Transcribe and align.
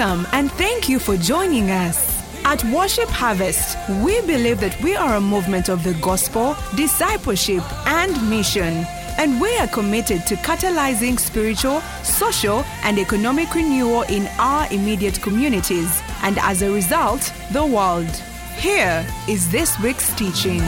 Welcome 0.00 0.26
and 0.32 0.50
thank 0.52 0.88
you 0.88 0.98
for 0.98 1.18
joining 1.18 1.70
us. 1.70 2.24
At 2.46 2.64
Worship 2.72 3.10
Harvest, 3.10 3.76
we 4.02 4.18
believe 4.22 4.58
that 4.60 4.82
we 4.82 4.96
are 4.96 5.16
a 5.16 5.20
movement 5.20 5.68
of 5.68 5.84
the 5.84 5.92
gospel, 6.00 6.56
discipleship, 6.74 7.62
and 7.86 8.30
mission. 8.30 8.86
And 9.18 9.38
we 9.38 9.54
are 9.58 9.66
committed 9.66 10.26
to 10.28 10.36
catalyzing 10.36 11.20
spiritual, 11.20 11.82
social, 12.02 12.64
and 12.82 12.98
economic 12.98 13.54
renewal 13.54 14.04
in 14.04 14.26
our 14.38 14.72
immediate 14.72 15.20
communities, 15.20 16.00
and 16.22 16.38
as 16.38 16.62
a 16.62 16.72
result, 16.72 17.30
the 17.52 17.66
world. 17.66 18.08
Here 18.56 19.06
is 19.28 19.50
this 19.52 19.78
week's 19.80 20.14
teaching. 20.14 20.62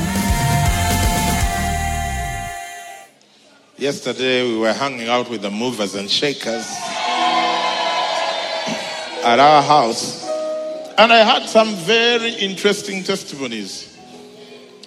Yesterday 3.79 4.47
we 4.47 4.59
were 4.59 4.75
hanging 4.75 5.09
out 5.09 5.31
with 5.31 5.41
the 5.41 5.51
movers 5.51 5.95
and 5.95 6.11
shakers 6.11 6.71
at 9.25 9.39
our 9.39 9.63
house, 9.63 10.25
and 10.99 11.13
I 11.13 11.19
had 11.19 11.49
some 11.49 11.75
very 11.77 12.35
interesting 12.35 13.03
testimonies. 13.05 13.97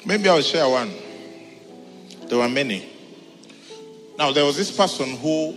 Maybe 0.06 0.30
I'll 0.30 0.42
share 0.42 0.70
one. 0.70 0.94
There 2.28 2.38
were 2.38 2.50
many. 2.50 2.90
Now, 4.18 4.32
there 4.32 4.46
was 4.46 4.58
this 4.58 4.76
person 4.76 5.18
who 5.18 5.56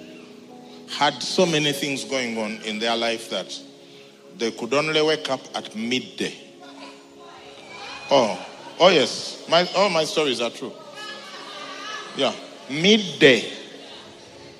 had 0.90 1.22
so 1.22 1.44
many 1.44 1.72
things 1.72 2.04
going 2.04 2.38
on 2.38 2.62
in 2.62 2.78
their 2.78 2.96
life 2.96 3.30
that 3.30 3.60
they 4.36 4.50
could 4.50 4.72
only 4.72 5.02
wake 5.02 5.28
up 5.30 5.40
at 5.54 5.74
midday. 5.76 6.34
Oh, 8.10 8.46
oh 8.80 8.88
yes, 8.88 9.44
my, 9.48 9.68
all 9.76 9.90
my 9.90 10.04
stories 10.04 10.40
are 10.40 10.50
true. 10.50 10.72
Yeah, 12.16 12.32
midday, 12.70 13.52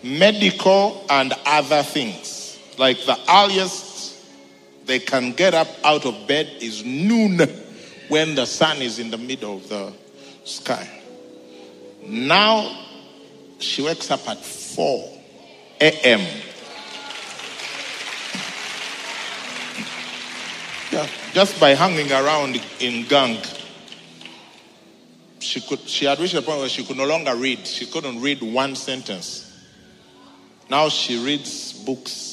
medical 0.03 1.05
and 1.09 1.33
other 1.47 1.83
things. 1.83 2.59
Like 2.77 3.05
the 3.05 3.19
earliest 3.29 3.88
they 4.89 4.99
can 4.99 5.33
get 5.33 5.55
up 5.55 5.69
out 5.85 6.07
of 6.07 6.27
bed 6.27 6.49
is 6.61 6.83
noon 6.85 7.39
when 8.09 8.35
the 8.35 8.47
sun 8.47 8.79
is 8.79 8.99
in 8.99 9.11
the 9.11 9.19
middle 9.19 9.59
of 9.59 9.69
the 9.69 9.93
sky. 10.45 10.89
Now 12.03 12.87
she 13.59 13.83
wakes 13.83 14.11
up 14.11 14.27
at 14.27 14.39
4 14.39 15.19
a.m. 15.83 16.21
Yeah, 20.91 21.07
just 21.35 21.61
by 21.61 21.75
hanging 21.75 22.11
around 22.11 22.59
in 22.81 23.07
gang. 23.07 23.37
She 25.39 25.61
could 25.61 25.81
she 25.81 26.07
had 26.07 26.19
reached 26.19 26.35
a 26.35 26.43
point 26.43 26.61
where 26.61 26.69
she 26.69 26.83
could 26.83 26.97
no 26.97 27.07
longer 27.07 27.37
read. 27.37 27.67
She 27.67 27.85
couldn't 27.85 28.23
read 28.23 28.41
one 28.41 28.75
sentence. 28.75 29.45
Now 30.71 30.89
she 30.89 31.23
reads 31.23 31.75
books. 31.75 32.28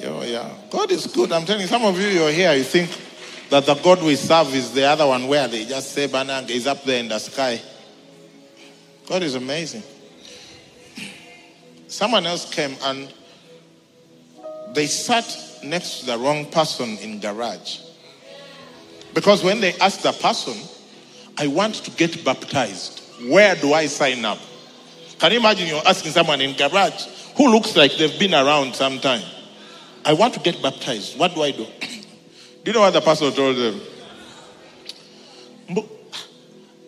Yeah, 0.00 0.24
yeah. 0.24 0.54
God 0.70 0.90
is 0.90 1.06
good. 1.06 1.30
I'm 1.30 1.44
telling 1.44 1.60
you, 1.60 1.66
some 1.66 1.84
of 1.84 2.00
you 2.00 2.08
you're 2.08 2.30
here, 2.30 2.54
you 2.54 2.64
think 2.64 2.90
that 3.50 3.66
the 3.66 3.74
God 3.74 4.02
we 4.02 4.16
serve 4.16 4.54
is 4.54 4.72
the 4.72 4.84
other 4.84 5.06
one 5.06 5.28
where 5.28 5.46
they 5.46 5.66
just 5.66 5.92
say 5.92 6.08
Banang 6.08 6.48
is 6.48 6.66
up 6.66 6.82
there 6.84 7.00
in 7.00 7.08
the 7.08 7.18
sky. 7.18 7.60
God 9.06 9.22
is 9.22 9.34
amazing. 9.34 9.82
Someone 11.86 12.24
else 12.24 12.48
came 12.48 12.76
and 12.82 13.12
they 14.72 14.86
sat 14.86 15.26
next 15.62 16.00
to 16.00 16.06
the 16.06 16.16
wrong 16.16 16.46
person 16.46 16.96
in 16.98 17.20
garage. 17.20 17.80
Because 19.12 19.44
when 19.44 19.60
they 19.60 19.74
asked 19.80 20.04
the 20.04 20.12
person, 20.12 20.54
I 21.36 21.46
want 21.48 21.74
to 21.74 21.90
get 21.90 22.24
baptized. 22.24 23.02
Where 23.28 23.54
do 23.54 23.74
I 23.74 23.86
sign 23.86 24.24
up? 24.24 24.38
Can 25.18 25.32
you 25.32 25.40
imagine 25.40 25.66
you're 25.66 25.86
asking 25.86 26.12
someone 26.12 26.40
in 26.40 26.56
garage 26.56 27.04
who 27.36 27.50
looks 27.50 27.76
like 27.76 27.96
they've 27.96 28.18
been 28.18 28.32
around 28.32 28.74
some 28.74 28.98
time? 29.00 29.22
I 30.04 30.12
want 30.14 30.34
to 30.34 30.40
get 30.40 30.62
baptized. 30.62 31.18
What 31.18 31.34
do 31.34 31.42
I 31.42 31.50
do? 31.50 31.64
do 31.80 31.86
you 32.64 32.72
know 32.72 32.80
what 32.80 32.92
the 32.92 33.00
pastor 33.00 33.30
told 33.30 33.56
them? 33.56 33.80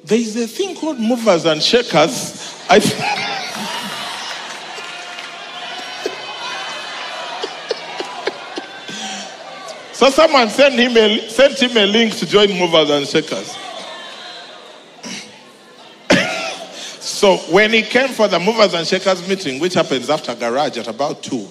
There 0.04 0.18
is 0.18 0.36
a 0.36 0.48
thing 0.48 0.74
called 0.74 0.98
movers 0.98 1.44
and 1.44 1.62
shakers. 1.62 2.56
I 2.68 2.80
so 9.92 10.10
someone 10.10 10.50
sent 10.50 10.74
him, 10.74 10.96
a, 10.96 11.28
sent 11.28 11.62
him 11.62 11.76
a 11.76 11.86
link 11.86 12.16
to 12.16 12.26
join 12.26 12.48
movers 12.58 12.90
and 12.90 13.06
shakers. 13.06 13.56
so 17.00 17.36
when 17.52 17.72
he 17.72 17.82
came 17.82 18.08
for 18.08 18.26
the 18.26 18.40
movers 18.40 18.74
and 18.74 18.84
shakers 18.86 19.26
meeting, 19.28 19.60
which 19.60 19.74
happens 19.74 20.10
after 20.10 20.34
garage 20.34 20.78
at 20.78 20.88
about 20.88 21.22
two, 21.22 21.48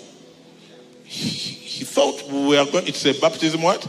thought 1.92 2.24
we 2.32 2.48
were 2.48 2.66
going. 2.72 2.88
It's 2.88 3.06
a 3.06 3.20
baptism 3.20 3.62
what 3.62 3.82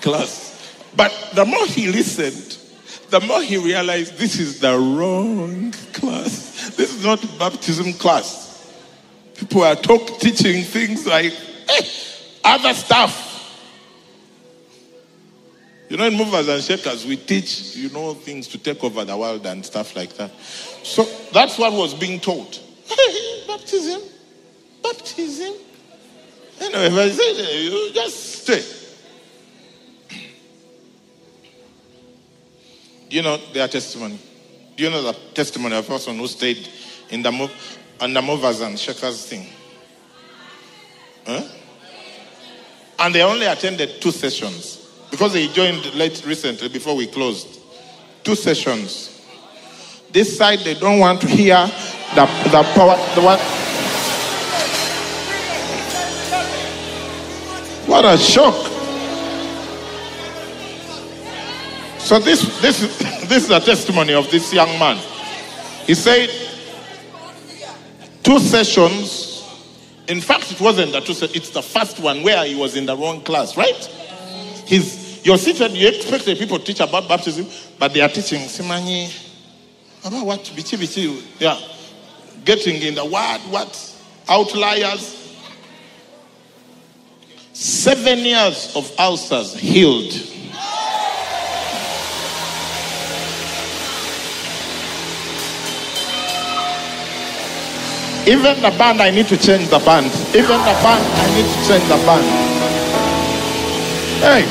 class, 0.00 0.74
but 0.96 1.12
the 1.34 1.44
more 1.44 1.66
he 1.66 1.88
listened, 1.88 2.58
the 3.10 3.20
more 3.20 3.42
he 3.42 3.56
realized 3.56 4.16
this 4.16 4.38
is 4.38 4.60
the 4.60 4.78
wrong 4.78 5.72
class. 5.92 6.70
This 6.76 6.94
is 6.94 7.04
not 7.04 7.20
baptism 7.38 7.92
class. 7.94 8.48
People 9.34 9.62
are 9.62 9.74
talk, 9.74 10.20
teaching 10.20 10.62
things 10.62 11.06
like 11.06 11.32
eh, 11.68 11.82
other 12.44 12.72
stuff. 12.74 13.28
You 15.88 15.96
know, 15.96 16.04
in 16.04 16.14
movers 16.14 16.46
and 16.46 16.62
shakers, 16.62 17.04
we 17.04 17.16
teach, 17.16 17.74
you 17.74 17.90
know, 17.90 18.14
things 18.14 18.46
to 18.48 18.58
take 18.58 18.84
over 18.84 19.04
the 19.04 19.16
world 19.16 19.44
and 19.44 19.66
stuff 19.66 19.96
like 19.96 20.12
that. 20.18 20.30
So 20.84 21.04
that's 21.32 21.58
what 21.58 21.72
was 21.72 21.94
being 21.94 22.20
taught. 22.20 22.60
baptism, 23.48 24.02
baptism. 24.84 25.54
Anyway, 26.60 26.86
if 26.86 26.92
I 26.92 27.10
say, 27.10 27.64
you 27.64 27.92
just 27.92 28.42
stay. 28.42 28.62
Do 33.08 33.16
you 33.16 33.22
know 33.22 33.38
their 33.52 33.66
testimony? 33.66 34.18
Do 34.76 34.84
you 34.84 34.90
know 34.90 35.02
the 35.02 35.12
testimony 35.34 35.76
of 35.76 35.84
a 35.84 35.88
person 35.88 36.16
who 36.18 36.26
stayed 36.26 36.68
in 37.08 37.22
the 37.22 37.32
move, 37.32 37.50
on 38.00 38.12
the 38.12 38.22
movers 38.22 38.60
and 38.60 38.78
shakers 38.78 39.26
thing? 39.26 39.46
Huh? 41.26 41.42
And 42.98 43.14
they 43.14 43.22
only 43.22 43.46
attended 43.46 44.00
two 44.00 44.10
sessions 44.10 44.86
because 45.10 45.32
they 45.32 45.48
joined 45.48 45.94
late 45.94 46.22
recently 46.26 46.68
before 46.68 46.94
we 46.94 47.06
closed. 47.06 47.58
Two 48.22 48.34
sessions. 48.34 49.22
This 50.12 50.36
side 50.36 50.60
they 50.60 50.74
don't 50.74 50.98
want 50.98 51.20
to 51.22 51.28
hear 51.28 51.66
the 52.14 52.26
the 52.50 52.62
power 52.74 52.96
the 53.14 53.22
what 53.22 53.40
What 57.90 58.04
a 58.04 58.16
shock. 58.16 58.54
So 61.98 62.20
this 62.20 62.60
this 62.60 62.78
this 63.28 63.44
is 63.46 63.50
a 63.50 63.58
testimony 63.58 64.14
of 64.14 64.30
this 64.30 64.52
young 64.52 64.78
man. 64.78 64.96
He 65.86 65.96
said 65.96 66.30
two 68.22 68.38
sessions. 68.38 69.26
In 70.06 70.20
fact, 70.20 70.52
it 70.52 70.60
wasn't 70.60 70.92
the 70.92 71.00
two 71.00 71.14
sessions, 71.14 71.36
it's 71.36 71.50
the 71.50 71.62
first 71.62 71.98
one 71.98 72.22
where 72.22 72.44
he 72.44 72.54
was 72.54 72.76
in 72.76 72.86
the 72.86 72.96
wrong 72.96 73.22
class, 73.22 73.56
right? 73.56 73.84
He's 74.66 75.26
you're 75.26 75.36
seated, 75.36 75.72
you 75.72 75.88
expect 75.88 76.26
the 76.26 76.36
people 76.36 76.60
to 76.60 76.64
teach 76.64 76.78
about 76.78 77.08
baptism, 77.08 77.48
but 77.76 77.92
they 77.92 78.02
are 78.02 78.08
teaching 78.08 78.42
Simani 78.42 79.10
about 80.04 80.24
what 80.24 80.44
bichi 80.54 80.78
bichi. 80.78 81.20
Yeah. 81.40 81.60
Getting 82.44 82.80
in 82.82 82.94
the 82.94 83.04
word, 83.04 83.40
what? 83.50 84.00
Outliers. 84.28 85.20
Seven 87.60 88.20
years 88.20 88.74
of 88.74 88.90
ulcers 88.98 89.54
healed. 89.54 90.14
Even 98.26 98.62
the 98.62 98.74
band, 98.78 99.02
I 99.02 99.10
need 99.10 99.26
to 99.26 99.36
change 99.36 99.68
the 99.68 99.78
band. 99.80 100.06
Even 100.34 100.56
the 100.56 100.74
band, 100.80 101.04
I 101.04 101.34
need 101.36 101.44
to 101.44 101.68
change 101.68 101.84
the 101.84 101.96
band. 102.06 102.24
Hey. 104.24 104.44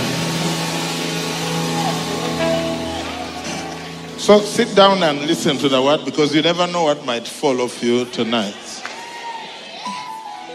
So 4.20 4.40
sit 4.42 4.76
down 4.76 5.02
and 5.02 5.22
listen 5.22 5.58
to 5.58 5.68
the 5.68 5.82
word 5.82 6.06
because 6.06 6.36
you 6.36 6.44
never 6.44 6.68
know 6.68 6.84
what 6.84 7.04
might 7.08 7.28
fall 7.28 7.60
off 7.62 7.82
you 7.82 8.06
tonight. 8.06 8.84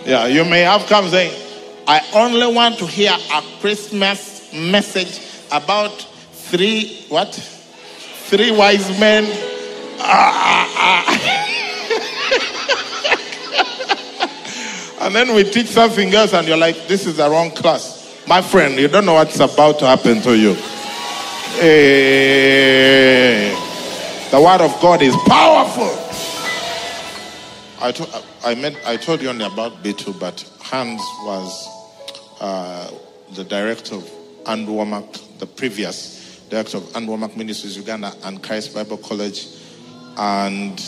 Yeah, 0.07 0.29
you 0.29 0.45
may 0.45 0.61
have 0.61 0.87
come 0.87 1.09
saying, 1.09 1.44
I 1.87 2.01
only 2.15 2.53
want 2.55 2.79
to 2.79 2.87
hear 2.87 3.13
a 3.13 3.43
Christmas 3.61 4.53
message 4.53 5.21
about 5.53 5.93
three, 6.33 7.05
what? 7.09 7.35
Three 7.35 8.51
wise 8.51 8.99
men. 8.99 9.25
Ah, 10.01 10.73
ah, 10.77 11.05
ah. 11.07 11.25
And 15.05 15.15
then 15.15 15.35
we 15.35 15.45
teach 15.45 15.67
something 15.67 16.15
else, 16.15 16.33
and 16.33 16.49
you're 16.49 16.57
like, 16.57 16.89
this 16.89 17.07
is 17.07 17.19
the 17.19 17.29
wrong 17.29 17.51
class. 17.51 18.25
My 18.27 18.41
friend, 18.41 18.79
you 18.79 18.89
don't 18.89 19.05
know 19.05 19.13
what's 19.13 19.39
about 19.39 19.79
to 19.81 19.87
happen 19.87 20.23
to 20.23 20.35
you. 20.35 20.55
Hey, 21.61 23.51
the 24.31 24.41
word 24.41 24.63
of 24.63 24.81
God 24.81 25.03
is 25.03 25.15
powerful. 25.27 25.91
I, 27.83 27.93
to, 27.93 28.23
I, 28.43 28.55
meant, 28.55 28.79
I 28.87 28.97
told 28.97 29.21
you 29.21 29.29
only 29.29 29.45
about 29.45 29.83
B2, 29.83 30.19
but 30.19 30.43
Hans 30.61 31.03
was 31.25 31.69
uh, 32.45 32.91
the 33.33 33.45
director 33.45 33.95
of 33.95 34.03
Andwamak, 34.45 35.39
the 35.39 35.47
previous 35.47 36.45
director 36.51 36.77
of 36.77 36.83
Andwamak 36.93 37.39
Ministries 37.39 37.75
Uganda 37.75 38.13
and 38.23 38.43
Christ 38.43 38.75
Bible 38.75 38.99
College. 38.99 39.47
And 40.19 40.79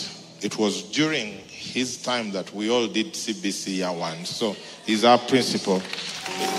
it 0.43 0.55
was 0.59 0.83
during 0.83 1.39
his 1.47 1.99
time 1.99 2.29
that 2.33 2.53
we 2.53 2.69
all 2.69 2.85
did 2.85 3.07
CBC 3.07 3.77
year 3.77 3.91
one. 3.91 4.23
So 4.23 4.55
he's 4.85 5.03
our 5.03 5.17
principal 5.17 5.77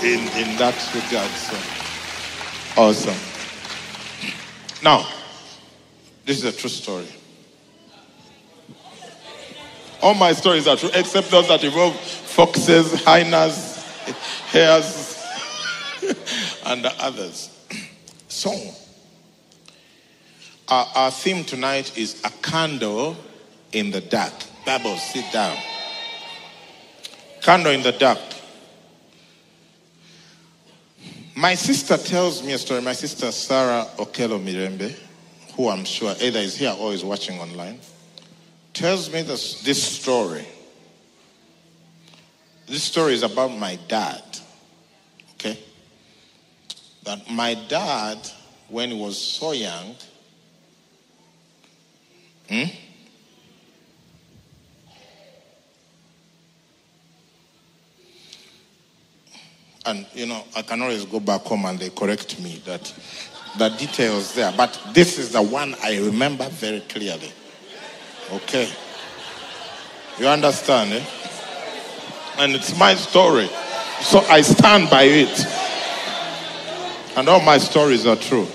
in, 0.03 0.19
in 0.35 0.57
that 0.57 0.75
regard. 0.93 1.31
So 1.31 1.57
awesome. 2.75 3.15
Now, 4.83 5.07
this 6.25 6.39
is 6.39 6.43
a 6.43 6.51
true 6.51 6.69
story. 6.69 7.07
All 10.01 10.13
my 10.13 10.33
stories 10.33 10.67
are 10.67 10.75
true, 10.75 10.89
except 10.93 11.31
those 11.31 11.47
that 11.47 11.63
involve 11.63 11.95
foxes, 11.95 13.01
hyenas, 13.05 13.68
hares, 14.47 15.23
and 16.65 16.85
others. 16.85 17.49
So, 18.27 18.53
our, 20.67 20.87
our 20.95 21.11
theme 21.11 21.43
tonight 21.43 21.97
is 21.97 22.21
a 22.23 22.29
candle 22.41 23.17
in 23.71 23.91
the 23.91 24.01
dark. 24.01 24.33
Bible, 24.65 24.97
sit 24.97 25.25
down. 25.31 25.57
Candle 27.41 27.71
in 27.71 27.81
the 27.81 27.93
dark. 27.93 28.19
My 31.35 31.55
sister 31.55 31.97
tells 31.97 32.43
me 32.43 32.53
a 32.53 32.57
story. 32.57 32.81
My 32.81 32.93
sister 32.93 33.31
Sarah 33.31 33.87
Okelo 33.97 34.43
Mirembe, 34.43 34.93
who 35.55 35.69
I'm 35.69 35.85
sure 35.85 36.13
either 36.21 36.39
is 36.39 36.57
here 36.57 36.75
or 36.77 36.93
is 36.93 37.03
watching 37.03 37.39
online, 37.39 37.79
tells 38.73 39.11
me 39.11 39.21
this, 39.21 39.61
this 39.61 39.81
story. 39.81 40.45
This 42.69 42.83
story 42.83 43.13
is 43.13 43.23
about 43.23 43.51
my 43.51 43.79
dad. 43.87 44.21
Okay? 45.33 45.57
That 47.03 47.29
my 47.31 47.55
dad, 47.67 48.19
when 48.67 48.91
he 48.91 49.01
was 49.01 49.17
so 49.17 49.53
young, 49.53 49.95
hmm? 52.47 52.63
and 59.85 60.05
you 60.13 60.27
know, 60.27 60.43
I 60.55 60.61
can 60.61 60.81
always 60.83 61.05
go 61.05 61.19
back 61.19 61.41
home 61.41 61.65
and 61.65 61.79
they 61.79 61.89
correct 61.89 62.39
me 62.39 62.61
that 62.65 62.93
the 63.57 63.69
details 63.69 64.35
there. 64.35 64.53
But 64.55 64.79
this 64.93 65.17
is 65.17 65.31
the 65.31 65.41
one 65.41 65.75
I 65.81 65.97
remember 65.97 66.47
very 66.49 66.81
clearly. 66.81 67.31
Okay. 68.31 68.71
You 70.19 70.27
understand, 70.27 70.93
eh? 70.93 71.03
And 72.39 72.55
it's 72.55 72.77
my 72.77 72.95
story. 72.95 73.49
So 73.99 74.19
I 74.21 74.39
stand 74.39 74.89
by 74.89 75.03
it. 75.03 75.45
And 77.17 77.27
all 77.27 77.41
my 77.41 77.57
stories 77.57 78.05
are 78.05 78.15
true. 78.15 78.47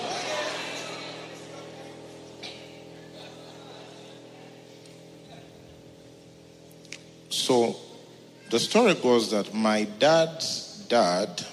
So 7.28 7.76
the 8.48 8.58
story 8.58 8.94
goes 8.94 9.30
that 9.32 9.52
my 9.52 9.84
dad's 9.98 10.86
dad 10.88 11.44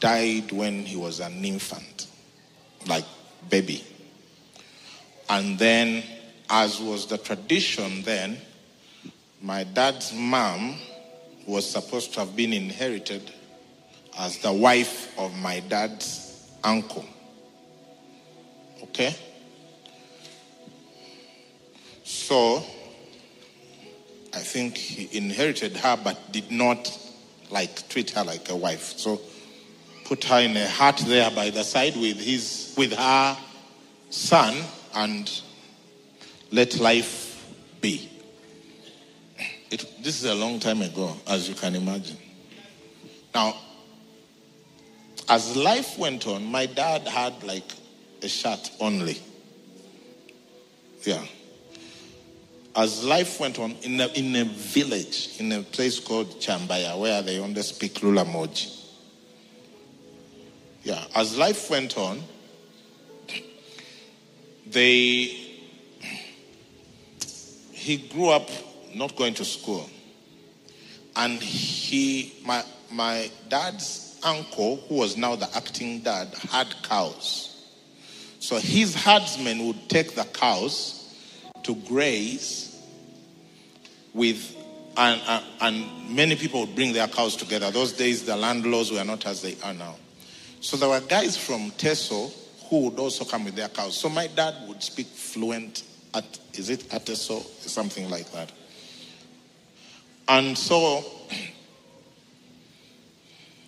died 0.00 0.50
when 0.50 0.86
he 0.86 0.96
was 0.96 1.20
an 1.20 1.44
infant, 1.44 2.06
like 2.86 3.04
baby. 3.50 3.84
And 5.28 5.58
then, 5.58 6.04
as 6.48 6.80
was 6.80 7.06
the 7.06 7.18
tradition 7.18 8.00
then, 8.00 8.38
my 9.46 9.62
dad's 9.62 10.12
mom 10.12 10.74
was 11.46 11.70
supposed 11.70 12.12
to 12.12 12.18
have 12.18 12.34
been 12.34 12.52
inherited 12.52 13.30
as 14.18 14.38
the 14.38 14.52
wife 14.52 15.16
of 15.16 15.32
my 15.38 15.60
dad's 15.60 16.50
uncle. 16.64 17.04
Okay? 18.82 19.14
So, 22.02 22.56
I 24.34 24.40
think 24.40 24.76
he 24.76 25.16
inherited 25.16 25.76
her 25.76 25.96
but 26.02 26.32
did 26.32 26.50
not 26.50 26.90
like 27.48 27.88
treat 27.88 28.10
her 28.10 28.24
like 28.24 28.50
a 28.50 28.56
wife. 28.56 28.98
So, 28.98 29.20
put 30.06 30.24
her 30.24 30.40
in 30.40 30.56
a 30.56 30.68
hut 30.68 31.04
there 31.06 31.30
by 31.30 31.50
the 31.50 31.62
side 31.62 31.94
with 31.96 32.18
his 32.18 32.74
with 32.76 32.92
her 32.94 33.36
son 34.10 34.56
and 34.92 35.30
let 36.50 36.80
life 36.80 37.46
be. 37.80 38.10
It, 39.70 39.84
this 40.02 40.22
is 40.22 40.30
a 40.30 40.34
long 40.34 40.60
time 40.60 40.82
ago, 40.82 41.16
as 41.26 41.48
you 41.48 41.54
can 41.54 41.74
imagine. 41.74 42.16
Now, 43.34 43.56
as 45.28 45.56
life 45.56 45.98
went 45.98 46.26
on, 46.26 46.44
my 46.44 46.66
dad 46.66 47.06
had 47.08 47.42
like 47.42 47.72
a 48.22 48.28
shirt 48.28 48.70
only. 48.80 49.20
Yeah. 51.02 51.24
As 52.76 53.04
life 53.04 53.40
went 53.40 53.58
on, 53.58 53.72
in 53.82 54.00
a, 54.00 54.06
in 54.08 54.36
a 54.36 54.44
village, 54.44 55.40
in 55.40 55.50
a 55.52 55.62
place 55.62 55.98
called 55.98 56.40
Chambaya, 56.40 56.98
where 56.98 57.22
they 57.22 57.38
only 57.40 57.62
speak 57.62 57.94
Lulamogi. 57.94 58.72
Yeah. 60.82 61.04
As 61.14 61.36
life 61.36 61.70
went 61.70 61.96
on, 61.98 62.22
they 64.66 65.46
he 67.72 67.96
grew 67.96 68.30
up 68.30 68.48
not 68.96 69.16
going 69.16 69.34
to 69.34 69.44
school. 69.44 69.88
And 71.14 71.40
he, 71.40 72.34
my, 72.44 72.62
my 72.90 73.30
dad's 73.48 74.18
uncle, 74.22 74.76
who 74.88 74.96
was 74.96 75.16
now 75.16 75.36
the 75.36 75.48
acting 75.56 76.00
dad, 76.00 76.28
had 76.50 76.74
cows. 76.82 77.52
So 78.38 78.56
his 78.58 78.94
herdsmen 78.94 79.66
would 79.66 79.88
take 79.88 80.14
the 80.14 80.24
cows 80.24 81.14
to 81.62 81.74
graze 81.74 82.80
with, 84.14 84.56
and, 84.96 85.20
and, 85.26 85.44
and 85.60 86.14
many 86.14 86.36
people 86.36 86.60
would 86.60 86.74
bring 86.74 86.92
their 86.92 87.08
cows 87.08 87.36
together. 87.36 87.70
Those 87.70 87.92
days, 87.92 88.24
the 88.24 88.36
land 88.36 88.66
laws 88.66 88.92
were 88.92 89.04
not 89.04 89.26
as 89.26 89.42
they 89.42 89.56
are 89.64 89.74
now. 89.74 89.96
So 90.60 90.76
there 90.76 90.88
were 90.88 91.00
guys 91.00 91.36
from 91.36 91.70
Teso 91.72 92.32
who 92.68 92.84
would 92.88 92.98
also 92.98 93.24
come 93.24 93.44
with 93.44 93.54
their 93.54 93.68
cows. 93.68 93.96
So 93.96 94.08
my 94.08 94.26
dad 94.26 94.54
would 94.66 94.82
speak 94.82 95.06
fluent 95.06 95.82
at, 96.14 96.24
is 96.54 96.70
it 96.70 96.80
Ateso? 96.90 97.42
Something 97.60 98.10
like 98.10 98.30
that. 98.32 98.52
And 100.28 100.56
so, 100.58 101.04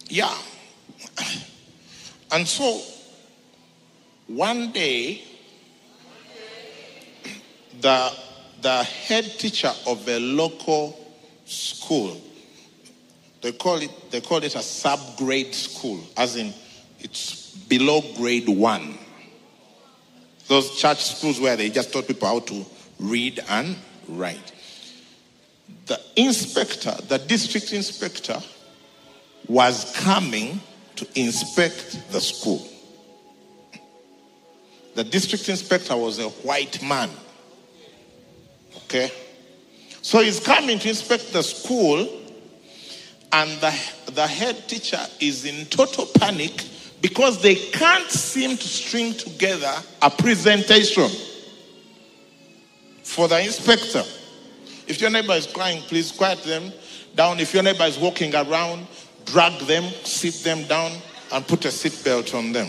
yeah. 0.08 0.36
And 2.32 2.46
so, 2.46 2.80
one 4.26 4.72
day, 4.72 5.22
the, 7.80 8.12
the 8.60 8.82
head 8.82 9.24
teacher 9.24 9.72
of 9.86 10.06
a 10.08 10.18
local 10.18 10.98
school, 11.44 12.20
they 13.40 13.52
call 13.52 13.76
it, 13.76 14.10
they 14.10 14.20
call 14.20 14.42
it 14.42 14.54
a 14.56 14.58
subgrade 14.58 15.54
school, 15.54 16.00
as 16.16 16.36
in 16.36 16.52
it's 16.98 17.54
below 17.68 18.02
grade 18.16 18.48
one. 18.48 18.98
Those 20.48 20.76
church 20.76 21.04
schools 21.04 21.40
where 21.40 21.56
they 21.56 21.70
just 21.70 21.92
taught 21.92 22.08
people 22.08 22.26
how 22.26 22.40
to 22.40 22.66
read 22.98 23.40
and 23.48 23.76
write 24.08 24.52
the 25.86 26.00
inspector, 26.16 26.94
the 27.08 27.18
district 27.18 27.72
inspector, 27.72 28.40
was 29.48 29.92
coming 29.96 30.60
to 30.96 31.06
inspect 31.14 32.12
the 32.12 32.20
school. 32.20 32.66
The 34.94 35.04
district 35.04 35.48
inspector 35.48 35.96
was 35.96 36.18
a 36.18 36.28
white 36.28 36.82
man. 36.82 37.08
Okay? 38.84 39.10
So 40.02 40.20
he's 40.20 40.40
coming 40.40 40.78
to 40.78 40.88
inspect 40.88 41.32
the 41.32 41.42
school, 41.42 42.08
and 43.32 43.50
the, 43.60 43.74
the 44.12 44.26
head 44.26 44.68
teacher 44.68 45.00
is 45.20 45.44
in 45.44 45.66
total 45.66 46.06
panic 46.06 46.64
because 47.00 47.40
they 47.42 47.54
can't 47.54 48.10
seem 48.10 48.56
to 48.56 48.68
string 48.68 49.14
together 49.14 49.72
a 50.02 50.10
presentation 50.10 51.08
for 53.02 53.28
the 53.28 53.40
inspector. 53.40 54.02
If 54.88 55.02
your 55.02 55.10
neighbor 55.10 55.34
is 55.34 55.46
crying, 55.46 55.82
please 55.82 56.10
quiet 56.10 56.42
them 56.44 56.72
down. 57.14 57.40
If 57.40 57.52
your 57.52 57.62
neighbor 57.62 57.84
is 57.84 57.98
walking 57.98 58.34
around, 58.34 58.86
drag 59.26 59.60
them, 59.66 59.84
sit 60.02 60.34
them 60.42 60.64
down, 60.64 60.92
and 61.30 61.46
put 61.46 61.66
a 61.66 61.68
seatbelt 61.68 62.34
on 62.34 62.52
them. 62.52 62.68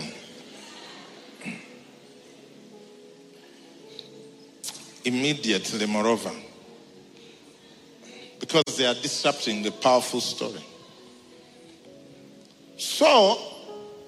Immediately, 5.02 5.86
moreover, 5.86 6.30
because 8.38 8.76
they 8.76 8.84
are 8.84 8.94
disrupting 8.94 9.62
the 9.62 9.70
powerful 9.70 10.20
story. 10.20 10.62
So, 12.76 13.38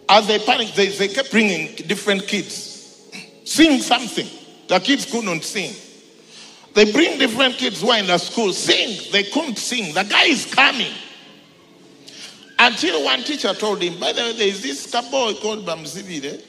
as 0.07 0.26
they 0.26 0.38
panicked, 0.38 0.76
they, 0.76 0.88
they 0.88 1.09
kept 1.09 1.31
bringing 1.31 1.75
different 1.87 2.28
kids, 2.28 3.09
sing 3.45 3.81
something. 3.81 4.28
The 4.69 4.81
kids 4.81 5.11
couldn't 5.11 5.45
sing. 5.45 5.75
They 6.75 6.91
bring 6.91 7.19
different 7.19 7.57
kids 7.57 7.83
who 7.83 7.91
are 7.91 7.99
in 7.99 8.07
the 8.07 8.19
school, 8.19 8.52
sing. 8.52 8.99
They 9.12 9.25
couldn't 9.25 9.59
sing. 9.59 9.93
The 9.93 10.05
guy 10.05 10.25
is 10.25 10.47
coming. 10.47 10.93
Until 12.59 13.05
one 13.05 13.23
teacher 13.25 13.52
told 13.55 13.83
him, 13.83 13.99
by 13.99 14.12
the 14.12 14.23
way, 14.23 14.33
there 14.33 14.49
is 14.49 14.62
this 14.62 14.91
boy 15.11 15.35
called 15.35 15.67
Bamzibide. 15.67 16.43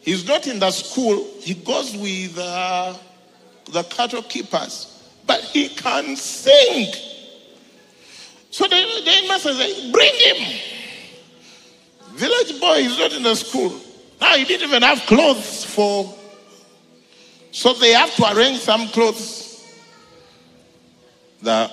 He's 0.00 0.26
not 0.26 0.46
in 0.46 0.60
the 0.60 0.70
school. 0.70 1.26
He 1.40 1.54
goes 1.54 1.96
with 1.96 2.38
uh, 2.38 2.94
the 3.72 3.82
cattle 3.84 4.22
keepers, 4.22 5.02
but 5.26 5.40
he 5.40 5.68
can 5.68 6.16
sing. 6.16 6.92
So 8.50 8.64
the, 8.68 8.76
the 9.04 9.38
said, 9.38 9.92
bring 9.92 10.14
him. 10.14 10.60
Village 12.12 12.60
boy 12.60 12.76
is 12.76 12.98
not 12.98 13.12
in 13.12 13.22
the 13.22 13.34
school. 13.34 13.78
Now 14.20 14.36
he 14.36 14.44
didn't 14.44 14.68
even 14.68 14.82
have 14.82 15.00
clothes 15.00 15.64
for. 15.64 16.14
So 17.50 17.74
they 17.74 17.92
have 17.92 18.14
to 18.14 18.36
arrange 18.36 18.60
some 18.60 18.88
clothes. 18.88 19.45
The 21.42 21.70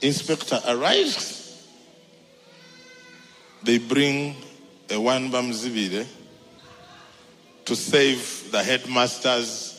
inspector 0.00 0.60
arrives 0.66 1.38
they 3.62 3.78
bring 3.78 4.36
a 4.90 4.98
one 5.00 5.30
bam 5.30 5.50
zibide 5.50 6.06
to 7.64 7.76
save 7.76 8.50
the 8.50 8.62
headmasters. 8.62 9.74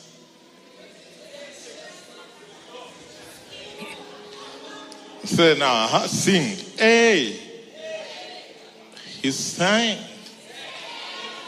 Say 5.24 5.58
now, 5.58 5.88
huh? 5.88 6.08
sing. 6.08 6.56
Hey. 6.78 7.40
He 9.22 9.32
sang 9.32 9.98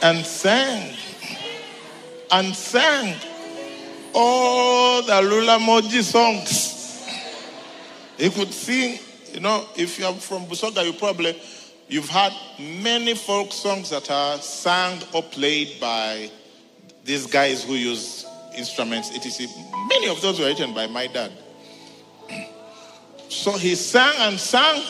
and 0.01 0.25
sang 0.25 0.96
and 2.32 2.56
sang 2.56 3.15
all 4.13 5.03
the 5.03 5.13
Lulamogi 5.13 6.01
songs. 6.01 6.80
He 8.21 8.29
could 8.29 8.53
sing, 8.53 8.99
you 9.33 9.39
know, 9.39 9.65
if 9.75 9.97
you're 9.97 10.13
from 10.13 10.45
Busoga, 10.45 10.85
you 10.85 10.93
probably 10.93 11.35
You've 11.91 12.07
had 12.07 12.31
many 12.57 13.15
folk 13.15 13.51
songs 13.51 13.89
that 13.89 14.09
are 14.09 14.37
sung 14.37 15.01
or 15.13 15.21
played 15.23 15.77
by 15.81 16.31
these 17.03 17.25
guys 17.27 17.65
who 17.65 17.73
use 17.73 18.25
instruments, 18.55 19.11
etc. 19.13 19.47
Many 19.89 20.07
of 20.07 20.21
those 20.21 20.39
were 20.39 20.45
written 20.45 20.73
by 20.73 20.87
my 20.87 21.07
dad. 21.07 21.33
So 23.27 23.57
he 23.57 23.75
sang 23.75 24.13
and 24.19 24.39
sang, 24.39 24.81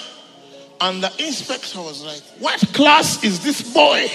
and 0.79 1.01
the 1.01 1.11
inspector 1.17 1.81
was 1.81 2.03
like, 2.05 2.21
What 2.37 2.59
class 2.71 3.23
is 3.23 3.43
this 3.43 3.73
boy? 3.73 4.07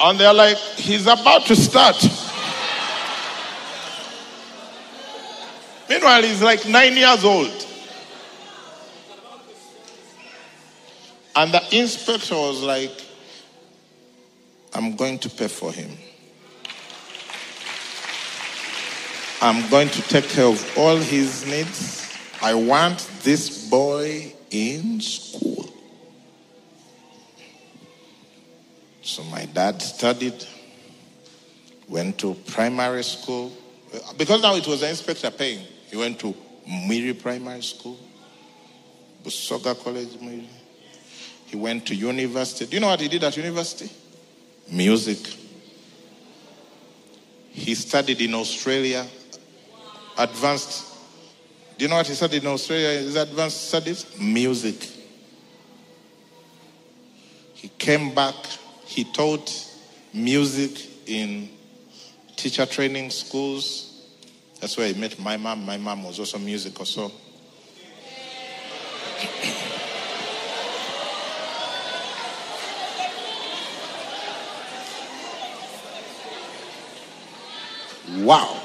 And 0.00 0.18
they're 0.18 0.34
like, 0.34 0.56
He's 0.56 1.06
about 1.06 1.46
to 1.46 1.56
start. 1.56 1.96
Meanwhile, 5.88 6.22
he's 6.22 6.42
like 6.42 6.66
nine 6.66 6.96
years 6.96 7.24
old. 7.24 7.66
And 11.36 11.52
the 11.52 11.62
inspector 11.70 12.34
was 12.34 12.62
like, 12.62 12.90
I'm 14.74 14.96
going 14.96 15.18
to 15.20 15.30
pay 15.30 15.48
for 15.48 15.70
him. 15.72 15.90
I'm 19.40 19.68
going 19.68 19.90
to 19.90 20.02
take 20.02 20.28
care 20.28 20.46
of 20.46 20.78
all 20.78 20.96
his 20.96 21.46
needs. 21.46 22.10
I 22.42 22.54
want 22.54 23.08
this 23.22 23.68
boy 23.68 24.32
in 24.50 25.00
school. 25.00 25.65
So 29.06 29.22
my 29.22 29.44
dad 29.44 29.80
studied, 29.80 30.44
went 31.88 32.18
to 32.18 32.34
primary 32.48 33.04
school, 33.04 33.52
because 34.18 34.42
now 34.42 34.56
it 34.56 34.66
was 34.66 34.80
the 34.80 34.90
inspector 34.90 35.30
paying. 35.30 35.64
He 35.88 35.96
went 35.96 36.18
to 36.18 36.34
Mwiri 36.68 37.22
Primary 37.22 37.62
School, 37.62 37.96
Busoga 39.22 39.80
College, 39.80 40.08
Mwiri. 40.08 40.48
He 41.46 41.56
went 41.56 41.86
to 41.86 41.94
university. 41.94 42.66
Do 42.66 42.74
you 42.74 42.80
know 42.80 42.88
what 42.88 43.00
he 43.00 43.06
did 43.06 43.22
at 43.22 43.36
university? 43.36 43.88
Music. 44.72 45.18
He 47.52 47.76
studied 47.76 48.20
in 48.20 48.34
Australia, 48.34 49.06
advanced. 50.18 50.84
Do 51.78 51.84
you 51.84 51.88
know 51.88 51.98
what 51.98 52.08
he 52.08 52.14
studied 52.14 52.42
in 52.42 52.48
Australia? 52.48 52.98
His 52.98 53.14
advanced 53.14 53.68
studies? 53.68 54.04
Music. 54.18 54.90
He 57.54 57.68
came 57.78 58.12
back, 58.12 58.34
he 58.86 59.04
taught 59.04 59.52
music 60.14 60.78
in 61.06 61.48
teacher 62.36 62.66
training 62.66 63.10
schools 63.10 63.86
that's 64.60 64.76
where 64.76 64.88
I 64.88 64.92
met 64.94 65.18
my 65.18 65.36
mom. 65.36 65.66
My 65.66 65.76
mom 65.76 66.04
was 66.04 66.18
also 66.18 66.38
musical, 66.38 66.84
so. 66.86 67.12
wow. 78.24 78.62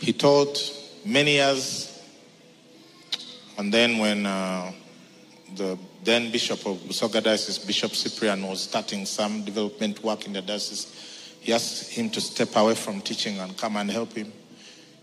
He 0.00 0.12
taught 0.12 0.58
many 1.04 1.34
years, 1.34 2.02
and 3.58 3.72
then 3.72 3.98
when 3.98 4.26
uh, 4.26 4.72
the 5.56 5.78
then 6.02 6.30
Bishop 6.30 6.66
of 6.66 6.76
Busoga 6.78 7.22
Diocese, 7.22 7.58
Bishop 7.58 7.94
Cyprian, 7.94 8.46
was 8.46 8.62
starting 8.62 9.06
some 9.06 9.44
development 9.44 10.02
work 10.02 10.26
in 10.26 10.32
the 10.32 10.42
diocese, 10.42 11.34
he 11.40 11.52
asked 11.52 11.92
him 11.92 12.10
to 12.10 12.20
step 12.20 12.54
away 12.56 12.74
from 12.74 13.00
teaching 13.00 13.38
and 13.38 13.56
come 13.56 13.76
and 13.76 13.90
help 13.90 14.14
him. 14.14 14.32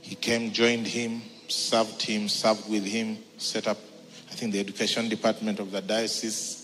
He 0.02 0.16
came, 0.16 0.52
joined 0.52 0.88
him, 0.88 1.22
served 1.48 2.02
him, 2.02 2.28
served 2.28 2.70
with 2.70 2.86
him, 2.86 3.18
set 3.38 3.68
up, 3.68 3.78
I 4.30 4.36
think, 4.36 4.54
the 4.54 4.60
education 4.60 5.10
department 5.10 5.60
of 5.60 5.72
the 5.72 5.82
diocese, 5.82 6.62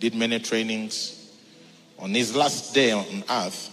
did 0.00 0.14
many 0.14 0.38
trainings. 0.40 1.30
On 1.98 2.10
his 2.10 2.34
last 2.34 2.74
day 2.74 2.92
on 2.92 3.24
earth, 3.30 3.70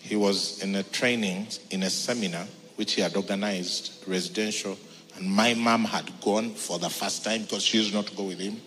he 0.00 0.16
was 0.16 0.62
in 0.62 0.74
a 0.74 0.82
training, 0.82 1.46
in 1.70 1.82
a 1.82 1.90
seminar, 1.90 2.46
which 2.76 2.92
he 2.92 3.00
had 3.00 3.16
organized, 3.16 4.04
residential, 4.06 4.76
and 5.16 5.30
my 5.30 5.54
mom 5.54 5.84
had 5.84 6.10
gone 6.20 6.50
for 6.50 6.78
the 6.78 6.90
first 6.90 7.24
time 7.24 7.42
because 7.42 7.62
she 7.62 7.78
used 7.78 7.94
not 7.94 8.06
to 8.06 8.16
go 8.16 8.24
with 8.24 8.38
him. 8.38 8.60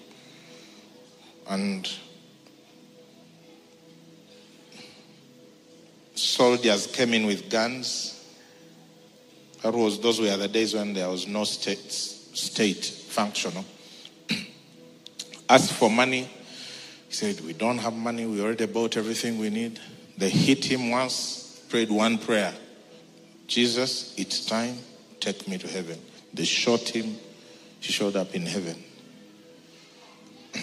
And 1.50 1.90
soldiers 6.16 6.88
came 6.88 7.14
in 7.14 7.26
with 7.26 7.50
guns. 7.50 8.14
That 9.62 9.74
was, 9.74 10.00
those 10.00 10.20
were 10.20 10.36
the 10.38 10.48
days 10.48 10.74
when 10.74 10.94
there 10.94 11.10
was 11.10 11.28
no 11.28 11.44
state, 11.44 11.92
state 11.92 12.86
functional. 12.86 13.66
Asked 15.50 15.74
for 15.74 15.90
money. 15.90 16.30
He 17.08 17.14
said, 17.14 17.40
We 17.42 17.54
don't 17.54 17.78
have 17.78 17.94
money. 17.94 18.26
We 18.26 18.42
already 18.42 18.66
bought 18.66 18.98
everything 18.98 19.38
we 19.38 19.50
need. 19.50 19.80
They 20.18 20.30
hit 20.30 20.66
him 20.66 20.90
once, 20.90 21.64
prayed 21.70 21.90
one 21.90 22.18
prayer 22.18 22.54
Jesus, 23.48 24.14
it's 24.18 24.46
time. 24.46 24.78
Take 25.22 25.48
me 25.48 25.58
to 25.58 25.68
heaven. 25.68 25.98
They 26.38 26.46
shot 26.46 26.90
him. 26.90 27.18
He 27.80 27.92
showed 27.92 28.16
up 28.16 28.36
in 28.36 28.46
heaven. 28.46 28.76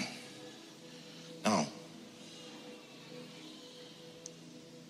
now, 1.44 1.66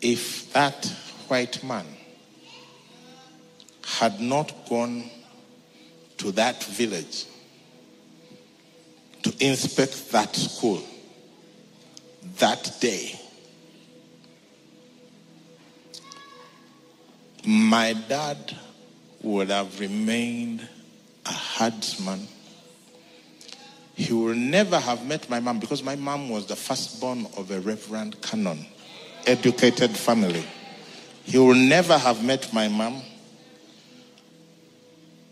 if 0.03 0.53
that 0.53 0.85
white 1.29 1.64
man 1.64 1.87
had 3.83 4.21
not 4.21 4.69
gone 4.69 5.09
to 6.19 6.33
that 6.33 6.62
village 6.64 7.25
to 9.23 9.35
inspect 9.41 10.12
that 10.12 10.37
school 10.37 10.83
that 12.37 12.76
day, 12.79 13.19
my 17.47 17.95
dad 17.95 18.55
would 19.23 19.49
have 19.49 19.81
remained 19.81 20.69
a 21.26 21.33
herdsman. 21.33 22.28
He 23.95 24.12
would 24.12 24.37
never 24.37 24.78
have 24.78 25.07
met 25.07 25.31
my 25.31 25.40
mom 25.40 25.61
because 25.61 25.83
my 25.83 25.95
mom 25.95 26.28
was 26.28 26.47
the 26.47 26.57
firstborn 26.57 27.26
of 27.37 27.50
a 27.50 27.61
reverend 27.61 28.21
canon 28.23 28.66
educated 29.26 29.97
family. 29.97 30.45
He 31.25 31.38
will 31.38 31.54
never 31.54 31.97
have 31.97 32.23
met 32.25 32.52
my 32.52 32.69
mom. 32.69 33.02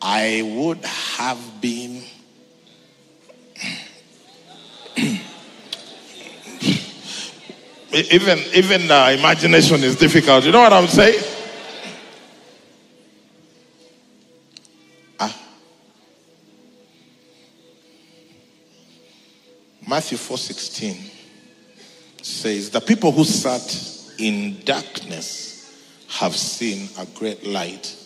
I 0.00 0.42
would 0.56 0.84
have 0.84 1.60
been 1.60 2.02
even 7.92 8.38
even 8.54 8.90
uh, 8.90 9.14
imagination 9.16 9.84
is 9.84 9.96
difficult. 9.96 10.44
You 10.44 10.52
know 10.52 10.60
what 10.60 10.72
I'm 10.72 10.88
saying? 10.88 11.22
Matthew 19.86 20.18
4:16 20.18 21.10
says, 22.22 22.70
The 22.70 22.80
people 22.80 23.12
who 23.12 23.24
sat 23.24 23.92
in 24.18 24.60
darkness 24.64 25.52
have 26.08 26.36
seen 26.36 26.88
a 26.98 27.06
great 27.06 27.44
light. 27.44 27.96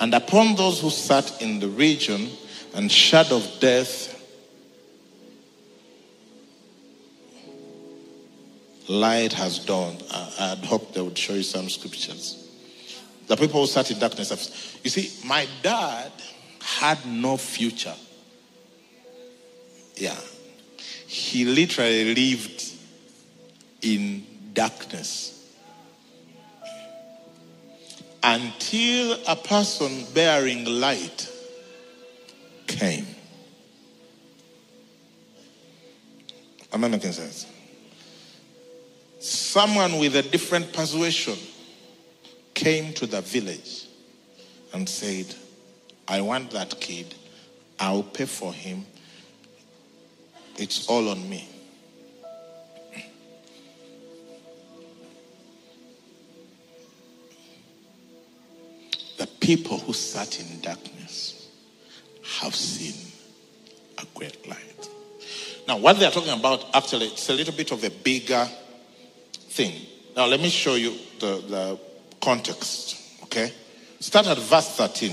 And 0.00 0.14
upon 0.14 0.56
those 0.56 0.80
who 0.80 0.90
sat 0.90 1.40
in 1.40 1.60
the 1.60 1.68
region 1.68 2.28
and 2.74 2.90
shadow 2.90 3.36
of 3.36 3.60
death, 3.60 4.08
light 8.88 9.32
has 9.32 9.58
dawned. 9.60 10.02
I, 10.10 10.48
had 10.48 10.64
hoped 10.64 10.94
they 10.94 11.00
would 11.00 11.16
show 11.16 11.34
you 11.34 11.42
some 11.42 11.68
scriptures. 11.68 12.38
The 13.28 13.36
people 13.36 13.60
who 13.60 13.66
sat 13.66 13.90
in 13.90 13.98
darkness 13.98 14.30
have. 14.30 14.40
You 14.82 14.90
see, 14.90 15.26
my 15.26 15.46
dad 15.62 16.12
had 16.60 17.06
no 17.06 17.36
future. 17.36 17.94
Yeah. 19.96 20.18
He 21.12 21.44
literally 21.44 22.14
lived 22.14 22.72
in 23.82 24.24
darkness 24.54 25.46
until 28.22 29.18
a 29.28 29.36
person 29.36 30.06
bearing 30.14 30.64
light 30.64 31.30
came. 32.66 33.04
Am 36.72 36.82
I 36.82 36.88
making 36.88 37.12
sense? 37.12 37.44
Someone 39.20 39.98
with 39.98 40.16
a 40.16 40.22
different 40.22 40.72
persuasion 40.72 41.36
came 42.54 42.94
to 42.94 43.06
the 43.06 43.20
village 43.20 43.86
and 44.72 44.88
said, 44.88 45.26
I 46.08 46.22
want 46.22 46.52
that 46.52 46.80
kid. 46.80 47.14
I'll 47.78 48.02
pay 48.02 48.24
for 48.24 48.54
him. 48.54 48.86
It's 50.58 50.86
all 50.88 51.08
on 51.08 51.28
me. 51.28 51.48
The 59.18 59.26
people 59.40 59.78
who 59.78 59.92
sat 59.92 60.40
in 60.40 60.60
darkness 60.60 61.48
have 62.40 62.54
seen 62.54 63.12
a 63.98 64.06
great 64.14 64.48
light. 64.48 64.88
Now, 65.68 65.78
what 65.78 65.98
they're 65.98 66.10
talking 66.10 66.32
about 66.32 66.64
actually, 66.74 67.06
it's 67.06 67.28
a 67.28 67.32
little 67.32 67.54
bit 67.54 67.70
of 67.72 67.82
a 67.84 67.90
bigger 67.90 68.48
thing. 69.50 69.86
Now, 70.16 70.26
let 70.26 70.40
me 70.40 70.50
show 70.50 70.74
you 70.74 70.96
the, 71.20 71.42
the 71.48 71.78
context, 72.20 73.22
okay? 73.24 73.52
Start 74.00 74.26
at 74.26 74.38
verse 74.38 74.68
13. 74.76 75.12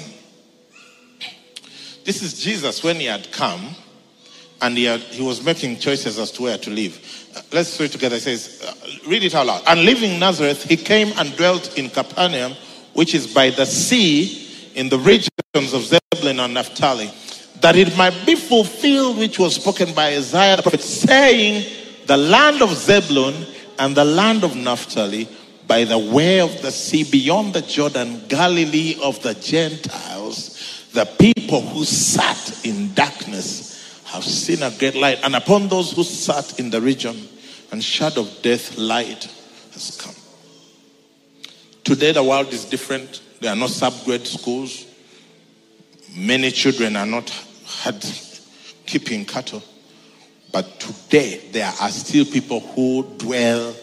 This 2.03 2.24
is 2.24 2.41
Jesus 2.41 2.84
when 2.84 2.96
he 2.96 3.05
had 3.05 3.31
come 3.31 3.75
and 4.61 4.77
he, 4.77 4.85
had, 4.85 5.01
he 5.01 5.21
was 5.21 5.43
making 5.43 5.77
choices 5.77 6.19
as 6.19 6.31
to 6.31 6.43
where 6.43 6.57
to 6.57 6.69
live. 6.69 6.99
Uh, 7.35 7.41
let's 7.53 7.79
read 7.79 7.91
together. 7.91 8.15
It 8.15 8.21
says, 8.21 8.61
uh, 8.65 9.09
read 9.09 9.23
it 9.23 9.35
out 9.35 9.47
loud. 9.47 9.63
And 9.67 9.81
leaving 9.81 10.19
Nazareth, 10.19 10.63
he 10.63 10.77
came 10.77 11.13
and 11.17 11.35
dwelt 11.35 11.77
in 11.77 11.89
Capernaum 11.89 12.53
which 12.93 13.15
is 13.15 13.27
by 13.33 13.49
the 13.49 13.65
sea 13.65 14.45
in 14.75 14.89
the 14.89 14.99
regions 14.99 15.73
of 15.73 15.83
Zebulun 15.83 16.39
and 16.39 16.53
Naphtali, 16.53 17.09
that 17.61 17.75
it 17.75 17.95
might 17.97 18.25
be 18.25 18.35
fulfilled 18.35 19.17
which 19.17 19.39
was 19.39 19.55
spoken 19.55 19.93
by 19.93 20.15
Isaiah 20.15 20.57
the 20.57 20.63
prophet, 20.63 20.81
saying, 20.81 21.65
The 22.07 22.17
land 22.17 22.61
of 22.61 22.73
Zebulun 22.75 23.45
and 23.77 23.95
the 23.95 24.05
land 24.05 24.43
of 24.43 24.55
Naphtali 24.55 25.27
by 25.67 25.83
the 25.83 25.99
way 25.99 26.41
of 26.41 26.61
the 26.61 26.71
sea 26.71 27.03
beyond 27.03 27.53
the 27.53 27.61
Jordan, 27.61 28.23
Galilee 28.27 28.97
of 29.03 29.21
the 29.21 29.35
Gentiles, 29.35 30.89
the 30.93 31.05
people 31.05 31.61
who 31.61 31.85
sat 31.85 32.65
in 32.65 32.93
darkness 32.95 33.68
have 34.09 34.23
seen 34.23 34.63
a 34.63 34.71
great 34.71 34.95
light. 34.95 35.19
And 35.23 35.35
upon 35.35 35.67
those 35.67 35.91
who 35.91 36.03
sat 36.03 36.59
in 36.59 36.69
the 36.69 36.81
region 36.81 37.27
and 37.72 37.83
shadow 37.83 38.22
of 38.22 38.41
death, 38.41 38.77
light 38.77 39.24
has 39.74 40.00
come. 40.01 40.15
Today, 41.83 42.11
the 42.11 42.24
world 42.24 42.51
is 42.51 42.65
different. 42.65 43.22
There 43.39 43.51
are 43.51 43.55
no 43.55 43.67
subgrade 43.67 44.25
schools. 44.25 44.85
Many 46.15 46.51
children 46.51 46.95
are 46.95 47.05
not 47.05 47.29
had 47.83 48.03
keeping 48.85 49.25
cattle. 49.25 49.63
But 50.51 50.79
today, 50.79 51.50
there 51.51 51.72
are 51.79 51.89
still 51.89 52.25
people 52.25 52.59
who 52.59 53.03
dwell 53.17 53.75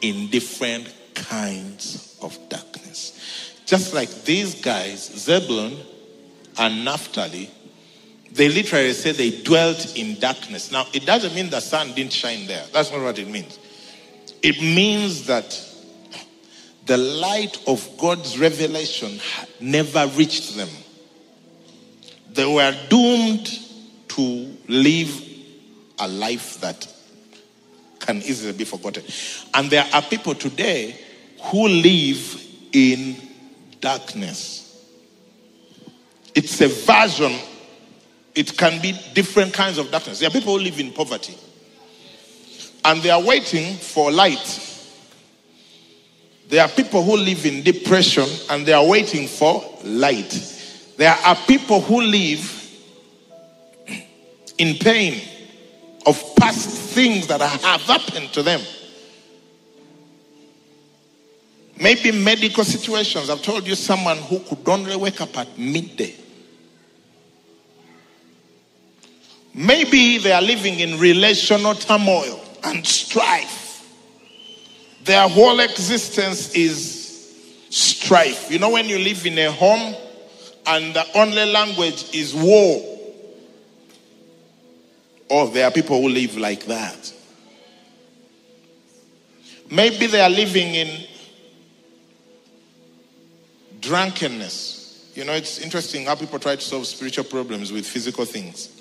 in 0.00 0.28
different 0.30 0.92
kinds 1.14 2.18
of 2.22 2.38
darkness. 2.48 3.20
Just 3.66 3.92
like 3.92 4.24
these 4.24 4.60
guys, 4.62 5.10
Zebulun 5.10 5.76
and 6.58 6.84
Naphtali, 6.84 7.50
they 8.34 8.48
literally 8.48 8.92
say 8.92 9.12
they 9.12 9.42
dwelt 9.42 9.96
in 9.96 10.18
darkness. 10.18 10.72
Now, 10.72 10.86
it 10.92 11.06
doesn't 11.06 11.34
mean 11.34 11.50
the 11.50 11.60
sun 11.60 11.92
didn't 11.94 12.12
shine 12.12 12.46
there. 12.46 12.64
That's 12.72 12.90
not 12.90 13.00
what 13.00 13.18
it 13.18 13.28
means. 13.28 13.58
It 14.42 14.60
means 14.60 15.26
that 15.28 15.58
the 16.86 16.96
light 16.96 17.62
of 17.66 17.88
God's 17.96 18.38
revelation 18.38 19.20
never 19.60 20.06
reached 20.08 20.56
them. 20.56 20.68
They 22.32 22.44
were 22.44 22.76
doomed 22.88 23.48
to 24.08 24.56
live 24.68 25.22
a 26.00 26.08
life 26.08 26.60
that 26.60 26.92
can 28.00 28.18
easily 28.18 28.52
be 28.52 28.64
forgotten. 28.64 29.04
And 29.54 29.70
there 29.70 29.86
are 29.94 30.02
people 30.02 30.34
today 30.34 30.98
who 31.44 31.68
live 31.68 32.44
in 32.72 33.16
darkness. 33.80 34.60
It's 36.34 36.60
a 36.60 36.68
version, 36.68 37.38
it 38.34 38.56
can 38.56 38.80
be 38.80 38.98
different 39.14 39.52
kinds 39.52 39.78
of 39.78 39.90
darkness. 39.90 40.18
There 40.18 40.28
are 40.28 40.32
people 40.32 40.56
who 40.56 40.64
live 40.64 40.80
in 40.80 40.92
poverty 40.92 41.36
and 42.84 43.02
they 43.02 43.10
are 43.10 43.22
waiting 43.22 43.76
for 43.76 44.10
light 44.10 44.72
there 46.48 46.62
are 46.62 46.68
people 46.68 47.02
who 47.02 47.16
live 47.16 47.46
in 47.46 47.62
depression 47.62 48.26
and 48.50 48.66
they 48.66 48.72
are 48.72 48.86
waiting 48.86 49.26
for 49.26 49.62
light. 49.82 50.30
There 50.96 51.12
are 51.12 51.34
people 51.34 51.80
who 51.80 52.02
live 52.02 52.60
in 54.58 54.76
pain 54.76 55.22
of 56.06 56.22
past 56.36 56.68
things 56.68 57.26
that 57.28 57.40
have 57.40 57.80
happened 57.82 58.32
to 58.34 58.42
them. 58.42 58.60
Maybe 61.80 62.12
medical 62.12 62.62
situations. 62.62 63.30
I've 63.30 63.42
told 63.42 63.66
you 63.66 63.74
someone 63.74 64.18
who 64.18 64.38
could 64.40 64.68
only 64.68 64.94
wake 64.96 65.20
up 65.20 65.36
at 65.36 65.58
midday. 65.58 66.14
Maybe 69.54 70.18
they 70.18 70.32
are 70.32 70.42
living 70.42 70.80
in 70.80 70.98
relational 70.98 71.74
turmoil 71.74 72.42
and 72.64 72.84
strife. 72.84 73.88
Their 75.04 75.28
whole 75.28 75.60
existence 75.60 76.54
is 76.54 77.04
strife. 77.70 78.50
You 78.50 78.58
know, 78.58 78.70
when 78.70 78.88
you 78.88 78.98
live 78.98 79.24
in 79.26 79.38
a 79.38 79.52
home 79.52 79.94
and 80.66 80.94
the 80.94 81.06
only 81.14 81.44
language 81.46 82.12
is 82.14 82.34
war. 82.34 82.90
Oh, 85.30 85.46
there 85.48 85.66
are 85.66 85.70
people 85.70 86.00
who 86.00 86.08
live 86.08 86.36
like 86.36 86.66
that. 86.66 87.12
Maybe 89.70 90.06
they 90.06 90.20
are 90.20 90.30
living 90.30 90.74
in 90.74 91.06
drunkenness. 93.80 95.12
You 95.14 95.24
know, 95.24 95.32
it's 95.32 95.58
interesting 95.58 96.06
how 96.06 96.14
people 96.16 96.38
try 96.38 96.56
to 96.56 96.60
solve 96.60 96.86
spiritual 96.86 97.24
problems 97.24 97.70
with 97.72 97.86
physical 97.86 98.24
things. 98.24 98.73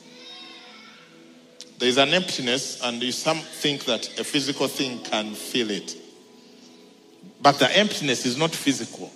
There's 1.83 1.97
an 1.97 2.13
emptiness, 2.13 2.81
and 2.81 3.03
you 3.03 3.11
some 3.11 3.39
think 3.39 3.83
that 3.83 4.17
a 4.17 4.23
physical 4.23 4.69
thing 4.69 4.99
can 4.99 5.33
fill 5.33 5.69
it. 5.69 5.97
But 7.41 7.59
the 7.59 7.77
emptiness 7.77 8.25
is 8.25 8.37
not 8.37 8.51
physical. 8.51 9.11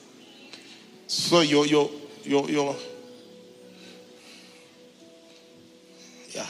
So 1.07 1.39
your 1.39 1.65
your 1.65 1.89
your 2.25 2.49
your 2.49 2.75
yeah. 6.31 6.45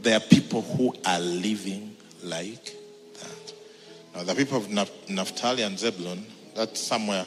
There 0.00 0.14
are 0.14 0.20
people 0.20 0.60
who 0.60 0.94
are 1.06 1.20
living 1.20 1.96
like 2.22 2.76
that. 3.14 3.54
Now 4.14 4.24
the 4.24 4.34
people 4.34 4.58
of 4.58 4.68
Naphtali 5.08 5.62
and 5.62 5.78
Zebulun, 5.78 6.26
that's 6.54 6.78
somewhere 6.78 7.24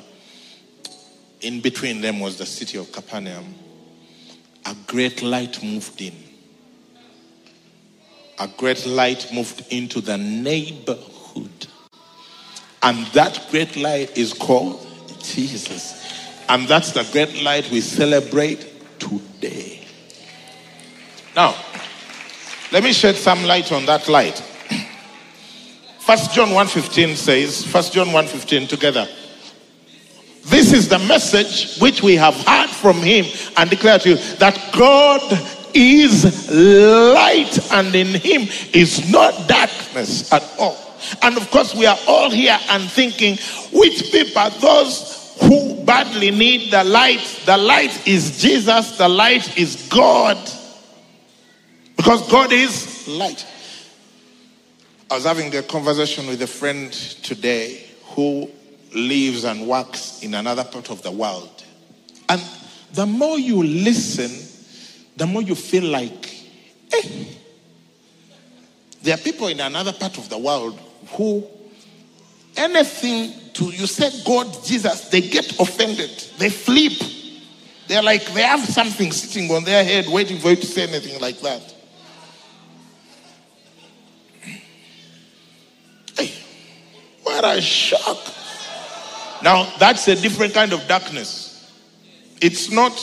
in 1.41 1.59
between 1.59 2.01
them 2.01 2.19
was 2.19 2.37
the 2.37 2.45
city 2.45 2.77
of 2.77 2.91
Capernaum. 2.91 3.55
Great 4.91 5.23
light 5.23 5.63
moved 5.63 6.01
in 6.01 6.13
a 8.41 8.47
great 8.57 8.87
light 8.87 9.31
moved 9.31 9.63
into 9.69 10.01
the 10.01 10.17
neighborhood. 10.17 11.67
And 12.81 13.05
that 13.07 13.47
great 13.51 13.77
light 13.77 14.17
is 14.17 14.33
called 14.33 14.85
Jesus. 15.21 16.43
And 16.49 16.67
that's 16.67 16.91
the 16.91 17.07
great 17.11 17.43
light 17.43 17.69
we 17.69 17.81
celebrate 17.81 18.67
today. 18.99 19.85
Now, 21.35 21.55
let 22.71 22.83
me 22.83 22.93
shed 22.93 23.15
some 23.15 23.43
light 23.43 23.71
on 23.71 23.85
that 23.85 24.09
light. 24.09 24.39
First 25.99 26.33
John 26.33 26.47
1:15 26.47 27.15
says, 27.15 27.63
First 27.63 27.93
John 27.93 28.07
1:15 28.07 28.67
together. 28.67 29.07
This 30.71 30.85
is 30.85 30.87
the 30.87 30.99
message 30.99 31.79
which 31.79 32.01
we 32.01 32.15
have 32.15 32.33
heard 32.47 32.69
from 32.69 32.95
him 32.95 33.25
and 33.57 33.69
declare 33.69 33.99
to 33.99 34.11
you 34.11 34.15
that 34.37 34.57
God 34.71 35.21
is 35.73 36.49
light, 36.49 37.71
and 37.73 37.93
in 37.93 38.07
him 38.07 38.43
is 38.71 39.11
not 39.11 39.49
darkness 39.49 40.31
at 40.31 40.41
all. 40.57 40.77
And 41.23 41.35
of 41.35 41.51
course, 41.51 41.75
we 41.75 41.85
are 41.85 41.97
all 42.07 42.29
here 42.29 42.57
and 42.69 42.89
thinking, 42.89 43.35
which 43.73 44.13
people 44.13 44.49
those 44.61 45.35
who 45.41 45.83
badly 45.83 46.31
need 46.31 46.71
the 46.71 46.85
light? 46.85 47.41
The 47.45 47.57
light 47.57 48.07
is 48.07 48.41
Jesus, 48.41 48.97
the 48.97 49.09
light 49.09 49.57
is 49.57 49.89
God. 49.89 50.37
Because 51.97 52.31
God 52.31 52.53
is 52.53 53.09
light. 53.09 53.45
I 55.09 55.15
was 55.15 55.25
having 55.25 55.53
a 55.53 55.63
conversation 55.63 56.27
with 56.27 56.41
a 56.41 56.47
friend 56.47 56.93
today 56.93 57.83
who 58.15 58.49
lives 58.93 59.43
and 59.43 59.67
works 59.67 60.21
in 60.23 60.33
another 60.33 60.63
part 60.63 60.89
of 60.89 61.01
the 61.01 61.11
world. 61.11 61.63
And 62.29 62.41
the 62.93 63.05
more 63.05 63.39
you 63.39 63.63
listen, 63.63 64.31
the 65.15 65.25
more 65.27 65.41
you 65.41 65.55
feel 65.55 65.85
like, 65.85 66.33
eh. 66.93 67.25
There 69.01 69.15
are 69.15 69.17
people 69.17 69.47
in 69.47 69.59
another 69.59 69.93
part 69.93 70.17
of 70.17 70.29
the 70.29 70.37
world 70.37 70.79
who 71.13 71.47
anything 72.55 73.33
to 73.53 73.65
you 73.65 73.87
say 73.87 74.11
God, 74.25 74.47
Jesus, 74.63 75.09
they 75.09 75.21
get 75.21 75.59
offended. 75.59 76.11
They 76.37 76.49
flip. 76.49 76.93
They're 77.87 78.03
like 78.03 78.25
they 78.33 78.43
have 78.43 78.61
something 78.61 79.11
sitting 79.11 79.49
on 79.51 79.63
their 79.63 79.83
head 79.83 80.05
waiting 80.07 80.37
for 80.39 80.51
you 80.51 80.55
to 80.57 80.65
say 80.65 80.83
anything 80.83 81.19
like 81.19 81.39
that. 81.41 81.75
Hey, 86.15 86.31
what 87.23 87.57
a 87.57 87.61
shock. 87.61 88.40
Now, 89.43 89.71
that's 89.79 90.07
a 90.07 90.15
different 90.15 90.53
kind 90.53 90.73
of 90.73 90.87
darkness. 90.87 91.51
It's 92.41 92.71
not 92.71 92.93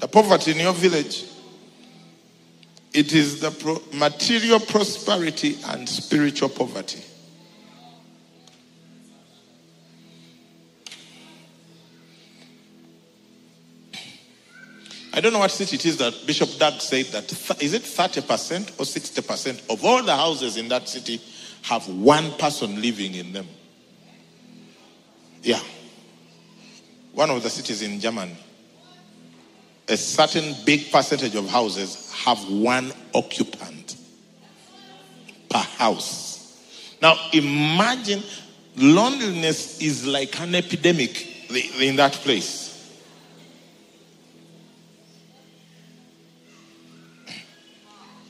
the 0.00 0.08
poverty 0.08 0.52
in 0.52 0.58
your 0.58 0.72
village, 0.72 1.24
it 2.92 3.12
is 3.12 3.40
the 3.40 3.50
pro- 3.50 3.82
material 3.92 4.60
prosperity 4.60 5.58
and 5.66 5.88
spiritual 5.88 6.48
poverty. 6.48 7.02
I 15.12 15.20
don't 15.20 15.32
know 15.32 15.38
what 15.38 15.52
city 15.52 15.76
it 15.76 15.86
is 15.86 15.96
that 15.98 16.12
Bishop 16.26 16.58
Doug 16.58 16.80
said 16.80 17.06
that 17.06 17.28
th- 17.28 17.62
is 17.62 17.72
it 17.72 17.82
30% 17.82 18.80
or 18.80 18.84
60% 18.84 19.70
of 19.70 19.84
all 19.84 20.02
the 20.02 20.14
houses 20.14 20.56
in 20.56 20.68
that 20.68 20.88
city 20.88 21.20
have 21.62 21.88
one 21.88 22.32
person 22.32 22.82
living 22.82 23.14
in 23.14 23.32
them. 23.32 23.46
Yeah. 25.44 25.60
One 27.12 27.30
of 27.30 27.42
the 27.42 27.50
cities 27.50 27.82
in 27.82 28.00
Germany. 28.00 28.36
A 29.86 29.96
certain 29.96 30.56
big 30.64 30.90
percentage 30.90 31.34
of 31.34 31.48
houses 31.48 32.10
have 32.24 32.38
one 32.50 32.90
occupant 33.14 33.96
per 35.50 35.58
house. 35.58 36.58
Now 37.02 37.16
imagine 37.34 38.22
loneliness 38.76 39.80
is 39.82 40.06
like 40.06 40.40
an 40.40 40.54
epidemic 40.54 41.50
in 41.78 41.96
that 41.96 42.14
place. 42.14 42.64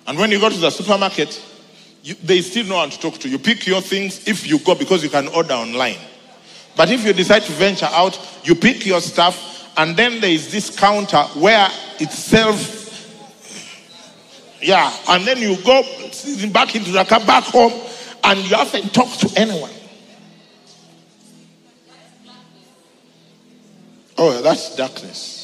And 0.06 0.18
when 0.18 0.32
you 0.32 0.40
go 0.40 0.50
to 0.50 0.58
the 0.58 0.70
supermarket, 0.70 1.40
you, 2.02 2.14
they 2.16 2.42
still 2.42 2.66
no 2.66 2.74
one 2.74 2.90
to 2.90 2.98
talk 2.98 3.14
to. 3.18 3.28
You 3.28 3.38
pick 3.38 3.66
your 3.66 3.80
things 3.80 4.26
if 4.26 4.46
you 4.46 4.58
go 4.58 4.74
because 4.74 5.02
you 5.02 5.08
can 5.08 5.28
order 5.28 5.54
online. 5.54 5.96
But 6.76 6.90
if 6.90 7.04
you 7.04 7.12
decide 7.12 7.42
to 7.42 7.52
venture 7.52 7.88
out, 7.90 8.18
you 8.44 8.54
pick 8.54 8.84
your 8.84 9.00
stuff, 9.00 9.72
and 9.76 9.96
then 9.96 10.20
there 10.20 10.30
is 10.30 10.50
this 10.50 10.70
counter 10.76 11.22
where 11.34 11.68
itself, 12.00 12.82
yeah, 14.60 14.92
and 15.08 15.24
then 15.24 15.38
you 15.38 15.56
go 15.62 15.82
back 16.52 16.74
into 16.74 16.90
the 16.90 17.04
car, 17.04 17.20
back 17.24 17.44
home, 17.44 17.72
and 18.24 18.38
you 18.40 18.56
haven't 18.56 18.92
talked 18.92 19.20
to 19.20 19.40
anyone. 19.40 19.70
Oh, 24.16 24.40
that's 24.42 24.76
darkness. 24.76 25.42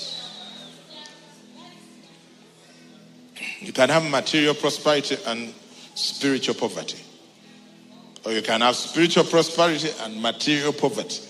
You 3.60 3.72
can 3.72 3.88
have 3.88 4.08
material 4.08 4.54
prosperity 4.54 5.16
and 5.26 5.52
spiritual 5.94 6.54
poverty. 6.54 6.98
Or 8.24 8.32
you 8.32 8.42
can 8.42 8.60
have 8.60 8.76
spiritual 8.76 9.24
prosperity 9.24 9.90
and 10.02 10.20
material 10.20 10.72
poverty. 10.72 11.22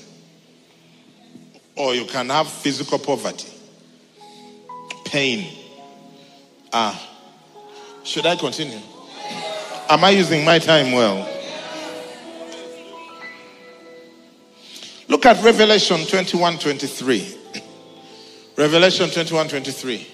Or 1.76 1.94
you 1.94 2.04
can 2.04 2.28
have 2.28 2.48
physical 2.48 2.98
poverty, 2.98 3.48
pain. 5.04 5.56
Ah, 6.72 7.08
should 8.04 8.26
I 8.26 8.36
continue? 8.36 8.80
Am 9.88 10.04
I 10.04 10.10
using 10.10 10.44
my 10.44 10.58
time 10.58 10.92
well? 10.92 11.28
Look 15.08 15.26
at 15.26 15.42
Revelation 15.42 16.06
21 16.06 16.58
23. 16.58 17.38
Revelation 18.56 19.10
21 19.10 19.48
23. 19.48 20.06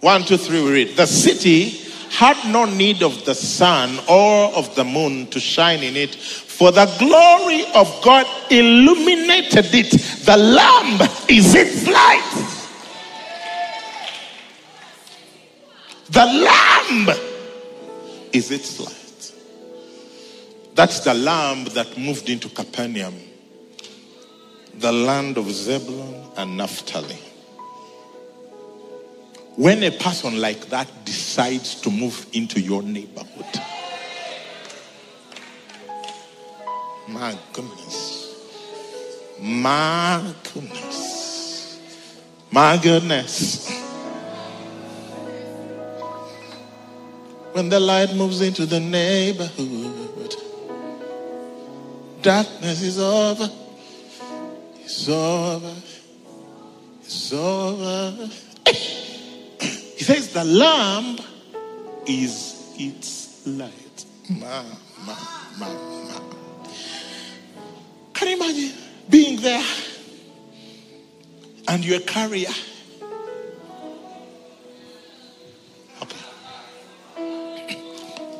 One, 0.00 0.22
two, 0.22 0.36
three, 0.36 0.62
we 0.62 0.70
read. 0.70 0.96
The 0.96 1.06
city 1.06 1.70
had 2.14 2.36
no 2.52 2.64
need 2.64 3.02
of 3.02 3.24
the 3.24 3.34
sun 3.34 3.98
or 4.08 4.54
of 4.54 4.72
the 4.76 4.84
moon 4.84 5.26
to 5.26 5.40
shine 5.40 5.82
in 5.82 5.96
it, 5.96 6.14
for 6.14 6.70
the 6.70 6.86
glory 6.98 7.64
of 7.74 7.88
God 8.04 8.24
illuminated 8.50 9.66
it. 9.74 9.90
The 10.24 10.36
Lamb 10.36 11.00
is 11.28 11.54
its 11.56 11.88
light. 11.88 12.50
The 16.10 16.24
Lamb 16.24 17.18
is 18.32 18.52
its 18.52 18.78
light. 18.78 19.32
That's 20.76 21.00
the 21.00 21.14
Lamb 21.14 21.64
that 21.74 21.98
moved 21.98 22.28
into 22.30 22.48
Capernaum, 22.48 23.14
the 24.74 24.92
land 24.92 25.36
of 25.36 25.50
Zebulun 25.50 26.30
and 26.36 26.56
Naphtali. 26.56 27.18
When 29.56 29.84
a 29.84 29.92
person 29.92 30.40
like 30.40 30.66
that 30.70 30.88
decides 31.04 31.80
to 31.82 31.90
move 31.90 32.26
into 32.32 32.60
your 32.60 32.82
neighborhood, 32.82 33.46
my 37.06 37.38
goodness, 37.52 38.34
my 39.40 40.34
goodness, 40.52 41.78
my 42.50 42.80
goodness. 42.82 43.70
When 47.52 47.68
the 47.68 47.78
light 47.78 48.12
moves 48.16 48.40
into 48.40 48.66
the 48.66 48.80
neighborhood, 48.80 50.34
darkness 52.22 52.82
is 52.82 52.98
over, 52.98 53.48
it's 54.80 55.08
over, 55.08 55.74
it's 57.04 57.32
over. 57.32 58.28
He 59.96 60.04
says 60.04 60.32
the 60.32 60.44
lamb 60.44 61.18
is 62.06 62.74
its 62.76 63.46
light. 63.46 64.04
Ma, 64.28 64.62
ma, 65.06 65.16
ma, 65.58 65.68
ma. 65.68 66.20
Can 68.12 68.28
you 68.28 68.36
imagine 68.36 68.72
being 69.08 69.40
there 69.40 69.64
and 71.68 71.84
you're 71.84 71.98
a 71.98 72.02
carrier? 72.02 72.48
Okay. 76.02 76.22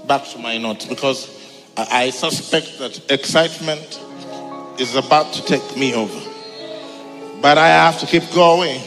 Back 0.06 0.24
to 0.28 0.38
my 0.38 0.58
notes 0.58 0.86
because 0.86 1.28
I 1.76 2.10
suspect 2.10 2.78
that 2.78 3.10
excitement 3.10 4.00
is 4.78 4.96
about 4.96 5.32
to 5.34 5.44
take 5.44 5.76
me 5.76 5.94
over. 5.94 6.20
But 7.40 7.58
I 7.58 7.68
have 7.68 8.00
to 8.00 8.06
keep 8.06 8.28
going. 8.32 8.80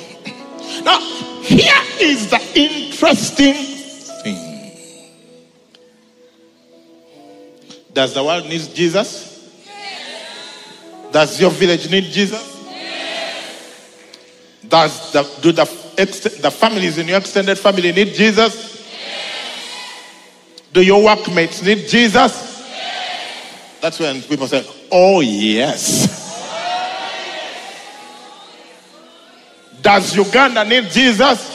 Now, 0.84 1.00
here 1.42 1.84
is 2.00 2.30
the 2.30 2.42
interesting 2.56 3.54
thing. 4.24 4.74
Does 7.94 8.14
the 8.14 8.24
world 8.24 8.46
need 8.48 8.62
Jesus? 8.74 9.28
Does 11.12 11.40
your 11.40 11.52
village 11.52 11.90
need 11.90 12.06
Jesus? 12.06 12.56
Does 14.68 15.14
the, 15.14 15.24
do 15.42 15.52
the, 15.52 15.64
the 16.42 16.52
families 16.52 16.98
in 16.98 17.08
your 17.08 17.18
extended 17.18 17.58
family 17.58 17.92
need 17.92 18.14
Jesus? 18.14 18.68
Do 20.74 20.82
your 20.82 21.04
workmates 21.04 21.64
need 21.64 21.88
Jesus? 21.88 22.48
That's 23.82 24.00
when 24.00 24.22
people 24.22 24.48
say, 24.48 24.66
Oh, 24.92 25.22
yes. 25.22 26.07
Does 29.88 30.17
Uganda 30.17 30.65
need 30.65 30.89
Jesus? 30.91 31.47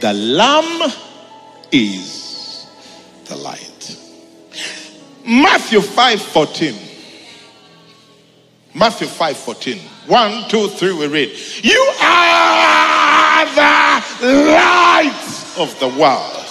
The 0.00 0.12
Lamb 0.12 0.92
is 1.70 2.66
the 3.26 3.36
light. 3.36 3.96
Matthew 5.24 5.82
5 5.82 6.20
14. 6.20 6.74
Matthew 8.74 9.06
5 9.06 9.36
14. 9.36 9.78
One, 10.08 10.48
two, 10.48 10.66
three, 10.66 10.94
we 10.94 11.06
read. 11.06 11.30
You 11.62 11.92
are 12.02 13.44
the 13.54 14.02
light 14.50 15.54
of 15.58 15.78
the 15.78 15.90
world. 15.90 16.43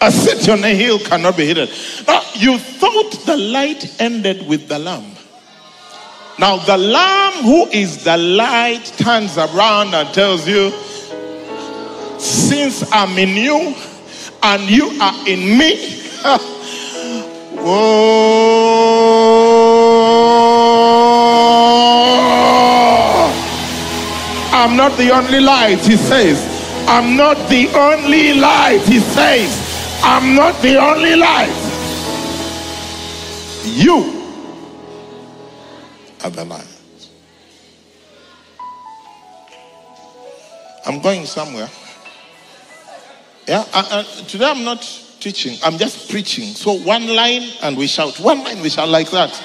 A 0.00 0.12
city 0.12 0.50
on 0.50 0.62
a 0.62 0.74
hill 0.74 0.98
cannot 0.98 1.36
be 1.36 1.46
hidden. 1.46 1.68
Now, 2.06 2.22
you 2.34 2.58
thought 2.58 3.12
the 3.24 3.36
light 3.36 4.00
ended 4.00 4.46
with 4.46 4.68
the 4.68 4.78
lamb. 4.78 5.16
Now, 6.38 6.58
the 6.58 6.76
lamb 6.76 7.42
who 7.42 7.66
is 7.68 8.04
the 8.04 8.18
light 8.18 8.84
turns 8.98 9.38
around 9.38 9.94
and 9.94 10.12
tells 10.12 10.46
you, 10.46 10.70
Since 12.18 12.92
I'm 12.92 13.16
in 13.16 13.36
you 13.36 13.74
and 14.42 14.62
you 14.70 14.90
are 15.00 15.26
in 15.26 15.56
me, 15.58 16.02
oh, 17.58 18.26
I'm 24.52 24.76
not 24.76 24.94
the 24.98 25.10
only 25.10 25.40
light, 25.40 25.78
he 25.78 25.96
says. 25.96 26.52
I'm 26.86 27.16
not 27.16 27.36
the 27.48 27.68
only 27.74 28.34
light, 28.34 28.82
he 28.82 29.00
says. 29.00 29.65
I'm 30.02 30.34
not 30.34 30.60
the 30.62 30.76
only 30.76 31.16
light. 31.16 31.72
You 33.64 34.12
are 36.24 36.30
the 36.30 36.44
light. 36.44 36.66
I'm 40.86 41.00
going 41.00 41.26
somewhere. 41.26 41.68
Yeah, 43.48 43.64
uh, 43.72 43.88
uh, 43.90 44.02
today 44.26 44.50
I'm 44.50 44.64
not 44.64 44.82
teaching, 45.20 45.58
I'm 45.64 45.78
just 45.78 46.10
preaching. 46.10 46.46
So 46.54 46.72
one 46.72 47.08
line 47.08 47.42
and 47.62 47.76
we 47.76 47.86
shout. 47.86 48.18
One 48.20 48.44
line 48.44 48.60
we 48.60 48.68
shout 48.68 48.88
like 48.88 49.10
that. 49.10 49.44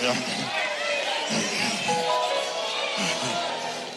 Yeah. 0.00 0.41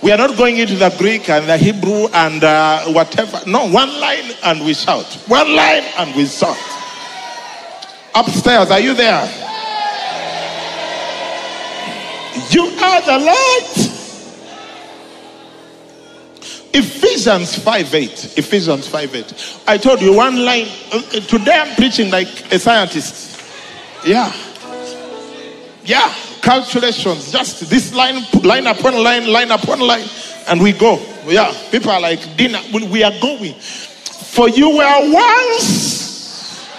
We 0.06 0.12
are 0.12 0.18
not 0.20 0.38
going 0.38 0.58
into 0.58 0.76
the 0.76 0.94
Greek 1.00 1.30
and 1.30 1.50
the 1.50 1.58
Hebrew 1.58 2.08
and 2.14 2.44
uh, 2.44 2.84
whatever. 2.94 3.42
No, 3.48 3.68
one 3.68 3.90
line 4.00 4.34
and 4.44 4.64
we 4.64 4.76
shout. 4.76 5.12
One 5.26 5.56
line 5.56 5.82
and 5.98 6.16
we 6.16 6.28
shout. 6.28 6.56
Upstairs, 8.14 8.70
are 8.70 8.80
you 8.80 8.94
there? 8.94 9.26
You 12.52 12.66
are 12.66 13.02
the 13.02 13.18
light. 13.18 13.92
Ephesians 16.72 17.58
5 17.58 17.96
8. 17.96 18.38
Ephesians 18.38 18.88
5 18.88 19.16
8. 19.16 19.62
I 19.66 19.80
told 19.80 20.04
you 20.04 20.14
one 20.14 20.46
line. 20.46 20.68
Uh, 20.94 21.02
today 21.02 21.58
I'm 21.58 21.76
preaching 21.78 22.12
like 22.12 22.54
a 22.54 22.60
scientist. 22.60 23.42
Yeah. 24.06 24.32
Yeah. 25.84 26.14
Calculations. 26.46 27.32
Just 27.32 27.68
this 27.72 27.92
line, 27.92 28.24
line 28.44 28.68
upon 28.68 28.94
line, 29.04 29.26
line 29.26 29.50
upon 29.50 29.80
line. 29.80 30.08
And 30.48 30.62
we 30.62 30.74
go. 30.74 31.04
Yeah. 31.26 31.52
People 31.72 31.90
are 31.90 32.00
like, 32.00 32.38
dinner. 32.38 32.60
We 32.72 33.04
are 33.04 33.20
going. 33.20 33.56
For 33.56 34.48
you 34.48 34.78
were 34.78 35.12
once. 35.12 36.70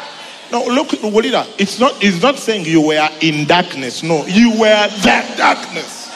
No, 0.52 0.64
look, 0.66 0.90
Walida. 0.90 1.48
It's 1.59 1.81
not, 1.81 1.94
it's 2.00 2.22
not 2.22 2.37
saying 2.37 2.64
you 2.66 2.81
were 2.81 3.09
in 3.20 3.44
darkness. 3.48 4.05
No, 4.05 4.24
you 4.26 4.52
were 4.52 4.88
that 5.02 5.37
darkness. 5.37 6.07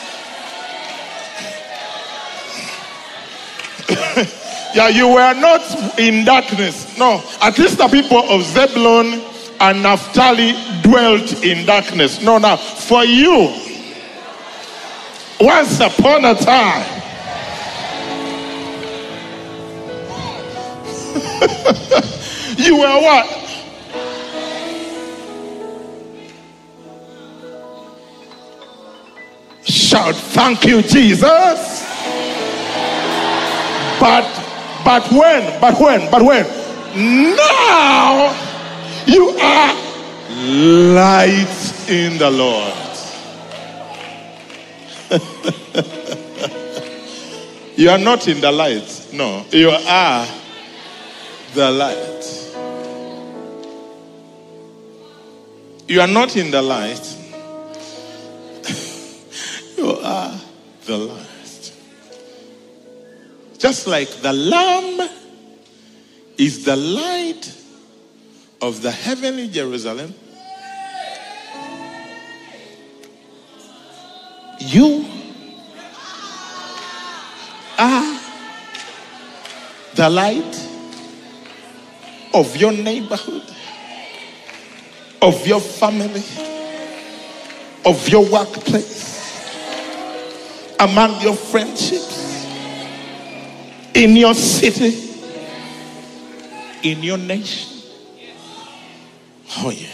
yeah, 4.76 4.86
you 4.86 5.08
were 5.08 5.34
not 5.34 5.98
in 5.98 6.24
darkness. 6.24 6.96
No, 6.96 7.20
at 7.42 7.58
least 7.58 7.78
the 7.78 7.88
people 7.88 8.18
of 8.30 8.44
Zebulun 8.44 9.20
and 9.60 9.82
Naphtali 9.82 10.54
dwelt 10.82 11.44
in 11.44 11.66
darkness. 11.66 12.22
No, 12.22 12.38
now, 12.38 12.56
for 12.56 13.04
you, 13.04 13.54
once 15.38 15.80
upon 15.80 16.24
a 16.24 16.34
time, 16.34 16.86
you 22.56 22.76
were 22.76 23.00
what? 23.00 23.36
Shout, 29.62 30.14
thank 30.14 30.64
you, 30.64 30.80
Jesus. 30.80 31.86
But, 34.00 34.24
but 34.86 35.12
when, 35.12 35.60
but 35.60 35.78
when, 35.78 36.10
but 36.10 36.22
when? 36.22 36.46
Now 37.36 38.49
you 39.06 39.30
are 39.40 39.74
light 40.94 41.88
in 41.88 42.18
the 42.18 42.30
Lord. 42.30 42.74
you 47.76 47.90
are 47.90 47.98
not 47.98 48.28
in 48.28 48.40
the 48.40 48.52
light. 48.52 49.08
No, 49.12 49.44
you 49.50 49.70
are 49.70 50.26
the 51.54 51.70
light. 51.70 52.06
You 55.88 56.00
are 56.00 56.06
not 56.06 56.36
in 56.36 56.52
the 56.52 56.62
light. 56.62 57.16
you 59.76 59.90
are 59.90 60.40
the 60.86 60.96
light. 60.96 61.72
Just 63.58 63.86
like 63.86 64.08
the 64.22 64.32
Lamb 64.32 65.08
is 66.38 66.64
the 66.64 66.76
light 66.76 67.59
of 68.62 68.82
the 68.82 68.90
heavenly 68.90 69.48
Jerusalem, 69.48 70.14
you 74.60 75.06
are 77.78 78.20
the 79.94 80.10
light 80.10 80.68
of 82.34 82.56
your 82.56 82.72
neighborhood, 82.72 83.42
of 85.22 85.46
your 85.46 85.60
family, 85.60 86.22
of 87.84 88.08
your 88.08 88.30
workplace, 88.30 89.08
among 90.78 91.20
your 91.22 91.34
friendships, 91.34 92.46
in 93.94 94.16
your 94.16 94.34
city, 94.34 95.08
in 96.82 97.02
your 97.02 97.18
nation. 97.18 97.79
Oh, 99.58 99.70
yeah. 99.70 99.88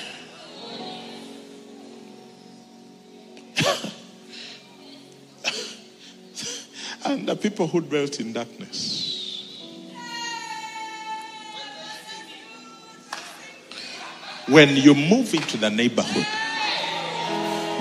and 7.07 7.27
the 7.27 7.35
people 7.35 7.67
who 7.67 7.81
dwelt 7.81 8.21
in 8.21 8.35
darkness. 8.35 9.15
When 14.49 14.77
you 14.77 14.95
move 14.95 15.33
into 15.35 15.57
the 15.57 15.71
neighborhood, 15.71 16.27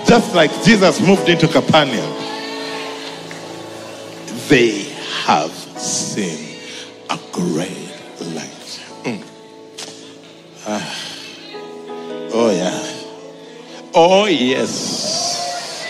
just 0.08 0.34
like 0.34 0.50
Jesus 0.64 1.00
moved 1.02 1.30
into 1.30 1.48
Capernaum, 1.48 2.12
they 4.48 4.84
have 5.26 5.52
seen 5.52 6.58
a 7.10 7.20
great 7.32 7.92
light. 8.22 8.82
Mm. 9.04 9.24
Ah. 10.66 11.05
Oh, 12.38 12.52
yeah. 12.52 13.92
Oh, 13.94 14.26
yes. 14.26 15.82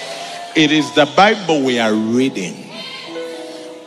It 0.55 0.71
is 0.71 0.93
the 0.93 1.11
Bible 1.17 1.63
we 1.63 1.79
are 1.79 1.91
reading. 1.91 2.69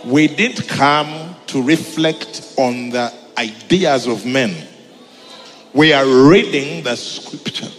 We 0.04 0.26
didn't 0.26 0.66
come 0.66 1.36
to 1.46 1.62
reflect 1.62 2.54
on 2.56 2.90
the 2.90 3.14
ideas 3.38 4.08
of 4.08 4.26
men. 4.26 4.56
We 5.72 5.92
are 5.92 6.04
reading 6.04 6.82
the 6.82 6.96
scripture. 6.96 7.70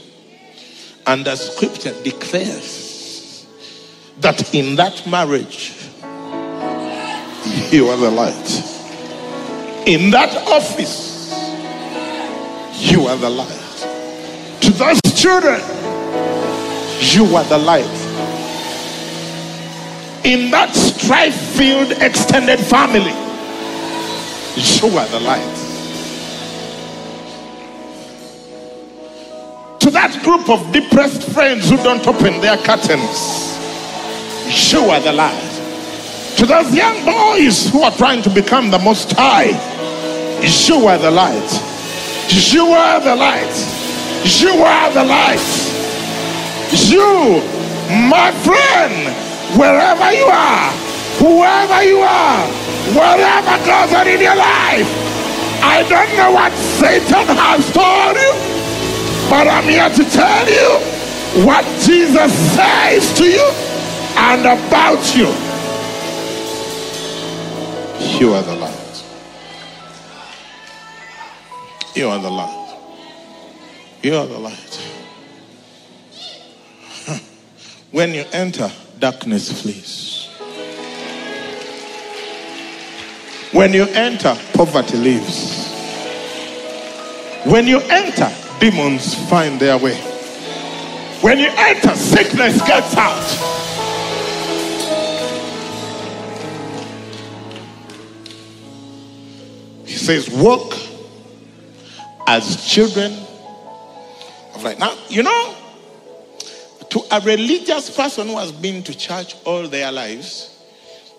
And 1.05 1.25
the 1.25 1.35
scripture 1.35 1.93
declares 2.01 3.45
that 4.21 4.55
in 4.55 4.77
that 4.77 5.05
marriage, 5.05 5.73
you 7.69 7.89
are 7.89 7.97
the 7.97 8.11
light. 8.11 8.49
In 9.85 10.11
that 10.11 10.33
office, 10.47 11.33
you 12.81 13.07
are 13.07 13.17
the 13.17 13.29
light 13.29 13.68
children, 15.19 15.59
you 17.11 17.35
are 17.35 17.43
the 17.43 17.57
light. 17.57 17.83
In 20.23 20.49
that 20.51 20.73
strife 20.73 21.35
filled 21.35 21.91
extended 22.01 22.57
family, 22.57 23.11
you 24.55 24.97
are 24.97 25.07
the 25.09 25.19
light. 25.19 25.55
To 29.81 29.91
that 29.91 30.17
group 30.23 30.49
of 30.49 30.71
depressed 30.71 31.23
friends 31.33 31.69
who 31.69 31.75
don't 31.77 32.07
open 32.07 32.39
their 32.39 32.55
curtains, 32.57 33.59
you 34.71 34.79
are 34.89 35.01
the 35.01 35.11
light. 35.11 35.51
To 36.37 36.45
those 36.45 36.73
young 36.73 37.03
boys 37.03 37.69
who 37.69 37.81
are 37.81 37.91
trying 37.91 38.21
to 38.21 38.29
become 38.29 38.71
the 38.71 38.79
most 38.79 39.11
high, 39.17 39.51
you 40.39 40.87
are 40.87 40.97
the 40.97 41.11
light. 41.11 41.51
You 42.29 42.67
are 42.67 43.01
the 43.01 43.17
light. 43.17 43.78
You 44.23 44.63
are 44.63 44.91
the 44.91 45.03
light. 45.03 45.39
You 46.71 47.41
My 47.89 48.31
friend, 48.45 49.15
wherever 49.57 50.13
you 50.13 50.25
are, 50.25 50.71
whoever 51.17 51.83
you 51.83 51.99
are, 52.01 52.45
whatever 52.93 53.57
goes 53.65 53.93
on 53.95 54.07
in 54.07 54.21
your 54.21 54.35
life, 54.35 54.85
I 55.63 55.83
don't 55.89 56.15
know 56.15 56.31
what 56.31 56.53
Satan 56.53 57.35
has 57.35 57.65
told 57.73 58.15
you, 58.15 58.31
but 59.27 59.47
I'm 59.47 59.63
here 59.63 59.89
to 59.89 60.03
tell 60.11 60.47
you 60.47 61.45
what 61.45 61.65
Jesus 61.83 62.31
says 62.53 63.11
to 63.17 63.25
you 63.25 63.49
and 64.15 64.41
about 64.41 65.15
you. 65.15 65.33
You 68.19 68.35
are 68.35 68.43
the 68.43 68.55
light. 68.55 69.03
You 71.95 72.09
are 72.09 72.19
the 72.19 72.29
light. 72.29 72.58
You 74.01 74.15
are 74.15 74.25
the 74.25 74.37
light. 74.39 74.91
When 77.91 78.13
you 78.13 78.23
enter, 78.31 78.71
darkness 78.99 79.61
flees. 79.61 80.29
When 83.51 83.73
you 83.73 83.85
enter, 83.85 84.37
poverty 84.53 84.95
leaves. 84.97 85.69
When 87.45 87.67
you 87.67 87.79
enter, 87.79 88.31
demons 88.59 89.15
find 89.27 89.59
their 89.59 89.77
way. 89.77 89.95
When 91.21 91.39
you 91.39 91.49
enter, 91.57 91.95
sickness 91.95 92.61
gets 92.65 92.95
out. 92.95 93.25
He 99.85 99.95
says, 99.95 100.29
walk 100.29 100.75
as 102.27 102.65
children 102.65 103.25
of 104.59 104.63
light. 104.65 104.79
Now, 104.79 104.95
you 105.09 105.23
know, 105.23 105.55
to 106.89 107.01
a 107.11 107.19
religious 107.21 107.95
person 107.95 108.27
who 108.27 108.37
has 108.37 108.51
been 108.51 108.83
to 108.83 108.97
church 108.97 109.35
all 109.45 109.67
their 109.67 109.91
lives, 109.91 110.55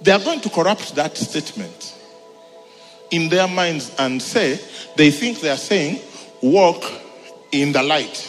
they 0.02 0.12
are 0.12 0.20
going 0.20 0.40
to 0.40 0.50
corrupt 0.50 0.94
that 0.94 1.16
statement 1.16 1.96
in 3.10 3.28
their 3.28 3.48
minds 3.48 3.94
and 3.98 4.20
say, 4.20 4.60
they 4.96 5.10
think 5.10 5.40
they 5.40 5.50
are 5.50 5.56
saying, 5.56 6.00
walk 6.42 6.84
in 7.52 7.72
the 7.72 7.82
light. 7.82 8.26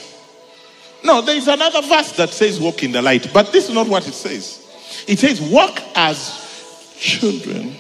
No, 1.03 1.21
there 1.21 1.35
is 1.35 1.47
another 1.47 1.81
verse 1.81 2.11
that 2.13 2.29
says, 2.29 2.59
walk 2.59 2.83
in 2.83 2.91
the 2.91 3.01
light, 3.01 3.31
but 3.33 3.51
this 3.51 3.69
is 3.69 3.75
not 3.75 3.87
what 3.87 4.07
it 4.07 4.13
says. 4.13 4.59
It 5.07 5.19
says, 5.19 5.41
walk 5.41 5.79
as 5.95 6.95
children. 6.97 7.75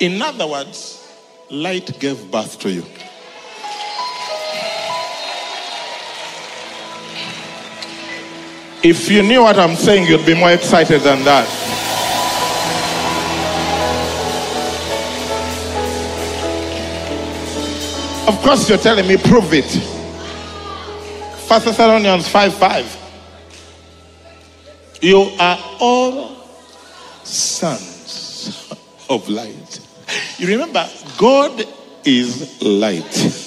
In 0.00 0.22
other 0.22 0.46
words, 0.46 0.97
light 1.50 1.98
gave 1.98 2.30
birth 2.30 2.58
to 2.60 2.70
you. 2.70 2.84
If 8.82 9.10
you 9.10 9.22
knew 9.22 9.42
what 9.42 9.58
I'm 9.58 9.74
saying, 9.74 10.06
you'd 10.06 10.24
be 10.24 10.34
more 10.34 10.52
excited 10.52 11.00
than 11.00 11.24
that. 11.24 11.48
Of 18.28 18.40
course, 18.42 18.68
you're 18.68 18.78
telling 18.78 19.08
me, 19.08 19.16
prove 19.16 19.52
it. 19.52 19.64
First 21.48 21.64
Thessalonians 21.64 22.28
5 22.28 22.54
5. 22.54 22.96
You 25.00 25.30
are 25.38 25.58
all 25.80 26.36
sons 27.24 28.72
of 29.08 29.28
light. 29.28 29.87
You 30.38 30.46
remember, 30.48 30.88
God 31.16 31.64
is 32.04 32.62
light. 32.62 33.44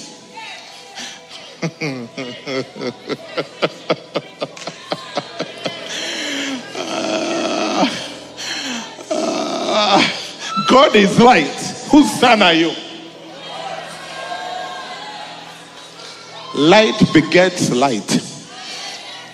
God 10.68 10.96
is 10.96 11.18
light. 11.18 11.46
Whose 11.90 12.10
son 12.20 12.42
are 12.42 12.54
you? 12.54 12.72
Light 16.54 17.00
begets 17.12 17.70
light. 17.70 18.10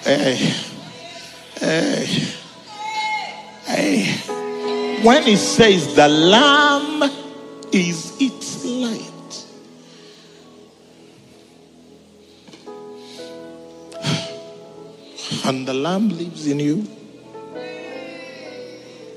Hey, 0.05 0.55
hey, 1.61 2.07
hey. 3.67 4.38
When 5.03 5.23
it 5.29 5.39
says 5.39 5.95
the 5.95 6.09
Lamb 6.09 7.11
is 7.73 8.17
its 8.21 8.65
light. 8.65 9.47
And 15.45 15.69
the 15.69 15.75
Lamb 15.75 16.09
lives 16.09 16.47
in 16.49 16.59
you. 16.59 16.85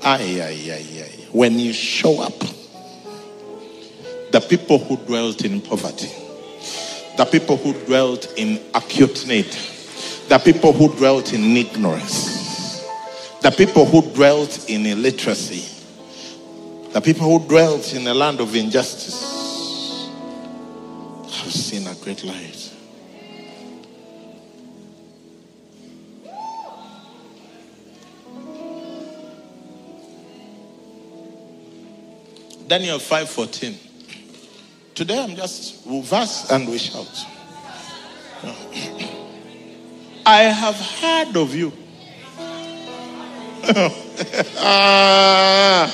Ay, 0.04 0.40
ay, 0.40 0.70
ay, 0.70 0.86
ay. 1.02 1.26
When 1.32 1.58
you 1.58 1.72
show 1.72 2.22
up, 2.22 2.38
the 4.30 4.40
people 4.40 4.78
who 4.78 4.96
dwelt 4.98 5.44
in 5.44 5.60
poverty, 5.60 6.10
the 7.16 7.24
people 7.24 7.56
who 7.56 7.72
dwelt 7.86 8.32
in 8.36 8.60
acute 8.74 9.26
need, 9.26 9.50
the 10.28 10.38
people 10.38 10.72
who 10.72 10.94
dwelt 10.96 11.32
in 11.32 11.56
ignorance, 11.56 12.80
the 13.42 13.50
people 13.50 13.84
who 13.84 14.02
dwelt 14.12 14.70
in 14.70 14.86
illiteracy, 14.86 15.71
the 16.92 17.00
people 17.00 17.26
who 17.26 17.48
dwelt 17.48 17.94
in 17.94 18.06
a 18.06 18.12
land 18.12 18.38
of 18.40 18.54
injustice 18.54 20.08
have 21.24 21.52
seen 21.52 21.86
a 21.86 21.94
great 21.96 22.22
light. 22.22 22.70
Daniel 32.68 32.98
5:14. 32.98 33.74
Today 34.94 35.18
I'm 35.18 35.34
just 35.34 35.86
we'll 35.86 36.02
verse 36.02 36.50
and 36.50 36.68
we 36.68 36.78
shout. 36.78 37.26
I 40.24 40.42
have 40.42 40.76
heard 40.76 41.36
of 41.36 41.54
you. 41.54 41.72
Ah. 44.64 45.90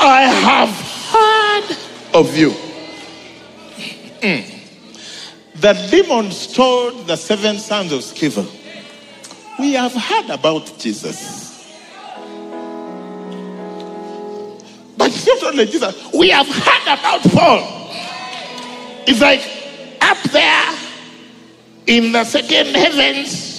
I 0.00 0.22
have 0.22 0.70
heard 1.12 1.76
of 2.14 2.36
you. 2.36 2.50
Mm. 4.20 4.50
The 5.56 5.72
demons 5.90 6.52
told 6.52 7.06
the 7.06 7.16
seven 7.16 7.58
sons 7.58 7.92
of 7.92 8.00
Sceva, 8.00 8.46
We 9.58 9.72
have 9.74 9.94
heard 9.94 10.30
about 10.30 10.78
Jesus. 10.78 11.44
But 14.96 15.08
it's 15.08 15.26
not 15.26 15.42
only 15.44 15.66
Jesus. 15.66 16.12
We 16.12 16.30
have 16.30 16.48
heard 16.48 16.98
about 16.98 17.22
Paul. 17.32 17.90
It's 19.06 19.20
like 19.20 19.40
up 20.00 20.18
there 20.30 20.78
in 21.86 22.12
the 22.12 22.24
second 22.24 22.74
heavens 22.74 23.53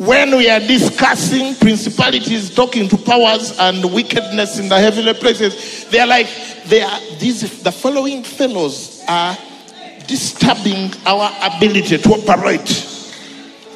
when 0.00 0.34
we 0.34 0.48
are 0.48 0.60
discussing 0.60 1.54
principalities, 1.56 2.54
talking 2.54 2.88
to 2.88 2.96
powers 2.96 3.58
and 3.58 3.84
wickedness 3.92 4.58
in 4.58 4.66
the 4.66 4.78
heavenly 4.78 5.12
places. 5.12 5.84
They 5.90 5.98
are 6.00 6.06
like 6.06 6.26
they 6.64 6.80
are 6.80 7.00
these 7.18 7.62
the 7.62 7.70
following 7.70 8.22
fellows 8.24 9.04
are 9.06 9.36
disturbing 10.06 10.94
our 11.04 11.30
ability 11.42 11.98
to 11.98 12.08
operate. 12.12 12.66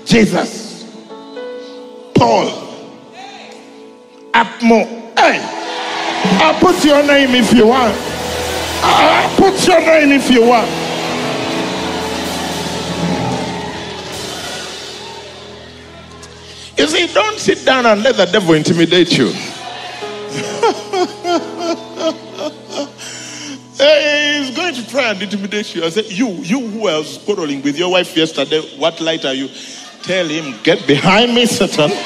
Jesus, 0.06 0.90
Paul, 2.14 2.48
Atmo. 4.32 4.86
Hey, 5.18 5.40
I'll 6.40 6.58
put 6.58 6.82
your 6.86 7.02
name 7.02 7.34
if 7.34 7.52
you 7.52 7.66
want. 7.66 7.94
I'll 8.82 9.36
put 9.36 9.66
your 9.68 9.80
name 9.80 10.12
if 10.12 10.30
you 10.30 10.46
want. 10.46 10.83
You 16.76 16.88
see, 16.88 17.06
don't 17.12 17.38
sit 17.38 17.64
down 17.64 17.86
and 17.86 18.02
let 18.02 18.16
the 18.16 18.26
devil 18.26 18.54
intimidate 18.54 19.16
you. 19.16 19.28
He's 23.74 24.54
going 24.56 24.74
to 24.74 24.86
try 24.88 25.10
and 25.10 25.22
intimidate 25.22 25.74
you. 25.74 25.84
I 25.84 25.90
say, 25.90 26.06
you, 26.08 26.28
you 26.28 26.60
who 26.68 26.80
was 26.80 27.18
quarreling 27.24 27.62
with 27.62 27.78
your 27.78 27.90
wife 27.90 28.16
yesterday, 28.16 28.60
what 28.78 29.00
light 29.00 29.24
are 29.24 29.34
you? 29.34 29.48
Tell 30.02 30.26
him, 30.26 30.54
get 30.62 30.86
behind 30.86 31.34
me, 31.34 31.46
Satan. 31.46 31.90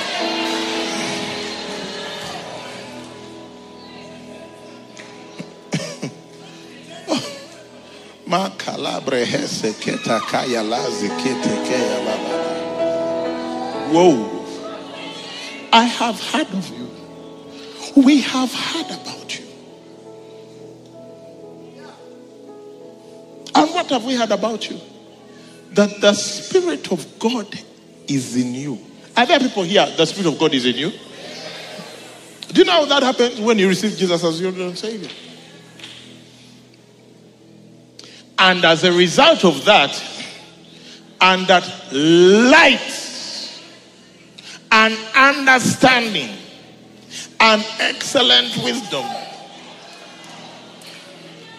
Keta 9.73 10.21
kaya. 10.21 10.63
Whoa. 13.91 14.38
I 15.73 15.85
have 15.85 16.21
heard 16.21 16.49
of 16.49 16.69
you. 16.71 18.03
We 18.03 18.21
have 18.23 18.53
heard 18.53 18.87
about 18.87 19.39
you. 19.39 19.47
And 23.55 23.71
what 23.75 23.91
have 23.91 24.05
we 24.05 24.15
heard 24.15 24.31
about 24.31 24.71
you? 24.71 24.81
that 25.73 26.01
the 26.01 26.13
Spirit 26.13 26.91
of 26.93 27.19
God 27.19 27.47
is 28.09 28.37
in 28.37 28.55
you. 28.55 28.79
Are 29.17 29.27
there 29.27 29.39
people 29.39 29.63
here? 29.63 29.87
The 29.97 30.07
Spirit 30.07 30.33
of 30.33 30.39
God 30.39 30.55
is 30.55 30.65
in 30.65 30.77
you? 30.77 30.91
Do 32.49 32.61
you 32.61 32.65
know 32.65 32.73
how 32.73 32.85
that 32.87 33.03
happens 33.03 33.41
when 33.41 33.59
you 33.59 33.69
receive 33.69 33.97
Jesus 33.97 34.25
as 34.25 34.41
your 34.41 34.53
Lord 34.53 34.69
and 34.71 34.79
Savior? 34.79 35.11
And 38.39 38.65
as 38.65 38.85
a 38.85 38.93
result 38.93 39.45
of 39.45 39.65
that, 39.67 40.03
and 41.21 41.47
that 41.49 41.65
light 41.93 43.08
and 44.71 44.97
understanding 45.15 46.37
and 47.41 47.65
excellent 47.81 48.57
wisdom 48.65 49.05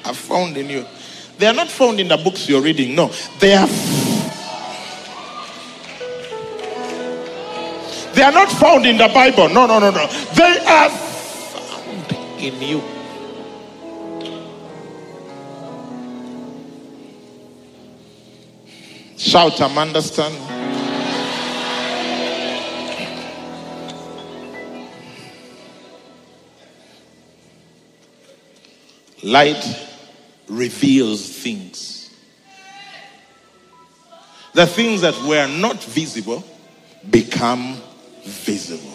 are 0.05 0.13
found 0.13 0.57
in 0.57 0.69
you. 0.69 0.85
They 1.37 1.47
are 1.47 1.53
not 1.53 1.69
found 1.69 1.99
in 1.99 2.07
the 2.07 2.17
books 2.17 2.49
you're 2.49 2.61
reading. 2.61 2.95
No, 2.95 3.11
they 3.39 3.55
are. 3.55 3.67
They 8.13 8.23
are 8.23 8.31
not 8.31 8.51
found 8.51 8.85
in 8.85 8.97
the 8.97 9.07
Bible. 9.07 9.47
No, 9.49 9.65
no, 9.65 9.79
no, 9.79 9.91
no. 9.91 10.07
They 10.35 10.59
are 10.65 10.89
found 10.89 12.11
in 12.41 12.61
you. 12.61 12.83
Shout, 19.17 19.61
I'm 19.61 19.77
understanding. 19.77 20.48
Light 29.23 29.63
reveals 30.47 31.27
things. 31.29 32.09
The 34.53 34.65
things 34.65 35.01
that 35.01 35.15
were 35.23 35.47
not 35.47 35.83
visible 35.83 36.43
become 37.09 37.77
visible. 38.23 38.93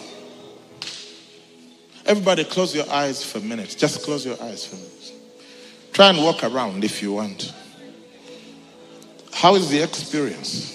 Everybody, 2.05 2.43
close 2.43 2.75
your 2.75 2.89
eyes 2.89 3.23
for 3.23 3.39
a 3.39 3.41
minute. 3.41 3.75
Just 3.77 4.03
close 4.03 4.25
your 4.25 4.41
eyes 4.41 4.65
for 4.65 4.75
a 4.75 4.79
minute. 4.79 5.13
Try 5.91 6.09
and 6.09 6.17
walk 6.19 6.43
around 6.43 6.83
if 6.83 7.01
you 7.01 7.13
want. 7.13 7.53
How 9.33 9.55
is 9.55 9.69
the 9.69 9.81
experience? 9.81 10.71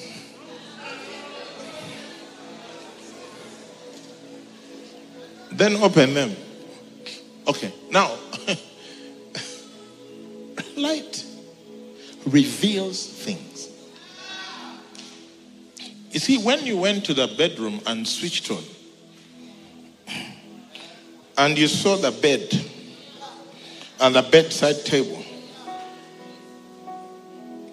Then 5.52 5.76
open 5.76 6.14
them. 6.14 6.34
Okay, 7.46 7.72
now, 7.90 8.16
light 10.80 11.24
reveals 12.26 13.06
things. 13.06 13.68
You 16.10 16.20
see, 16.20 16.38
when 16.38 16.64
you 16.66 16.76
went 16.76 17.04
to 17.06 17.14
the 17.14 17.28
bedroom 17.38 17.80
and 17.86 18.06
switched 18.06 18.50
on, 18.50 18.62
and 21.38 21.56
you 21.56 21.68
saw 21.68 21.96
the 21.96 22.10
bed 22.10 22.52
and 24.00 24.14
the 24.14 24.22
bedside 24.22 24.84
table 24.84 25.24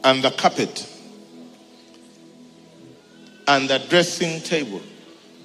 and 0.03 0.23
the 0.23 0.31
carpet 0.31 0.89
and 3.47 3.69
the 3.69 3.79
dressing 3.89 4.41
table, 4.41 4.81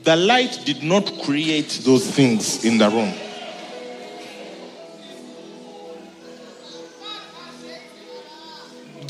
the 0.05 0.15
light 0.15 0.61
did 0.65 0.83
not 0.83 1.11
create 1.25 1.81
those 1.85 2.09
things 2.09 2.65
in 2.65 2.79
the 2.79 2.89
room. 2.91 3.13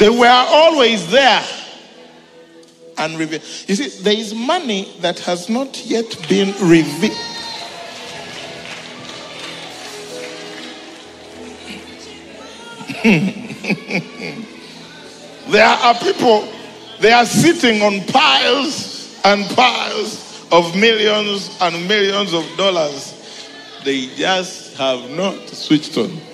They 0.02 0.10
were 0.10 0.26
always 0.26 1.08
there 1.12 1.46
and 2.98 3.16
revealed. 3.16 3.44
You 3.68 3.76
see, 3.76 4.02
there 4.02 4.18
is 4.18 4.34
money 4.34 4.92
that 4.98 5.20
has 5.20 5.48
not 5.48 5.86
yet 5.86 6.18
been 6.28 6.48
revealed. 6.60 7.16
there 15.52 15.68
are 15.68 15.94
people, 15.94 16.52
they 16.98 17.12
are 17.12 17.24
sitting 17.24 17.82
on 17.82 18.04
piles 18.08 19.20
and 19.24 19.48
piles 19.54 20.44
of 20.50 20.74
millions 20.74 21.56
and 21.60 21.86
millions 21.86 22.34
of 22.34 22.44
dollars. 22.56 23.38
They 23.84 24.06
just 24.16 24.76
have 24.78 25.08
not 25.10 25.48
switched 25.48 25.96
on. 25.96 26.31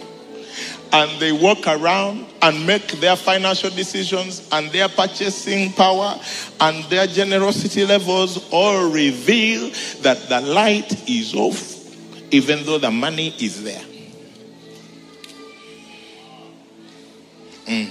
And 0.90 1.20
they 1.20 1.32
walk 1.32 1.66
around 1.66 2.26
and 2.40 2.66
make 2.66 2.92
their 2.92 3.14
financial 3.14 3.70
decisions 3.70 4.48
and 4.52 4.70
their 4.70 4.88
purchasing 4.88 5.72
power 5.72 6.18
and 6.60 6.82
their 6.84 7.06
generosity 7.06 7.84
levels 7.84 8.48
all 8.50 8.90
reveal 8.90 9.70
that 10.00 10.28
the 10.28 10.40
light 10.40 11.08
is 11.08 11.34
off, 11.34 12.32
even 12.32 12.64
though 12.64 12.78
the 12.78 12.90
money 12.90 13.34
is 13.38 13.62
there. 13.62 13.84
Mm. 17.66 17.90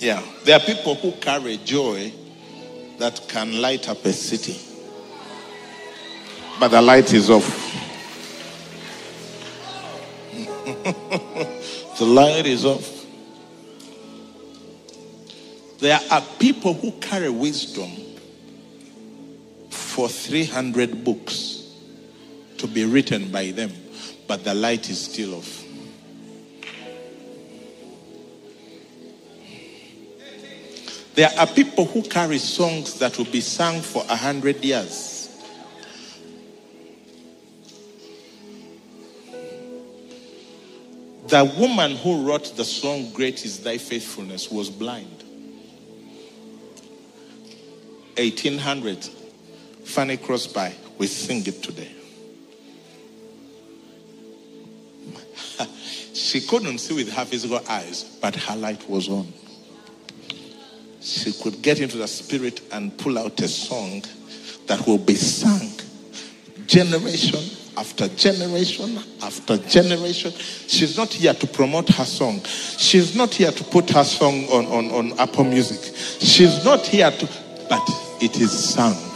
Yeah, 0.00 0.22
there 0.44 0.56
are 0.56 0.60
people 0.60 0.94
who 0.96 1.12
carry 1.12 1.58
joy 1.58 2.12
that 2.98 3.20
can 3.28 3.60
light 3.60 3.88
up 3.88 4.04
a 4.04 4.12
city, 4.12 4.58
but 6.58 6.68
the 6.68 6.82
light 6.82 7.12
is 7.12 7.30
off. 7.30 7.69
the 11.98 12.04
light 12.04 12.46
is 12.46 12.64
off. 12.64 13.06
There 15.78 15.98
are 16.10 16.22
people 16.38 16.74
who 16.74 16.92
carry 16.92 17.30
wisdom 17.30 17.90
for 19.70 20.08
300 20.08 21.04
books 21.04 21.74
to 22.58 22.66
be 22.66 22.84
written 22.84 23.30
by 23.32 23.50
them, 23.50 23.72
but 24.26 24.44
the 24.44 24.54
light 24.54 24.90
is 24.90 25.00
still 25.00 25.36
off. 25.36 25.64
There 31.14 31.30
are 31.38 31.46
people 31.46 31.86
who 31.86 32.02
carry 32.02 32.38
songs 32.38 32.98
that 32.98 33.18
will 33.18 33.26
be 33.26 33.40
sung 33.40 33.80
for 33.80 34.04
a 34.08 34.16
hundred 34.16 34.64
years. 34.64 35.19
The 41.30 41.44
woman 41.58 41.96
who 41.96 42.26
wrote 42.26 42.56
the 42.56 42.64
song 42.64 43.12
Great 43.12 43.44
is 43.44 43.60
Thy 43.60 43.78
Faithfulness 43.78 44.50
was 44.50 44.68
blind. 44.68 45.24
1800, 48.16 49.04
Fanny 49.84 50.16
Crosby, 50.16 50.74
we 50.98 51.06
sing 51.06 51.46
it 51.46 51.62
today. 51.62 51.90
she 56.12 56.40
couldn't 56.40 56.78
see 56.78 56.94
with 56.94 57.12
her 57.12 57.24
physical 57.24 57.60
eyes, 57.68 58.18
but 58.20 58.34
her 58.36 58.56
light 58.56 58.88
was 58.88 59.08
on 59.08 59.32
she 61.00 61.32
could 61.32 61.62
get 61.62 61.80
into 61.80 61.96
the 61.96 62.06
spirit 62.06 62.60
and 62.72 62.96
pull 62.98 63.18
out 63.18 63.40
a 63.40 63.48
song 63.48 64.02
that 64.66 64.86
will 64.86 64.98
be 64.98 65.14
sung 65.14 65.70
generation 66.66 67.40
after 67.76 68.08
generation 68.08 68.98
after 69.22 69.56
generation. 69.58 70.32
She's 70.32 70.96
not 70.96 71.12
here 71.12 71.34
to 71.34 71.46
promote 71.46 71.88
her 71.90 72.04
song. 72.04 72.42
She's 72.44 73.14
not 73.14 73.34
here 73.34 73.52
to 73.52 73.64
put 73.64 73.90
her 73.90 74.04
song 74.04 74.44
on, 74.48 74.66
on, 74.66 74.90
on 74.90 75.18
Apple 75.18 75.44
Music. 75.44 75.94
She's 75.96 76.64
not 76.64 76.86
here 76.86 77.10
to, 77.10 77.28
but 77.68 77.82
it 78.20 78.40
is 78.40 78.52
sung. 78.52 79.09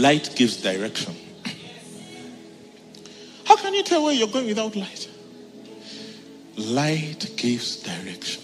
Light 0.00 0.34
gives 0.34 0.56
direction. 0.56 1.14
How 3.44 3.56
can 3.56 3.74
you 3.74 3.82
tell 3.82 4.02
where 4.02 4.14
you're 4.14 4.28
going 4.28 4.46
without 4.46 4.74
light? 4.74 5.10
Light 6.56 7.30
gives 7.36 7.76
direction. 7.82 8.42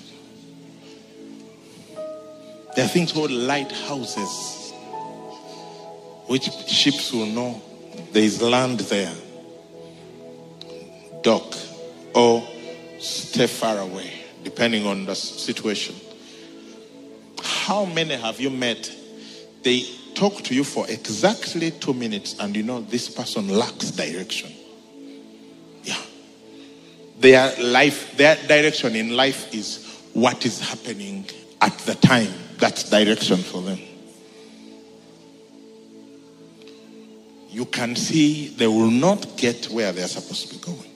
There 2.74 2.84
are 2.84 2.88
things 2.88 3.11
called 3.11 3.30
lighthouses, 3.30 4.74
which 6.26 6.50
ships 6.68 7.11
will 7.11 7.24
know 7.24 7.62
there 8.12 8.22
is 8.22 8.42
land 8.42 8.80
there. 8.80 9.14
Dock 11.22 11.54
or 12.14 12.46
stay 12.98 13.46
far 13.46 13.78
away, 13.78 14.12
depending 14.44 14.86
on 14.86 15.07
the 15.07 15.14
situation. 15.14 15.94
How 17.42 17.86
many 17.86 18.14
have 18.14 18.40
you 18.40 18.50
met? 18.50 18.94
They 19.62 19.86
talk 20.16 20.42
to 20.42 20.54
you 20.54 20.64
for 20.64 20.88
exactly 20.88 21.70
two 21.70 21.92
minutes 21.92 22.36
and 22.40 22.56
you 22.56 22.62
know 22.62 22.80
this 22.80 23.08
person 23.08 23.48
lacks 23.48 23.90
direction. 23.90 24.50
Yeah. 25.84 26.00
their 27.20 27.54
life, 27.62 28.16
their 28.16 28.36
direction 28.48 28.96
in 28.96 29.14
life 29.14 29.54
is 29.54 29.84
what 30.14 30.44
is 30.44 30.58
happening 30.58 31.26
at 31.60 31.76
the 31.80 31.94
time. 31.94 32.32
That's 32.58 32.88
direction 32.88 33.36
for 33.36 33.60
them. 33.60 33.78
You 37.50 37.66
can 37.66 37.94
see 37.94 38.48
they 38.48 38.66
will 38.66 38.90
not 38.90 39.36
get 39.36 39.66
where 39.66 39.92
they're 39.92 40.08
supposed 40.08 40.48
to 40.48 40.54
be 40.56 40.60
going. 40.64 40.90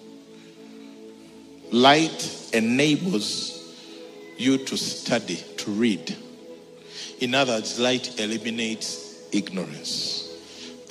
Light 1.70 2.50
enables 2.52 3.74
you 4.36 4.58
to 4.58 4.76
study, 4.76 5.36
to 5.58 5.70
read. 5.70 6.16
In 7.20 7.34
other 7.34 7.52
words, 7.54 7.78
light 7.78 8.18
eliminates 8.18 9.09
ignorance. 9.32 10.28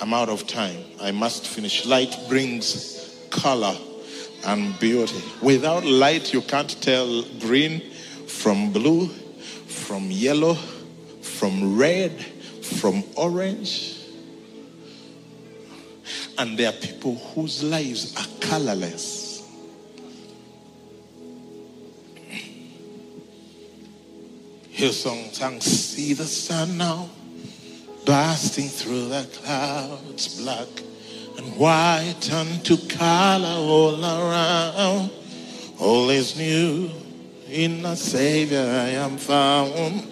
I'm 0.00 0.14
out 0.14 0.28
of 0.28 0.46
time. 0.46 0.82
I 1.00 1.10
must 1.10 1.46
finish. 1.46 1.84
Light 1.84 2.16
brings 2.28 3.26
color 3.30 3.76
and 4.46 4.78
beauty. 4.78 5.22
Without 5.42 5.84
light, 5.84 6.32
you 6.32 6.40
can't 6.42 6.80
tell 6.82 7.22
green 7.38 7.80
from 8.26 8.72
blue, 8.72 9.08
from 9.08 10.10
yellow, 10.10 10.54
from 11.20 11.76
red, 11.76 12.12
from 12.62 13.04
orange. 13.16 13.98
And 16.38 16.58
there 16.58 16.70
are 16.70 16.76
people 16.76 17.16
whose 17.16 17.62
lives 17.62 18.16
are 18.16 18.48
colorless. 18.48 19.46
Hillsong 24.72 25.34
sang, 25.34 25.60
See 25.60 26.14
the 26.14 26.24
sun 26.24 26.78
now 26.78 27.10
bursting 28.04 28.68
through 28.68 29.08
the 29.08 29.28
clouds, 29.42 30.40
black 30.40 30.68
and 31.38 31.56
white 31.56 32.32
unto 32.32 32.76
color 32.88 33.48
all 33.48 34.04
around. 34.04 35.10
All 35.78 36.10
is 36.10 36.36
new 36.36 36.90
in 37.48 37.82
the 37.82 37.94
Savior 37.94 38.60
I 38.60 38.90
am 38.90 39.16
found. 39.16 40.06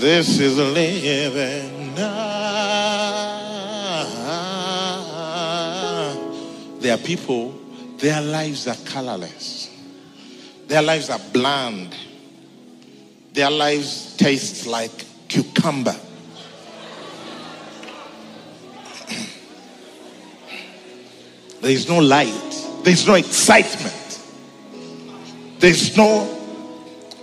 This 0.00 0.38
is 0.38 0.56
living 0.56 1.94
now. 1.94 2.30
There 6.80 6.94
are 6.94 6.98
people, 6.98 7.54
their 7.98 8.20
lives 8.22 8.66
are 8.68 8.76
colorless. 8.86 9.68
Their 10.66 10.82
lives 10.82 11.10
are 11.10 11.20
bland. 11.32 11.94
Their 13.32 13.50
lives 13.50 14.16
taste 14.16 14.66
like 14.66 15.04
cucumber. 15.30 15.96
There 21.60 21.70
is 21.70 21.88
no 21.88 21.98
light. 22.00 22.50
There 22.82 22.92
is 22.92 23.06
no 23.06 23.14
excitement. 23.14 24.20
There 25.60 25.70
is 25.70 25.96
no 25.96 26.26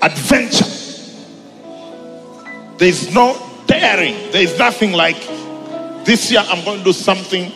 adventure. 0.02 0.66
There 2.78 2.88
is 2.88 3.14
no 3.14 3.36
daring. 3.66 4.32
There 4.32 4.44
is 4.44 4.58
nothing 4.58 4.94
like 4.94 5.18
this 6.06 6.32
year 6.32 6.44
I'm 6.48 6.64
going 6.64 6.80
to 6.80 6.84
do 6.86 6.94
something 6.94 7.52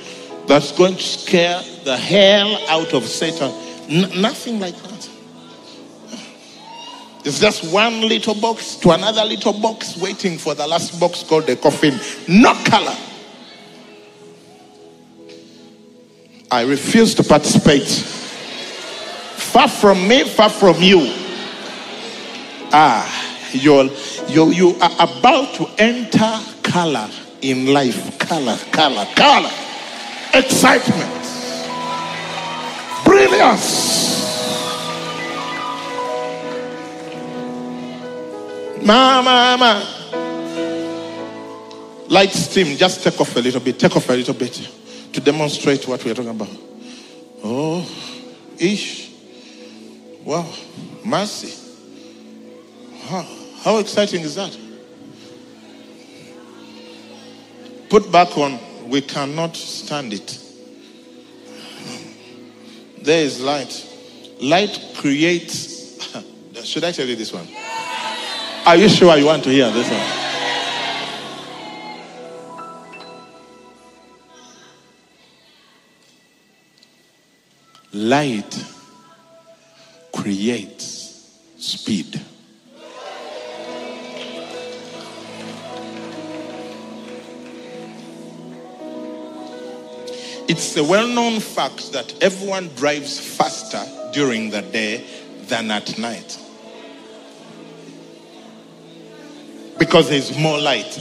that's 0.47 0.71
going 0.71 0.95
to 0.95 1.03
scare 1.03 1.61
the 1.85 1.95
hell 1.95 2.57
out 2.67 2.93
of 2.93 3.05
Satan. 3.05 3.51
N- 3.87 4.21
nothing 4.21 4.59
like 4.59 4.75
that. 4.75 5.09
It's 7.23 7.39
just 7.39 7.71
one 7.71 8.01
little 8.01 8.33
box 8.33 8.75
to 8.77 8.91
another 8.91 9.23
little 9.23 9.53
box 9.53 9.95
waiting 9.97 10.37
for 10.39 10.55
the 10.55 10.65
last 10.65 10.99
box 10.99 11.23
called 11.23 11.45
the 11.45 11.55
coffin. 11.55 11.99
No 12.27 12.53
color. 12.65 12.95
I 16.49 16.63
refuse 16.63 17.13
to 17.15 17.23
participate. 17.23 17.87
Far 17.87 19.67
from 19.67 20.07
me, 20.07 20.23
far 20.23 20.49
from 20.49 20.81
you. 20.81 20.99
Ah, 22.73 23.05
you're, 23.53 23.89
you 24.27 24.51
you 24.51 24.75
are 24.81 24.93
about 24.95 25.53
to 25.55 25.67
enter 25.77 26.39
color 26.63 27.09
in 27.41 27.67
life. 27.67 28.17
Color, 28.17 28.57
color, 28.71 29.05
color. 29.15 29.51
Excitement. 30.33 31.21
Brilliance. 33.05 34.10
Ma, 38.83 39.21
ma, 39.21 39.57
ma. 39.57 39.83
Light 42.07 42.31
steam, 42.31 42.75
just 42.77 43.03
take 43.03 43.19
off 43.21 43.35
a 43.35 43.39
little 43.39 43.61
bit, 43.61 43.79
take 43.79 43.95
off 43.95 44.09
a 44.09 44.13
little 44.13 44.33
bit 44.33 44.69
to 45.13 45.21
demonstrate 45.21 45.87
what 45.87 46.03
we're 46.03 46.13
talking 46.13 46.31
about. 46.31 46.49
Oh, 47.43 47.87
ish. 48.57 49.11
Wow, 50.23 50.51
mercy. 51.05 51.53
How, 53.07 53.25
how 53.61 53.77
exciting 53.77 54.21
is 54.21 54.35
that? 54.35 54.57
Put 57.89 58.11
back 58.11 58.37
on, 58.37 58.59
we 58.89 59.01
cannot 59.01 59.55
stand 59.55 60.13
it. 60.13 60.39
There 63.01 63.23
is 63.23 63.41
light. 63.41 63.87
Light 64.41 64.95
creates. 64.95 65.81
Should 66.63 66.83
I 66.83 66.91
tell 66.91 67.07
you 67.07 67.15
this 67.15 67.33
one? 67.33 67.47
Are 68.63 68.77
you 68.77 68.87
sure 68.89 69.17
you 69.17 69.25
want 69.25 69.43
to 69.45 69.49
hear 69.49 69.71
this 69.71 69.89
one? 69.89 70.21
Light 77.91 78.65
creates 80.13 81.39
speed. 81.57 82.21
It's 90.47 90.77
a 90.77 90.83
well 90.83 91.07
known 91.07 91.39
fact 91.39 91.93
that 91.93 92.13
everyone 92.21 92.67
drives 92.75 93.19
faster 93.19 93.83
during 94.13 94.51
the 94.51 94.61
day 94.61 95.03
than 95.47 95.71
at 95.71 95.97
night. 95.97 96.37
Because 99.81 100.11
there's 100.11 100.37
more 100.37 100.59
light. 100.59 100.93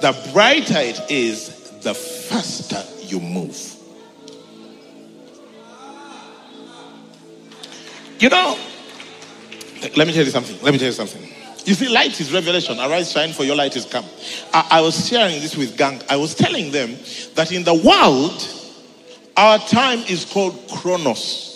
The 0.00 0.30
brighter 0.32 0.78
it 0.78 0.98
is, 1.10 1.70
the 1.82 1.92
faster 1.92 2.82
you 3.04 3.20
move. 3.20 3.76
You 8.18 8.30
know, 8.30 8.58
let 9.94 10.06
me 10.06 10.14
tell 10.14 10.24
you 10.24 10.30
something. 10.30 10.56
Let 10.62 10.72
me 10.72 10.78
tell 10.78 10.86
you 10.86 10.92
something. 10.92 11.28
You 11.66 11.74
see, 11.74 11.90
light 11.90 12.18
is 12.18 12.32
revelation. 12.32 12.80
Arise, 12.80 13.12
shine, 13.12 13.34
for 13.34 13.44
your 13.44 13.54
light 13.54 13.76
is 13.76 13.84
come. 13.84 14.06
I, 14.54 14.78
I 14.78 14.80
was 14.80 15.06
sharing 15.10 15.42
this 15.42 15.58
with 15.58 15.76
gang. 15.76 16.00
I 16.08 16.16
was 16.16 16.34
telling 16.34 16.70
them 16.70 16.96
that 17.34 17.52
in 17.52 17.64
the 17.64 17.74
world, 17.74 18.48
our 19.36 19.58
time 19.58 19.98
is 20.08 20.24
called 20.24 20.58
chronos, 20.70 21.51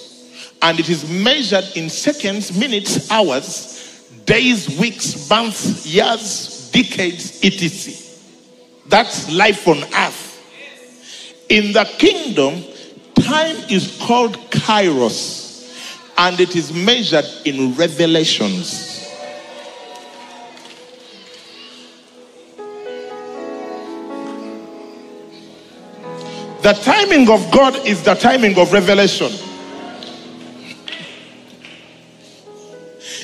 and 0.63 0.81
it 0.81 0.89
is 0.89 1.09
measured 1.09 1.65
in 1.77 1.89
seconds, 1.89 2.57
minutes, 2.59 3.11
hours, 3.11 4.11
days, 4.25 4.79
weeks, 4.79 5.29
months, 5.29 5.87
years, 5.87 6.71
decades, 6.73 7.41
etc. 7.43 7.95
That's 8.89 9.33
life 9.33 9.67
on 9.69 9.83
earth. 9.95 10.23
In 11.49 11.73
the 11.73 11.85
kingdom, 11.99 12.65
time 13.15 13.57
is 13.71 13.97
called 14.03 14.37
kairos, 14.51 15.47
and 16.19 16.41
it 16.41 16.57
is 16.57 16.73
measured 16.73 17.27
in 17.45 17.75
revelations. 17.75 18.97
The 26.63 26.73
timing 26.73 27.31
of 27.31 27.49
God 27.53 27.77
is 27.87 28.03
the 28.03 28.15
timing 28.15 28.59
of 28.59 28.73
revelation. 28.73 29.31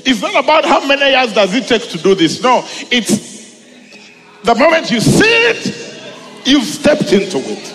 It's 0.05 0.20
not 0.20 0.42
about 0.42 0.64
how 0.64 0.86
many 0.86 1.11
years 1.11 1.32
does 1.32 1.55
it 1.55 1.66
take 1.66 1.88
to 1.90 1.98
do 1.98 2.14
this. 2.14 2.42
No, 2.42 2.64
it's 2.90 3.32
the 4.42 4.55
moment 4.55 4.90
you 4.90 5.00
see 5.00 5.24
it, 5.24 6.46
you've 6.46 6.64
stepped 6.64 7.12
into 7.12 7.38
it. 7.38 7.74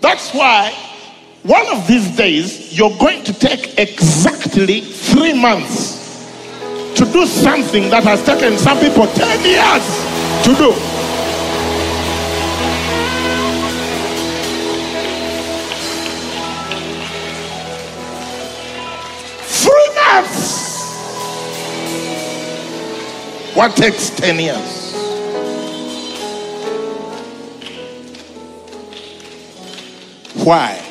That's 0.00 0.32
why 0.32 0.72
one 1.42 1.66
of 1.68 1.86
these 1.86 2.16
days 2.16 2.76
you're 2.76 2.96
going 2.98 3.24
to 3.24 3.32
take 3.32 3.78
exactly 3.78 4.80
three 4.80 5.34
months 5.34 6.00
to 6.96 7.04
do 7.12 7.26
something 7.26 7.88
that 7.90 8.04
has 8.04 8.24
taken 8.24 8.58
some 8.58 8.78
people 8.78 9.06
10 9.06 9.44
years 9.44 10.44
to 10.44 10.54
do. 10.56 10.99
What 23.60 23.76
takes 23.76 24.08
10 24.08 24.40
years? 24.40 24.94
Why? 30.42 30.82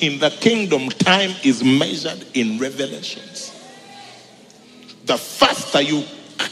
In 0.00 0.20
the 0.20 0.34
kingdom, 0.40 0.88
time 0.88 1.32
is 1.44 1.62
measured 1.62 2.24
in 2.32 2.58
revelations. 2.58 3.50
The 5.04 5.18
faster 5.18 5.82
you 5.82 6.04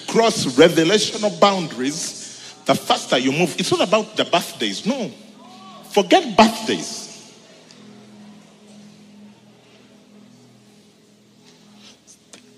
cross 0.09 0.45
revelational 0.45 1.41
boundaries, 1.41 2.55
the 2.66 2.74
faster 2.74 3.16
you 3.16 3.33
move. 3.33 3.59
It's 3.59 3.70
not 3.70 3.89
about 3.89 4.14
the 4.14 4.26
birthdays. 4.26 4.85
No. 4.85 5.11
Forget 5.89 6.37
birthdays. 6.37 7.01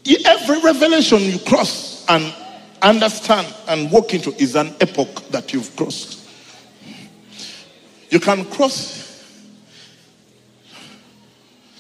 Every 0.07 0.61
revelation 0.61 1.21
you 1.21 1.39
cross 1.39 2.05
and 2.09 2.35
understand 2.83 3.53
and 3.69 3.91
walk 3.91 4.13
into 4.13 4.35
is 4.35 4.55
an 4.55 4.75
epoch 4.81 5.27
that 5.31 5.53
you've 5.53 5.75
crossed. 5.75 6.29
You 8.11 8.21
can 8.21 8.45
cross 8.45 9.05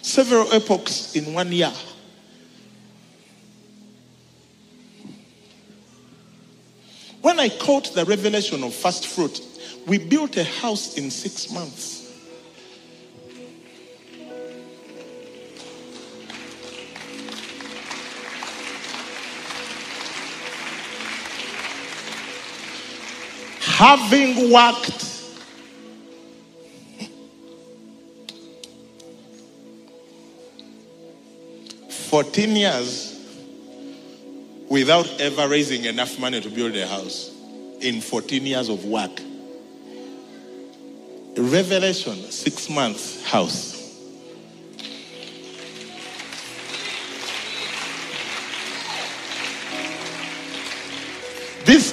several 0.01 0.53
epochs 0.53 1.15
in 1.15 1.35
one 1.35 1.53
year. 1.53 1.73
When 7.21 7.41
I 7.41 7.49
caught 7.49 7.95
the 7.95 8.05
revelation 8.05 8.63
of 8.65 8.75
first 8.75 9.07
fruit, 9.07 9.41
we 9.87 9.99
built 9.99 10.37
a 10.37 10.45
house 10.45 10.97
in 10.97 11.11
six 11.11 11.51
months. 11.51 11.94
Having 23.77 24.53
worked 24.53 25.03
fourteen 31.91 32.55
years 32.55 33.15
without 34.69 35.09
ever 35.21 35.49
raising 35.49 35.85
enough 35.85 36.19
money 36.19 36.41
to 36.41 36.49
build 36.49 36.77
a 36.77 36.87
house 36.87 37.31
in 37.81 38.01
14 38.01 38.47
years 38.47 38.69
of 38.69 38.85
work. 38.85 39.21
Revelation, 41.37 42.15
six 42.31 42.71
months 42.71 43.25
house. 43.25 43.74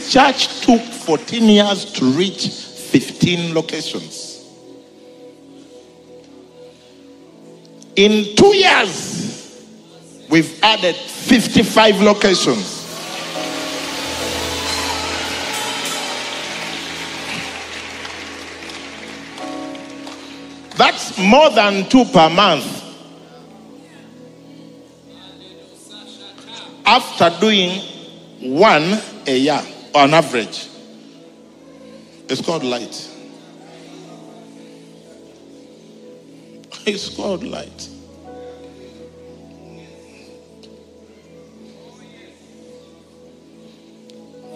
Church 0.09 0.61
took 0.61 0.81
14 0.81 1.43
years 1.43 1.85
to 1.93 2.05
reach 2.11 2.47
15 2.47 3.53
locations. 3.53 4.31
In 7.95 8.35
two 8.35 8.55
years, 8.55 9.65
we've 10.29 10.61
added 10.63 10.95
55 10.95 12.01
locations. 12.01 12.79
That's 20.77 21.17
more 21.17 21.49
than 21.51 21.87
two 21.89 22.05
per 22.05 22.29
month. 22.29 22.77
After 26.85 27.29
doing 27.39 27.81
one 28.39 28.99
a 29.27 29.37
year 29.37 29.70
on 29.93 30.13
average, 30.13 30.67
it's 32.29 32.41
called 32.41 32.63
light. 32.63 33.09
It's 36.83 37.15
called 37.15 37.43
light. 37.43 37.89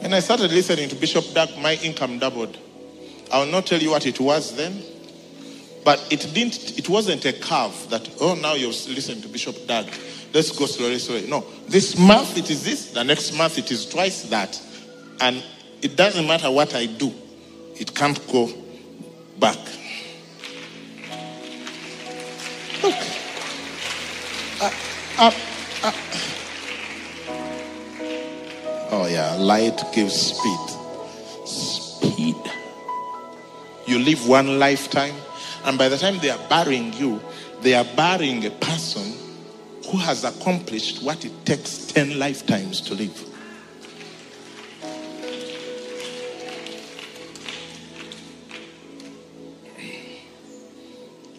When 0.06 0.14
I 0.14 0.20
started 0.20 0.52
listening 0.52 0.88
to 0.90 0.96
Bishop 0.96 1.34
Dag, 1.34 1.50
my 1.60 1.76
income 1.84 2.20
doubled. 2.20 2.58
I 3.32 3.40
will 3.40 3.52
not 3.52 3.66
tell 3.66 3.80
you 3.80 3.90
what 3.90 4.06
it 4.06 4.20
was 4.20 4.56
then, 4.56 4.82
but 5.84 6.00
it 6.12 6.32
didn't. 6.34 6.78
It 6.78 6.88
wasn't 6.90 7.26
a 7.26 7.34
curve 7.34 7.90
that 7.90 8.08
oh 8.22 8.36
now 8.36 8.54
you're 8.54 8.70
listening 8.70 9.22
to 9.24 9.28
Bishop 9.28 9.68
Dag. 9.68 9.92
Let's 10.32 10.52
go 10.52 10.68
slowly, 10.68 11.00
slowly. 11.00 11.28
No, 11.28 11.44
this 11.68 11.98
month 11.98 12.38
it 12.38 12.52
is 12.52 12.64
this. 12.64 12.92
The 12.92 13.04
next 13.04 13.36
month 13.36 13.58
it 13.58 13.72
is 13.72 13.88
twice 13.88 14.24
that, 14.30 14.62
and 15.20 15.43
it 15.82 15.95
doesn't 15.95 16.26
matter 16.28 16.51
what 16.51 16.76
I 16.76 16.86
do, 16.86 17.13
it 17.76 17.93
can't 17.93 18.20
go 18.32 18.49
back. 19.39 19.57
Look. 22.84 22.95
Oh, 28.91 29.07
yeah, 29.09 29.36
light 29.36 29.82
gives 29.93 30.16
speed. 30.16 30.70
Speed. 31.45 32.36
You 33.86 33.99
live 33.99 34.28
one 34.28 34.59
lifetime, 34.59 35.16
and 35.66 35.78
by 35.78 35.89
the 35.89 35.97
time 35.97 36.20
they 36.20 36.30
are 36.30 36.49
burying 36.49 36.93
you, 36.93 37.22
they 37.61 37.74
are 37.74 37.86
burying 37.95 38.45
a 38.45 38.51
person 38.51 39.13
who 39.89 39.97
has 39.97 40.24
accomplished 40.24 41.03
what 41.03 41.24
it 41.26 41.45
takes 41.45 41.88
10 41.88 42.18
lifetimes 42.20 42.82
to 42.82 42.93
live. 42.95 43.35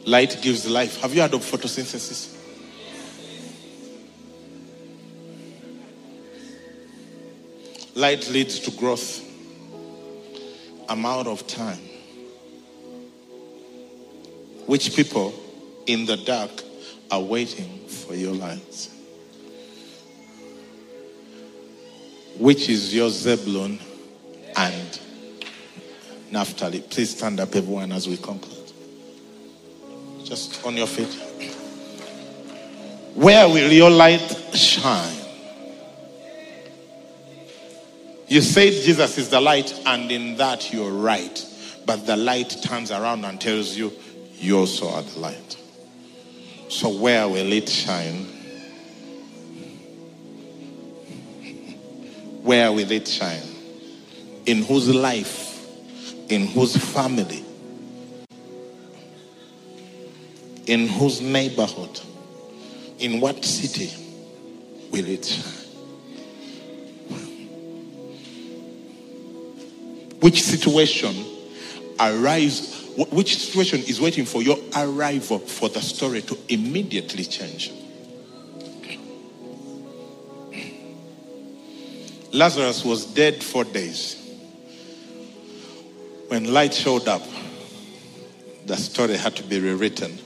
Light 0.07 0.39
gives 0.41 0.71
life. 0.71 1.01
Have 1.01 1.13
you 1.15 1.21
heard 1.21 1.35
of 1.35 1.41
photosynthesis? 1.41 2.33
Light 7.97 8.29
leads 8.31 8.61
to 8.61 8.71
growth. 8.71 9.21
Amount 10.89 11.27
of 11.27 11.45
time. 11.49 11.81
Which 14.67 14.95
people 14.95 15.35
in 15.87 16.07
the 16.07 16.17
dark 16.19 16.53
are 17.11 17.21
waiting 17.21 17.89
for 17.89 18.15
your 18.15 18.33
light? 18.33 18.89
Which 22.39 22.69
is 22.69 22.95
your 22.95 23.11
Zebulun 23.11 23.81
and 24.55 25.01
Naphtali? 26.31 26.81
Please 26.83 27.17
stand 27.17 27.41
up, 27.41 27.57
everyone, 27.57 27.91
as 27.91 28.07
we 28.07 28.17
conclude. 28.19 28.56
Just 30.27 30.66
on 30.66 30.77
your 30.77 30.89
feet. 30.89 31.14
Where 33.14 33.49
will 33.49 33.70
your 33.70 33.91
light 33.91 34.29
shine? 34.55 35.16
You 38.27 38.41
said 38.41 38.72
Jesus 38.72 39.18
is 39.18 39.29
the 39.31 39.41
light, 39.41 39.72
and 39.87 40.11
in 40.11 40.37
that 40.39 40.72
you're 40.72 40.91
right. 40.91 41.47
But 41.87 42.07
the 42.07 42.16
light 42.16 42.57
turns 42.61 42.91
around 42.91 43.24
and 43.24 43.41
tells 43.41 43.77
you, 43.77 43.93
you 44.35 44.59
also 44.59 44.89
are 44.89 45.03
the 45.03 45.20
light. 45.20 45.57
So, 46.70 46.89
where 46.89 47.29
will 47.29 47.53
it 47.53 47.68
shine? 47.68 48.24
Where 52.43 52.72
will 52.72 52.91
it 52.91 53.07
shine? 53.07 53.47
In 54.47 54.64
whose 54.64 54.93
life? 54.93 55.64
In 56.29 56.49
whose 56.49 56.77
family? 56.77 57.46
In 60.67 60.89
whose 60.89 61.21
neighborhood? 61.21 62.01
In 62.99 63.21
what 63.21 63.45
city 63.45 63.91
will 64.91 65.07
it 65.07 65.25
shine? 65.25 65.67
Which 70.21 70.43
situation 70.43 71.14
arrives, 72.01 72.85
which 72.97 73.37
situation 73.37 73.81
is 73.81 74.01
waiting 74.01 74.25
for 74.25 74.43
your 74.43 74.59
arrival 74.75 75.39
for 75.39 75.69
the 75.69 75.81
story 75.81 76.23
to 76.23 76.37
immediately 76.49 77.25
change? 77.25 77.73
Lazarus 82.33 82.85
was 82.85 83.07
dead 83.07 83.43
four 83.43 83.64
days. 83.64 84.23
When 86.29 86.53
light 86.53 86.75
showed 86.75 87.07
up, 87.07 87.23
the 88.67 88.77
story 88.77 89.17
had 89.17 89.37
to 89.37 89.45
be 89.45 89.61
rewritten. 89.61 90.19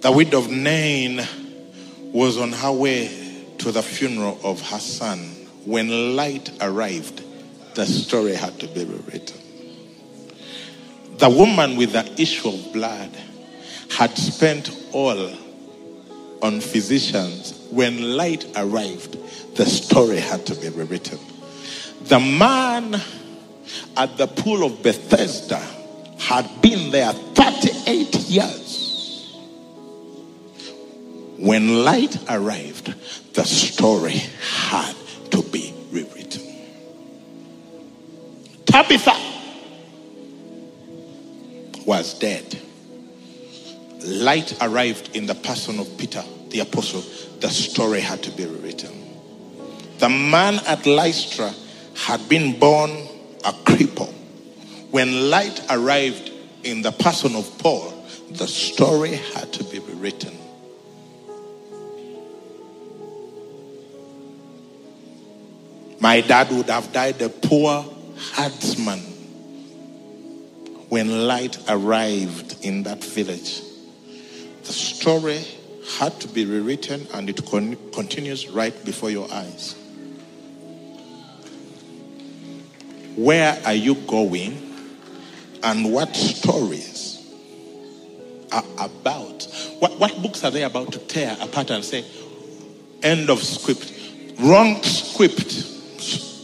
The 0.00 0.10
widow 0.10 0.38
of 0.38 0.50
Nain 0.50 1.20
was 2.12 2.38
on 2.38 2.52
her 2.52 2.72
way 2.72 3.44
to 3.58 3.70
the 3.70 3.82
funeral 3.82 4.40
of 4.42 4.60
her 4.70 4.78
son. 4.78 5.18
When 5.66 6.16
light 6.16 6.50
arrived, 6.62 7.22
the 7.74 7.84
story 7.84 8.34
had 8.34 8.58
to 8.60 8.66
be 8.68 8.84
rewritten. 8.84 9.38
The 11.18 11.28
woman 11.28 11.76
with 11.76 11.92
the 11.92 12.10
issue 12.18 12.48
of 12.48 12.72
blood 12.72 13.14
had 13.90 14.16
spent 14.16 14.74
all 14.92 15.30
on 16.40 16.60
physicians, 16.62 17.52
when 17.70 18.16
light 18.16 18.46
arrived, 18.56 19.18
the 19.56 19.66
story 19.66 20.16
had 20.16 20.46
to 20.46 20.54
be 20.54 20.70
rewritten. 20.70 21.18
The 22.04 22.20
man 22.20 22.98
at 23.98 24.16
the 24.16 24.26
pool 24.28 24.64
of 24.64 24.82
Bethesda 24.82 25.60
had 26.18 26.62
been 26.62 26.90
there 26.90 27.12
38 27.12 28.16
years. 28.20 28.69
When 31.40 31.86
light 31.86 32.18
arrived, 32.28 32.94
the 33.32 33.44
story 33.44 34.20
had 34.42 34.94
to 35.30 35.42
be 35.42 35.72
rewritten. 35.90 36.42
Tabitha 38.66 39.16
was 41.86 42.12
dead. 42.18 42.60
Light 44.04 44.54
arrived 44.60 45.16
in 45.16 45.24
the 45.24 45.34
person 45.34 45.78
of 45.78 45.96
Peter, 45.96 46.22
the 46.50 46.60
apostle. 46.60 47.02
The 47.40 47.48
story 47.48 48.00
had 48.00 48.22
to 48.24 48.30
be 48.32 48.44
rewritten. 48.44 48.92
The 49.96 50.10
man 50.10 50.56
at 50.66 50.84
Lystra 50.84 51.54
had 51.94 52.28
been 52.28 52.58
born 52.58 52.90
a 53.46 53.52
cripple. 53.64 54.12
When 54.90 55.30
light 55.30 55.64
arrived 55.70 56.30
in 56.64 56.82
the 56.82 56.92
person 56.92 57.34
of 57.34 57.50
Paul, 57.56 57.94
the 58.28 58.46
story 58.46 59.14
had 59.34 59.54
to 59.54 59.64
be 59.64 59.78
rewritten. 59.78 60.39
My 66.00 66.22
dad 66.22 66.50
would 66.50 66.70
have 66.70 66.92
died 66.92 67.20
a 67.20 67.28
poor 67.28 67.84
herdsman 68.32 69.00
when 70.88 71.26
light 71.26 71.58
arrived 71.68 72.64
in 72.64 72.84
that 72.84 73.04
village. 73.04 73.60
The 74.64 74.72
story 74.72 75.44
had 75.98 76.18
to 76.20 76.28
be 76.28 76.46
rewritten 76.46 77.06
and 77.12 77.28
it 77.28 77.44
con- 77.44 77.76
continues 77.92 78.48
right 78.48 78.74
before 78.84 79.10
your 79.10 79.30
eyes. 79.30 79.74
Where 83.16 83.60
are 83.66 83.74
you 83.74 83.94
going 83.94 84.74
and 85.62 85.92
what 85.92 86.16
stories 86.16 87.30
are 88.52 88.64
about? 88.78 89.46
What, 89.80 89.98
what 89.98 90.22
books 90.22 90.44
are 90.44 90.50
they 90.50 90.62
about 90.62 90.92
to 90.92 90.98
tear 90.98 91.36
apart 91.40 91.70
and 91.70 91.84
say, 91.84 92.06
end 93.02 93.28
of 93.28 93.42
script? 93.42 93.92
Wrong 94.38 94.82
script. 94.82 95.66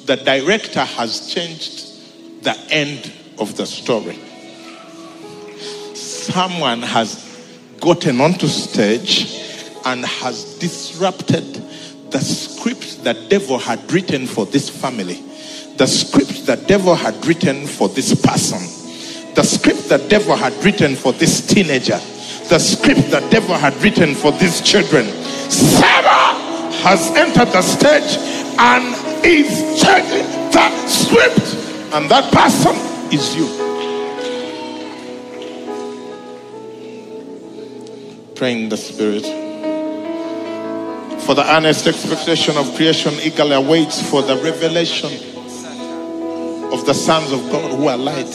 The 0.07 0.17
director 0.17 0.85
has 0.85 1.35
changed 1.35 2.45
the 2.45 2.57
end 2.71 3.13
of 3.41 3.57
the 3.57 3.67
story. 3.67 4.17
Someone 5.97 6.83
has 6.83 7.25
gotten 7.81 8.21
onto 8.21 8.47
stage 8.47 9.43
and 9.85 10.05
has 10.05 10.59
disrupted 10.61 11.43
the 12.11 12.21
script 12.21 13.03
the 13.03 13.15
devil 13.29 13.59
had 13.59 13.93
written 13.93 14.29
for 14.29 14.47
this 14.47 14.71
family, 14.71 15.23
the 15.77 15.87
script 15.87 16.47
the 16.47 16.57
devil 16.57 16.95
had 16.95 17.27
written 17.27 17.67
for 17.67 17.89
this 17.89 18.15
person, 18.15 18.59
the 19.35 19.43
script 19.43 19.89
the 19.89 19.99
devil 20.09 20.37
had 20.37 20.53
written 20.65 20.95
for 20.95 21.13
this 21.15 21.45
teenager, 21.45 21.99
the 22.49 22.59
script 22.61 23.11
the 23.11 23.27
devil 23.31 23.57
had 23.57 23.75
written 23.83 24.15
for 24.15 24.31
these 24.33 24.61
children. 24.61 25.05
Sarah 25.51 26.35
has 26.83 27.11
entered 27.17 27.53
the 27.53 27.63
stage 27.63 28.17
and 28.59 28.96
is 29.27 29.83
changing 29.83 30.27
the 30.53 30.87
script, 30.87 31.55
and 31.95 32.09
that 32.11 32.33
person 32.33 32.75
is 33.13 33.35
you. 33.37 33.47
Praying 38.37 38.65
in 38.65 38.69
the 38.69 38.77
Spirit. 38.77 39.25
For 41.23 41.35
the 41.35 41.45
earnest 41.57 41.87
expectation 41.89 42.57
of 42.57 42.73
creation 42.77 43.15
eagerly 43.15 43.55
awaits 43.55 44.01
for 44.09 44.23
the 44.23 44.37
revelation 44.37 45.13
of 46.73 46.87
the 46.87 46.95
sons 46.95 47.33
of 47.33 47.41
God 47.51 47.73
who 47.73 47.89
are 47.89 47.97
light. 47.97 48.31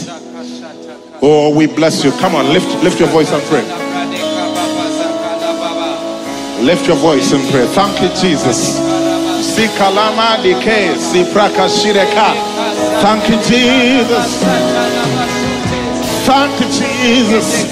Oh, 1.21 1.55
we 1.55 1.67
bless 1.67 2.03
you. 2.03 2.11
Come 2.13 2.35
on, 2.35 2.51
lift, 2.51 2.67
lift 2.83 2.99
your 2.99 3.09
voice 3.09 3.31
and 3.31 3.41
pray. 3.43 3.63
Lift 6.65 6.87
your 6.87 6.97
voice 6.97 7.31
and 7.31 7.49
pray. 7.49 7.65
Thank 7.67 8.01
you, 8.01 8.09
Jesus. 8.21 8.90
Si 9.51 9.67
kalama 9.77 10.39
dike, 10.41 10.95
si. 10.97 11.25
Thank 13.03 13.29
you, 13.29 13.37
Jesus. 13.43 14.29
Thank 16.25 16.61
you, 16.61 16.67
Jesus. 16.71 17.65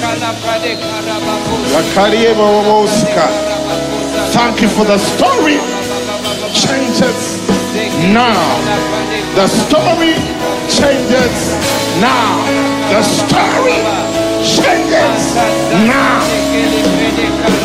Thank 4.34 4.61
you 4.61 4.67
for 4.67 4.84
the 4.84 4.97
story 4.97 5.59
changes 6.53 7.39
now. 8.11 8.59
The 9.36 9.47
story 9.47 10.15
changes 10.67 11.55
now. 12.01 12.43
The 12.91 13.03
story 13.03 13.80
changes 14.43 15.36
now. 15.88 17.59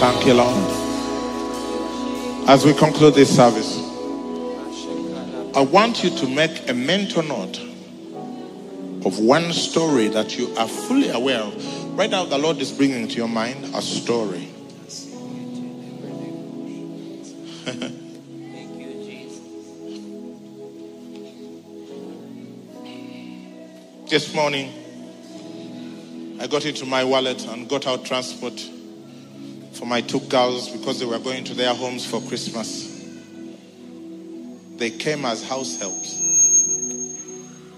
Thank 0.00 0.24
you, 0.24 0.32
Lord. 0.32 0.56
As 2.48 2.64
we 2.64 2.72
conclude 2.72 3.12
this 3.12 3.36
service, 3.36 3.76
I 5.54 5.60
want 5.60 6.02
you 6.02 6.08
to 6.08 6.26
make 6.26 6.70
a 6.70 6.72
mental 6.72 7.22
note 7.22 7.58
of 9.04 9.18
one 9.18 9.52
story 9.52 10.08
that 10.08 10.38
you 10.38 10.56
are 10.56 10.66
fully 10.66 11.10
aware 11.10 11.40
of. 11.40 11.98
Right 11.98 12.08
now, 12.08 12.24
the 12.24 12.38
Lord 12.38 12.56
is 12.62 12.72
bringing 12.72 13.08
to 13.08 13.14
your 13.14 13.28
mind 13.28 13.62
a 13.74 13.82
story. 13.82 14.48
this 24.08 24.34
morning, 24.34 24.72
I 26.40 26.46
got 26.46 26.64
into 26.64 26.86
my 26.86 27.04
wallet 27.04 27.46
and 27.48 27.68
got 27.68 27.86
out 27.86 28.06
transport 28.06 28.66
for 29.80 29.86
my 29.86 30.02
two 30.02 30.20
girls 30.20 30.68
because 30.68 31.00
they 31.00 31.06
were 31.06 31.18
going 31.18 31.42
to 31.42 31.54
their 31.54 31.72
homes 31.74 32.04
for 32.04 32.20
Christmas. 32.20 33.02
They 34.76 34.90
came 34.90 35.24
as 35.24 35.42
house 35.42 35.80
helps. 35.80 36.20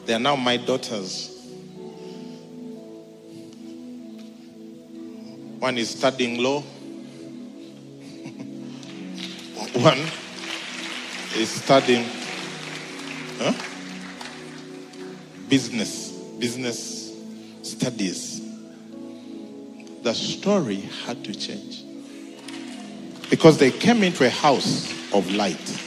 They 0.05 0.15
are 0.15 0.19
now 0.19 0.35
my 0.35 0.57
daughters. 0.57 1.29
One 5.61 5.79
is 5.79 5.91
studying 5.91 6.43
law. 6.43 6.63
One 9.75 10.01
is 11.37 11.51
studying 11.51 12.05
huh? 13.39 13.53
business, 15.49 16.11
business 16.41 17.13
studies. 17.63 18.43
The 20.03 20.15
story 20.15 20.81
had 21.07 21.23
to 21.23 21.33
change 21.33 21.85
because 23.33 23.57
they 23.57 23.71
came 23.71 24.03
into 24.03 24.27
a 24.27 24.29
house 24.29 24.93
of 25.15 25.33
light. 25.33 25.79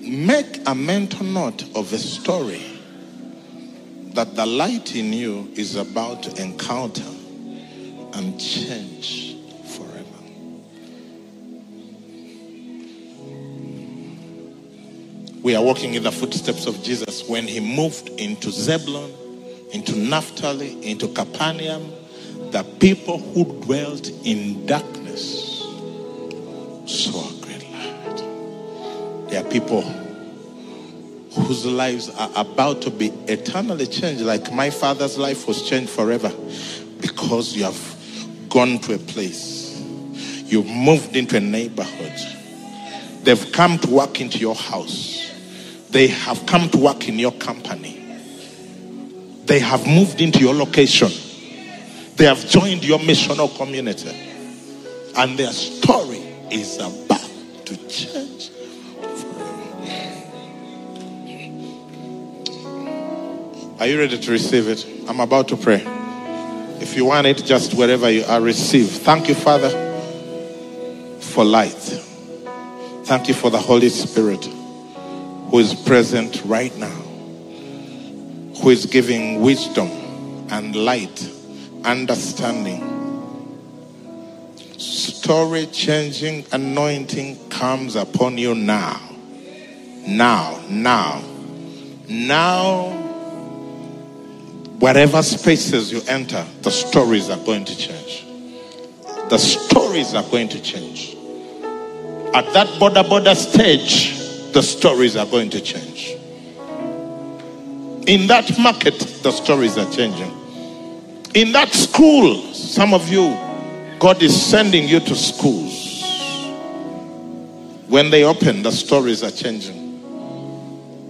make 0.00 0.60
a 0.66 0.74
mental 0.74 1.26
note 1.26 1.64
of 1.74 1.92
a 1.92 1.98
story 1.98 2.62
that 4.14 4.36
the 4.36 4.46
light 4.46 4.94
in 4.94 5.12
you 5.12 5.50
is 5.54 5.74
about 5.74 6.22
to 6.22 6.40
encounter 6.40 7.02
and 8.14 8.40
change 8.40 9.36
forever. 9.66 10.04
We 15.42 15.56
are 15.56 15.62
walking 15.64 15.94
in 15.94 16.04
the 16.04 16.12
footsteps 16.12 16.66
of 16.66 16.80
Jesus 16.84 17.28
when 17.28 17.48
he 17.48 17.58
moved 17.58 18.08
into 18.20 18.52
Zebulun, 18.52 19.12
into 19.70 19.96
Naphtali, 19.96 20.78
into 20.88 21.08
Capernaum. 21.08 21.92
The 22.50 22.64
people 22.80 23.18
who 23.18 23.44
dwelt 23.62 24.08
in 24.24 24.64
darkness 24.66 25.60
saw 26.86 27.28
a 27.28 27.40
great 27.40 27.68
light. 27.70 29.30
There 29.30 29.44
are 29.44 29.50
people 29.50 29.82
whose 31.32 31.66
lives 31.66 32.08
are 32.10 32.30
about 32.34 32.82
to 32.82 32.90
be 32.90 33.08
eternally 33.28 33.86
changed, 33.86 34.22
like 34.22 34.50
my 34.52 34.70
father's 34.70 35.18
life 35.18 35.46
was 35.46 35.68
changed 35.68 35.90
forever, 35.90 36.32
because 37.00 37.54
you 37.54 37.64
have 37.64 37.96
gone 38.48 38.78
to 38.78 38.94
a 38.94 38.98
place, 38.98 39.78
you've 40.46 40.66
moved 40.66 41.14
into 41.14 41.36
a 41.36 41.40
neighborhood, 41.40 42.18
they've 43.22 43.52
come 43.52 43.78
to 43.78 43.90
work 43.90 44.20
into 44.20 44.38
your 44.38 44.54
house, 44.54 45.30
they 45.90 46.06
have 46.06 46.44
come 46.46 46.70
to 46.70 46.78
work 46.78 47.08
in 47.08 47.18
your 47.18 47.32
company, 47.32 48.07
they 49.48 49.58
have 49.58 49.86
moved 49.86 50.20
into 50.20 50.38
your 50.38 50.54
location, 50.54 51.10
they 52.16 52.26
have 52.26 52.46
joined 52.48 52.84
your 52.84 53.00
missional 53.00 53.54
community. 53.56 54.14
and 55.16 55.36
their 55.36 55.50
story 55.52 56.18
is 56.50 56.76
about 56.76 57.30
to 57.66 57.76
change. 57.88 58.50
Are 63.80 63.86
you 63.86 63.98
ready 63.98 64.18
to 64.18 64.30
receive 64.30 64.68
it? 64.68 64.86
I'm 65.08 65.20
about 65.20 65.48
to 65.48 65.56
pray. 65.56 65.82
If 66.80 66.96
you 66.96 67.04
want 67.06 67.26
it, 67.26 67.44
just 67.44 67.74
wherever 67.74 68.08
you 68.10 68.24
are, 68.24 68.40
receive. 68.40 68.88
Thank 68.90 69.28
you, 69.28 69.34
Father, 69.34 69.70
for 71.20 71.44
light. 71.44 71.72
Thank 73.04 73.28
you 73.28 73.34
for 73.34 73.50
the 73.50 73.58
Holy 73.58 73.88
Spirit 73.88 74.44
who 74.44 75.58
is 75.58 75.74
present 75.74 76.42
right 76.44 76.76
now, 76.76 76.97
who 78.68 78.72
is 78.72 78.84
giving 78.84 79.40
wisdom 79.40 79.88
and 80.50 80.76
light, 80.76 81.26
understanding. 81.84 82.84
Story 84.76 85.64
changing 85.68 86.44
anointing 86.52 87.48
comes 87.48 87.96
upon 87.96 88.36
you 88.36 88.54
now. 88.54 89.00
Now, 90.06 90.62
now, 90.68 91.24
now 92.10 92.90
whatever 94.78 95.22
spaces 95.22 95.90
you 95.90 96.02
enter, 96.06 96.46
the 96.60 96.70
stories 96.70 97.30
are 97.30 97.42
going 97.46 97.64
to 97.64 97.74
change. 97.74 98.26
The 99.30 99.38
stories 99.38 100.12
are 100.12 100.24
going 100.24 100.50
to 100.50 100.60
change. 100.60 101.14
At 102.34 102.52
that 102.52 102.66
boda 102.78 103.02
boda 103.02 103.34
stage, 103.34 104.18
the 104.52 104.62
stories 104.62 105.16
are 105.16 105.24
going 105.24 105.48
to 105.48 105.60
change. 105.62 106.17
In 108.08 108.26
that 108.28 108.58
market, 108.58 108.98
the 109.22 109.30
stories 109.30 109.76
are 109.76 109.90
changing. 109.90 110.32
In 111.34 111.52
that 111.52 111.74
school, 111.74 112.54
some 112.54 112.94
of 112.94 113.06
you, 113.10 113.36
God 113.98 114.22
is 114.22 114.34
sending 114.34 114.88
you 114.88 114.98
to 115.00 115.14
schools. 115.14 116.02
When 117.86 118.08
they 118.08 118.24
open, 118.24 118.62
the 118.62 118.70
stories 118.70 119.22
are 119.22 119.30
changing. 119.30 119.76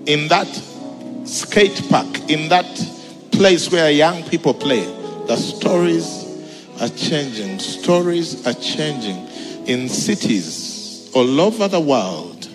In 0.06 0.26
that 0.26 0.48
skate 1.24 1.88
park, 1.88 2.08
in 2.28 2.48
that 2.48 2.66
place 3.30 3.70
where 3.70 3.92
young 3.92 4.24
people 4.24 4.52
play, 4.52 4.84
the 5.28 5.36
stories 5.36 6.26
are 6.80 6.88
changing. 6.88 7.60
Stories 7.60 8.44
are 8.44 8.54
changing 8.54 9.24
in 9.68 9.88
cities 9.88 11.12
all 11.14 11.40
over 11.40 11.68
the 11.68 11.80
world. 11.80 12.48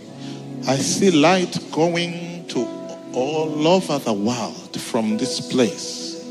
I 0.68 0.76
see 0.76 1.12
light 1.12 1.58
going 1.72 2.23
all 3.14 3.68
over 3.68 3.99
the 3.99 4.14
world 4.14 4.80
from 4.80 5.18
this 5.18 5.39
place. 5.51 6.26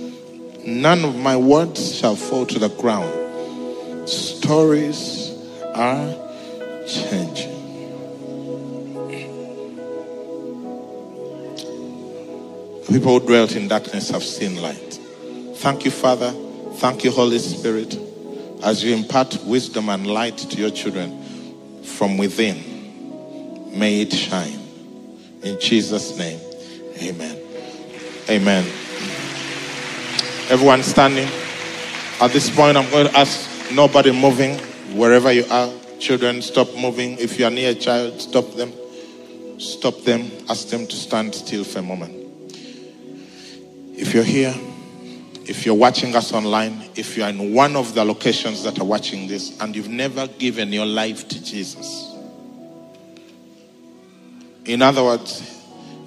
None 0.64 1.04
of 1.04 1.16
my 1.16 1.36
words 1.36 1.94
shall 1.94 2.16
fall 2.16 2.46
to 2.46 2.58
the 2.58 2.68
ground. 2.68 4.08
Stories 4.08 5.32
are 5.74 6.14
changing. 6.86 7.50
People 12.86 13.18
who 13.18 13.26
dwelt 13.26 13.56
in 13.56 13.68
darkness 13.68 14.10
have 14.10 14.22
seen 14.22 14.60
light. 14.60 15.00
Thank 15.56 15.84
you, 15.84 15.90
Father. 15.90 16.30
Thank 16.74 17.04
you, 17.04 17.10
Holy 17.10 17.38
Spirit, 17.38 17.96
as 18.62 18.84
you 18.84 18.94
impart 18.94 19.38
wisdom 19.44 19.88
and 19.88 20.06
light 20.06 20.36
to 20.36 20.56
your 20.58 20.70
children 20.70 21.82
from 21.84 22.18
within. 22.18 22.58
May 23.78 24.02
it 24.02 24.12
shine. 24.12 24.58
In 25.42 25.58
Jesus' 25.60 26.18
name, 26.18 26.38
amen. 27.10 27.38
Amen. 28.28 28.64
Everyone 30.48 30.82
standing. 30.82 31.28
At 32.20 32.30
this 32.32 32.54
point, 32.54 32.76
I'm 32.76 32.90
going 32.90 33.08
to 33.08 33.18
ask 33.18 33.72
nobody 33.72 34.12
moving 34.12 34.58
wherever 34.96 35.32
you 35.32 35.44
are. 35.50 35.72
Children, 35.98 36.42
stop 36.42 36.68
moving. 36.76 37.18
If 37.18 37.38
you 37.38 37.46
are 37.46 37.50
near 37.50 37.70
a 37.70 37.74
child, 37.74 38.20
stop 38.20 38.52
them. 38.54 38.72
Stop 39.58 40.02
them. 40.02 40.30
Ask 40.48 40.68
them 40.68 40.86
to 40.86 40.96
stand 40.96 41.34
still 41.34 41.64
for 41.64 41.78
a 41.78 41.82
moment. 41.82 42.14
If 43.94 44.14
you're 44.14 44.24
here, 44.24 44.54
if 45.46 45.66
you're 45.66 45.74
watching 45.74 46.14
us 46.14 46.32
online, 46.32 46.84
if 46.94 47.16
you're 47.16 47.28
in 47.28 47.52
one 47.54 47.76
of 47.76 47.94
the 47.94 48.04
locations 48.04 48.62
that 48.64 48.78
are 48.80 48.84
watching 48.84 49.26
this 49.26 49.58
and 49.60 49.74
you've 49.74 49.88
never 49.88 50.26
given 50.26 50.72
your 50.72 50.86
life 50.86 51.28
to 51.28 51.42
Jesus, 51.42 52.14
in 54.64 54.82
other 54.82 55.02
words, 55.02 55.51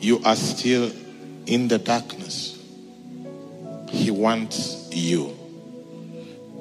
you 0.05 0.21
are 0.23 0.35
still 0.35 0.91
in 1.47 1.67
the 1.67 1.79
darkness. 1.79 2.61
He 3.89 4.11
wants 4.11 4.87
you 4.91 5.35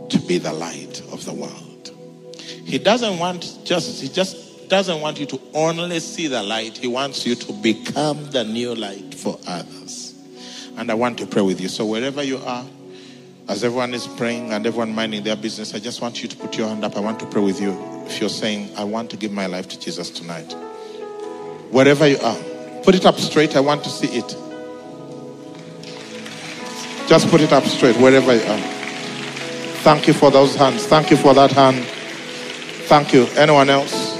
to 0.09 0.19
be 0.21 0.39
the 0.39 0.53
light 0.53 1.03
of 1.13 1.25
the 1.27 1.33
world. 1.35 1.91
He 2.65 2.79
doesn't 2.79 3.19
want 3.19 3.59
just, 3.65 4.01
he 4.01 4.09
just 4.09 4.69
doesn't 4.71 5.01
want 5.03 5.21
you 5.21 5.27
to 5.27 5.41
only 5.53 6.01
see 6.01 6.27
the 6.27 6.43
light. 6.43 6.79
He 6.79 6.87
wants 6.87 7.27
you 7.27 7.35
to 7.35 7.53
become 7.53 8.31
the 8.31 8.45
new 8.45 8.75
light 8.75 9.15
for 9.15 9.39
others. 9.47 10.15
And 10.77 10.91
I 10.91 10.95
want 10.95 11.19
to 11.19 11.27
pray 11.27 11.43
with 11.43 11.61
you. 11.61 11.69
So 11.69 11.85
wherever 11.85 12.23
you 12.23 12.39
are, 12.39 12.65
as 13.47 13.63
everyone 13.63 13.93
is 13.93 14.07
praying 14.07 14.53
and 14.53 14.67
everyone 14.67 14.95
minding 14.95 15.23
their 15.23 15.37
business, 15.37 15.75
I 15.75 15.81
just 15.81 16.01
want 16.01 16.23
you 16.23 16.29
to 16.29 16.37
put 16.37 16.57
your 16.57 16.69
hand 16.69 16.83
up. 16.83 16.97
I 16.97 17.01
want 17.01 17.21
to 17.21 17.27
pray 17.27 17.43
with 17.43 17.61
you. 17.61 17.73
If 18.07 18.21
you're 18.21 18.31
saying, 18.31 18.71
I 18.77 18.85
want 18.85 19.11
to 19.11 19.19
give 19.19 19.33
my 19.33 19.47
life 19.47 19.69
to 19.69 19.79
Jesus 19.79 20.09
tonight. 20.09 20.51
Wherever 21.71 22.09
you 22.09 22.19
are, 22.19 22.39
put 22.85 22.95
it 22.95 23.07
up 23.07 23.17
straight. 23.17 23.57
I 23.57 23.61
want 23.61 23.83
to 23.85 23.91
see 23.91 24.09
it. 24.19 24.37
Just 27.09 27.29
put 27.29 27.41
it 27.41 27.53
up 27.53 27.65
straight, 27.65 27.97
wherever 27.97 28.35
you 28.35 28.43
are. 28.43 28.59
Thank 29.83 30.07
you 30.07 30.15
for 30.15 30.31
those 30.31 30.55
hands. 30.55 30.87
Thank 30.87 31.11
you 31.11 31.17
for 31.17 31.35
that 31.35 31.53
hand. 31.53 31.85
Thank 32.87 33.13
you. 33.13 33.25
Anyone 33.37 33.71
else? 33.71 34.17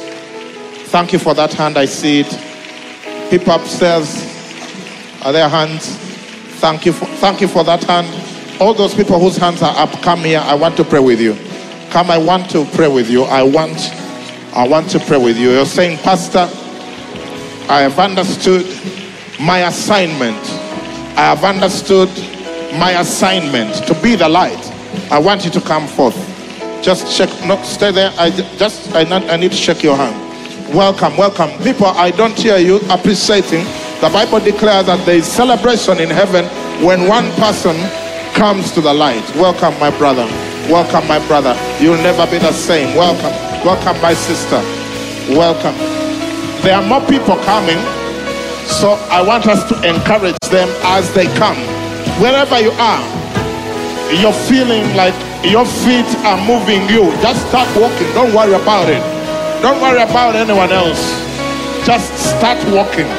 Thank 0.89 1.13
you 1.13 1.19
for 1.19 1.35
that 1.35 1.53
hand. 1.53 1.79
I 1.79 1.87
see 1.87 2.21
it. 2.21 3.31
People 3.31 3.55
upstairs. 3.55 4.23
Are 5.25 5.33
there 5.33 5.49
hands? 5.49 5.97
Thank 6.61 6.87
you 6.87 6.93
for 6.93 7.07
thank 7.07 7.41
you 7.41 7.49
for 7.49 7.65
that 7.65 7.83
hand. 7.85 8.07
All 8.61 8.75
those 8.75 8.95
people 8.95 9.19
whose 9.19 9.37
hands 9.37 9.63
are 9.63 9.75
up, 9.77 9.91
come 10.03 10.21
here. 10.21 10.41
I 10.45 10.55
want 10.55 10.77
to 10.77 10.85
pray 10.85 11.01
with 11.01 11.21
you. 11.21 11.37
Come, 11.91 12.11
I 12.11 12.19
want 12.19 12.51
to 12.51 12.65
pray 12.67 12.89
with 12.89 13.11
you. 13.11 13.25
I 13.25 13.43
want 13.43 13.79
I 14.55 14.69
want 14.69 14.91
to 14.91 15.01
pray 15.01 15.19
with 15.19 15.37
you. 15.37 15.51
You're 15.51 15.67
saying, 15.67 15.99
Pastor, 15.99 16.49
I 17.69 17.81
have 17.81 17.99
understood 17.99 18.67
my 19.41 19.61
assignment. 19.61 20.39
I 21.17 21.33
have 21.35 21.45
understood 21.45 22.11
my 22.79 23.01
assignment 23.01 23.87
to 23.87 23.95
be 24.03 24.17
the 24.17 24.29
light. 24.29 24.71
I 25.11 25.19
want 25.19 25.45
you 25.47 25.51
to 25.53 25.61
come 25.63 25.87
forth. 25.87 26.15
Just 26.83 27.17
check, 27.17 27.31
no, 27.47 27.61
stay 27.63 27.91
there. 27.91 28.13
I 28.19 28.31
just, 28.59 28.95
I, 28.95 29.05
not, 29.05 29.23
I 29.31 29.37
need 29.37 29.53
to 29.53 29.57
shake 29.57 29.83
your 29.83 29.97
hand. 29.97 30.15
Welcome, 30.75 31.17
welcome. 31.17 31.51
People, 31.63 31.87
I 31.87 32.11
don't 32.11 32.39
hear 32.39 32.59
you 32.59 32.81
appreciating. 32.91 33.65
The 34.01 34.11
Bible 34.13 34.41
declares 34.41 34.87
that 34.87 35.05
there 35.07 35.17
is 35.17 35.27
celebration 35.27 36.01
in 36.01 36.11
heaven 36.11 36.45
when 36.85 37.09
one 37.09 37.31
person 37.33 37.77
comes 38.35 38.73
to 38.73 38.83
the 38.83 38.93
light. 38.93 39.25
Welcome, 39.37 39.79
my 39.81 39.97
brother. 39.97 40.27
Welcome, 40.69 41.09
my 41.09 41.27
brother. 41.27 41.57
You'll 41.81 41.97
never 41.97 42.31
be 42.31 42.39
the 42.39 42.53
same. 42.53 42.95
Welcome. 42.95 43.33
Welcome, 43.65 44.01
my 44.03 44.13
sister. 44.13 44.61
Welcome. 45.35 46.04
There 46.65 46.75
are 46.75 46.83
more 46.83 47.05
people 47.07 47.37
coming, 47.45 47.77
so 48.65 48.97
I 49.13 49.21
want 49.21 49.47
us 49.47 49.69
to 49.69 49.75
encourage 49.87 50.39
them 50.49 50.69
as 50.83 51.13
they 51.13 51.27
come. 51.37 51.59
Wherever 52.17 52.59
you 52.59 52.73
are, 52.81 53.05
you're 54.17 54.33
feeling 54.49 54.97
like 54.97 55.13
your 55.45 55.67
feet 55.85 56.09
are 56.25 56.41
moving 56.49 56.89
you. 56.89 57.13
Just 57.21 57.47
start 57.49 57.69
walking. 57.77 58.09
Don't 58.15 58.33
worry 58.33 58.55
about 58.55 58.89
it. 58.89 59.03
Don't 59.61 59.81
worry 59.83 60.01
about 60.01 60.37
anyone 60.37 60.73
else. 60.73 61.05
Just 61.85 62.09
start 62.17 62.57
walking. 62.73 63.13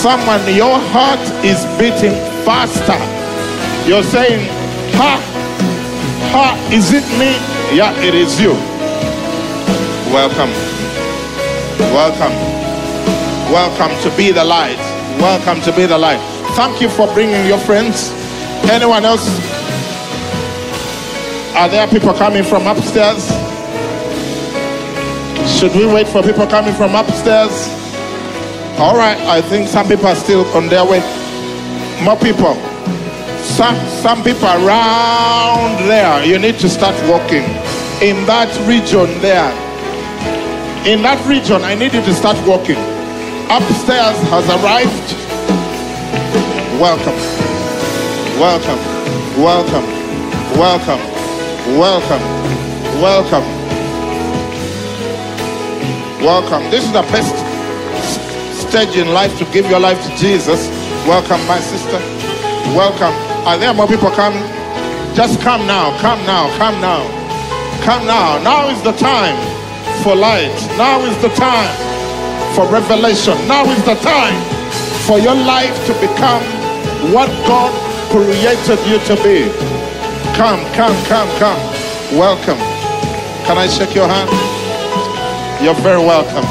Someone, 0.00 0.40
your 0.48 0.78
heart 0.96 1.20
is 1.44 1.60
beating 1.76 2.16
faster. 2.48 2.96
You're 3.86 4.02
saying, 4.02 4.48
Ha, 4.96 5.20
ha, 6.32 6.70
is 6.72 6.92
it 6.94 7.04
me? 7.20 7.36
Yeah, 7.76 7.92
it 8.00 8.14
is 8.14 8.40
you. 8.40 8.52
Welcome. 10.14 10.77
Welcome. 11.98 12.30
Welcome 13.50 13.90
to 14.02 14.16
be 14.16 14.30
the 14.30 14.44
light. 14.44 14.78
Welcome 15.18 15.60
to 15.62 15.72
be 15.74 15.84
the 15.84 15.98
light. 15.98 16.20
Thank 16.54 16.80
you 16.80 16.88
for 16.88 17.12
bringing 17.12 17.44
your 17.44 17.58
friends. 17.58 18.12
Anyone 18.70 19.04
else? 19.04 19.26
Are 21.56 21.68
there 21.68 21.88
people 21.88 22.14
coming 22.14 22.44
from 22.44 22.68
upstairs? 22.68 23.26
Should 25.58 25.74
we 25.74 25.92
wait 25.92 26.06
for 26.06 26.22
people 26.22 26.46
coming 26.46 26.72
from 26.72 26.94
upstairs? 26.94 27.66
All 28.78 28.96
right, 28.96 29.18
I 29.26 29.42
think 29.42 29.66
some 29.66 29.88
people 29.88 30.06
are 30.06 30.14
still 30.14 30.44
on 30.54 30.68
their 30.68 30.84
way. 30.84 31.00
More 32.04 32.16
people. 32.16 32.54
Some, 33.42 33.74
some 33.98 34.22
people 34.22 34.46
around 34.46 35.78
there. 35.88 36.24
You 36.24 36.38
need 36.38 36.60
to 36.60 36.68
start 36.68 36.94
walking 37.10 37.42
in 38.00 38.24
that 38.26 38.56
region 38.68 39.20
there. 39.20 39.67
In 40.86 41.02
that 41.02 41.18
region, 41.26 41.62
I 41.62 41.74
need 41.74 41.92
you 41.92 42.00
to 42.00 42.14
start 42.14 42.38
walking. 42.46 42.78
Upstairs 43.50 44.16
has 44.30 44.46
arrived. 44.48 45.08
Welcome. 46.80 47.18
Welcome. 48.38 48.80
Welcome. 49.36 49.86
Welcome. 50.56 51.02
Welcome. 51.76 52.22
Welcome. 53.02 53.46
Welcome. 56.22 56.70
This 56.70 56.84
is 56.84 56.92
the 56.92 57.02
best 57.12 57.34
stage 58.56 58.96
in 58.96 59.12
life 59.12 59.36
to 59.38 59.44
give 59.52 59.68
your 59.68 59.80
life 59.80 60.00
to 60.06 60.16
Jesus. 60.16 60.68
Welcome, 61.06 61.44
my 61.46 61.58
sister. 61.60 61.98
Welcome. 62.72 63.12
Are 63.46 63.58
there 63.58 63.74
more 63.74 63.88
people 63.88 64.10
coming? 64.12 64.42
Just 65.14 65.40
come 65.40 65.66
now. 65.66 65.98
Come 66.00 66.24
now. 66.24 66.48
Come 66.56 66.80
now. 66.80 67.02
Come 67.84 68.06
now. 68.06 68.40
Now 68.42 68.68
is 68.70 68.80
the 68.82 68.92
time 68.92 69.36
for 70.02 70.14
light. 70.14 70.54
Now 70.76 71.00
is 71.04 71.16
the 71.22 71.28
time 71.34 71.70
for 72.54 72.66
revelation. 72.70 73.36
Now 73.48 73.64
is 73.64 73.82
the 73.84 73.94
time 73.96 74.36
for 75.06 75.18
your 75.18 75.34
life 75.34 75.74
to 75.86 75.92
become 76.00 76.42
what 77.12 77.28
God 77.46 77.72
created 78.10 78.78
you 78.86 78.98
to 79.10 79.14
be. 79.22 79.50
Come, 80.36 80.60
come, 80.74 80.94
come, 81.06 81.28
come. 81.38 81.60
Welcome. 82.16 82.58
Can 83.46 83.58
I 83.58 83.66
shake 83.66 83.94
your 83.94 84.08
hand? 84.08 84.30
You're 85.64 85.74
very 85.82 85.98
welcome. 86.00 86.44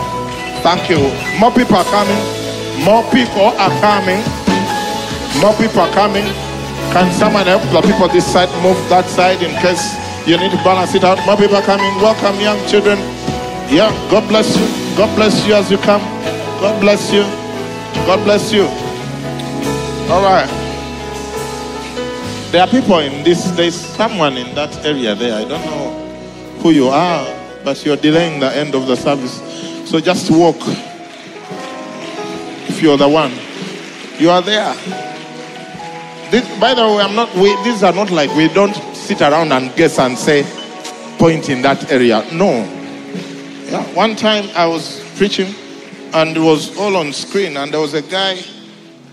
Thank 0.64 0.90
you. 0.90 1.00
More 1.40 1.52
people 1.52 1.78
are 1.78 1.86
coming. 1.86 2.22
More 2.84 3.04
people 3.12 3.54
are 3.56 3.74
coming. 3.80 4.22
More 5.42 5.54
people 5.56 5.82
are 5.82 5.94
coming. 5.94 6.26
Can 6.92 7.12
someone 7.14 7.46
help 7.46 7.64
the 7.72 7.82
people 7.82 8.08
this 8.10 8.26
side 8.26 8.50
move 8.64 8.78
that 8.90 9.06
side 9.06 9.42
in 9.42 9.52
case 9.62 9.96
you 10.28 10.38
need 10.38 10.52
to 10.52 10.58
balance 10.64 10.96
it 10.96 11.04
out? 11.04 11.20
More 11.26 11.38
people 11.38 11.56
are 11.56 11.62
coming. 11.64 11.94
Welcome, 12.02 12.40
young 12.40 12.60
children. 12.68 13.17
Yeah, 13.70 13.92
God 14.10 14.28
bless 14.30 14.56
you. 14.56 14.66
God 14.96 15.14
bless 15.16 15.46
you 15.46 15.54
as 15.54 15.70
you 15.70 15.78
come. 15.78 16.02
God 16.62 16.80
bless 16.80 17.12
you. 17.12 17.24
God 18.06 18.24
bless 18.24 18.54
you. 18.54 18.64
All 20.10 20.24
right. 20.24 20.48
There 22.52 22.62
are 22.62 22.68
people 22.68 23.00
in 23.00 23.26
this, 23.26 23.52
there's 23.52 23.76
someone 23.76 24.38
in 24.38 24.56
that 24.56 24.74
area 24.86 25.16
there. 25.16 25.36
I 25.36 25.44
don't 25.44 25.66
know 25.66 25.92
who 26.62 26.72
you 26.72 26.88
are, 26.88 27.28
but 27.66 27.86
you're 27.86 27.98
delaying 27.98 28.40
the 28.40 28.56
end 28.56 28.74
of 28.74 28.88
the 28.88 28.96
service. 28.96 29.42
So 29.90 30.00
just 30.00 30.32
walk. 30.32 30.56
If 32.70 32.82
you're 32.82 32.98
the 32.98 33.10
one, 33.10 33.34
you 34.18 34.30
are 34.30 34.42
there. 34.42 34.74
This, 36.32 36.48
by 36.60 36.74
the 36.74 36.84
way, 36.84 37.02
I'm 37.02 37.16
not. 37.16 37.36
We, 37.36 37.54
these 37.64 37.84
are 37.84 37.94
not 37.94 38.12
like 38.12 38.34
we 38.36 38.48
don't 38.48 38.76
sit 38.96 39.22
around 39.22 39.52
and 39.52 39.76
guess 39.76 40.00
and 40.00 40.18
say, 40.18 40.44
point 41.18 41.50
in 41.50 41.62
that 41.64 41.92
area. 41.92 42.26
No. 42.32 42.77
Yeah. 43.68 43.84
One 43.94 44.16
time 44.16 44.50
I 44.56 44.66
was 44.66 45.04
preaching, 45.18 45.54
and 46.14 46.38
it 46.38 46.40
was 46.40 46.78
all 46.78 46.96
on 46.96 47.12
screen, 47.12 47.58
and 47.58 47.74
there 47.74 47.82
was 47.82 47.94
a 47.94 48.02
guy 48.02 48.38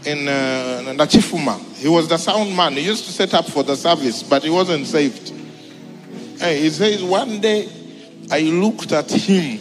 in 0.07 0.29
uh, 0.29 0.95
Nachifuma. 0.95 1.59
He 1.75 1.89
was 1.89 2.07
the 2.07 2.17
sound 2.19 2.55
man. 2.57 2.75
He 2.75 2.83
used 2.83 3.05
to 3.07 3.11
set 3.11 3.35
up 3.35 3.47
for 3.47 3.65
the 3.65 3.75
service, 3.75 4.23
but 4.23 4.45
he 4.45 4.51
wasn't 4.51 4.87
saved. 4.87 5.31
He 6.41 6.71
says 6.71 7.03
one 7.03 7.41
day 7.41 7.69
I 8.31 8.43
looked 8.43 8.93
at 8.93 9.11
him. 9.11 9.59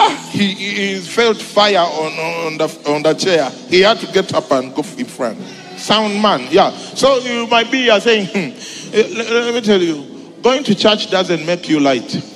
Ah, 0.00 0.30
he, 0.32 0.48
he 0.48 0.98
felt 0.98 1.40
fire 1.40 1.78
on, 1.78 2.12
on, 2.46 2.58
the, 2.58 2.90
on 2.90 3.02
the 3.04 3.14
chair. 3.14 3.48
He 3.68 3.82
had 3.82 3.98
to 3.98 4.12
get 4.12 4.34
up 4.34 4.50
and 4.50 4.74
go 4.74 4.82
in 4.98 5.04
front. 5.04 5.40
Sound 5.78 6.20
man, 6.20 6.48
yeah. 6.50 6.70
So 6.70 7.18
you 7.18 7.46
might 7.46 7.70
be 7.70 7.86
saying, 8.00 8.26
hmm, 8.26 8.94
eh, 8.96 9.14
let, 9.16 9.30
let 9.30 9.54
me 9.54 9.60
tell 9.60 9.80
you, 9.80 10.34
going 10.42 10.64
to 10.64 10.74
church 10.74 11.08
doesn't 11.08 11.46
make 11.46 11.68
you 11.68 11.78
light. 11.78 12.32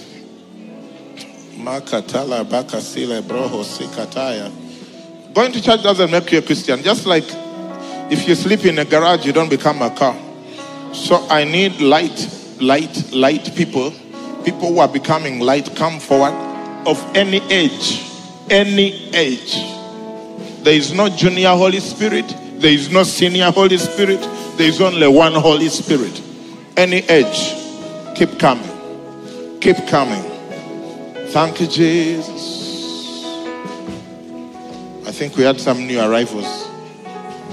Going 5.35 5.53
to 5.53 5.61
church 5.61 5.83
doesn't 5.83 6.11
make 6.11 6.33
you 6.33 6.39
a 6.39 6.43
Christian. 6.43 6.83
Just 6.83 7.05
like 7.05 7.27
if 8.11 8.27
you 8.27 8.35
sleep 8.35 8.65
in 8.65 8.79
a 8.79 8.87
garage, 8.87 9.27
you 9.27 9.35
don't 9.35 9.51
become 9.51 9.83
a 9.83 9.91
car. 9.91 10.17
So 10.95 11.27
I 11.29 11.45
need 11.45 11.79
light, 11.79 12.57
light, 12.59 13.13
light 13.13 13.55
people. 13.55 13.93
People 14.47 14.73
who 14.73 14.79
are 14.79 14.89
becoming 14.89 15.41
light 15.41 15.77
come 15.77 16.01
forward 16.01 16.33
of 16.87 16.99
any 17.15 17.43
age. 17.53 18.03
Any 18.49 19.15
age. 19.15 19.53
There 20.65 20.75
is 20.75 20.95
no 20.95 21.11
junior 21.11 21.51
Holy 21.51 21.81
Spirit. 21.81 22.35
There 22.61 22.73
is 22.73 22.91
no 22.91 23.03
senior 23.03 23.51
Holy 23.51 23.77
Spirit. 23.77 24.21
There 24.57 24.69
is 24.69 24.81
only 24.81 25.07
one 25.07 25.35
Holy 25.35 25.69
Spirit. 25.69 26.23
Any 26.79 26.99
age. 27.11 27.55
Keep 28.17 28.39
coming. 28.39 29.61
Keep 29.61 29.87
coming. 29.87 30.38
Thank 31.31 31.61
you, 31.61 31.67
Jesus. 31.67 33.25
I 35.07 35.13
think 35.13 35.37
we 35.37 35.43
had 35.45 35.61
some 35.61 35.87
new 35.87 36.01
arrivals. 36.01 36.69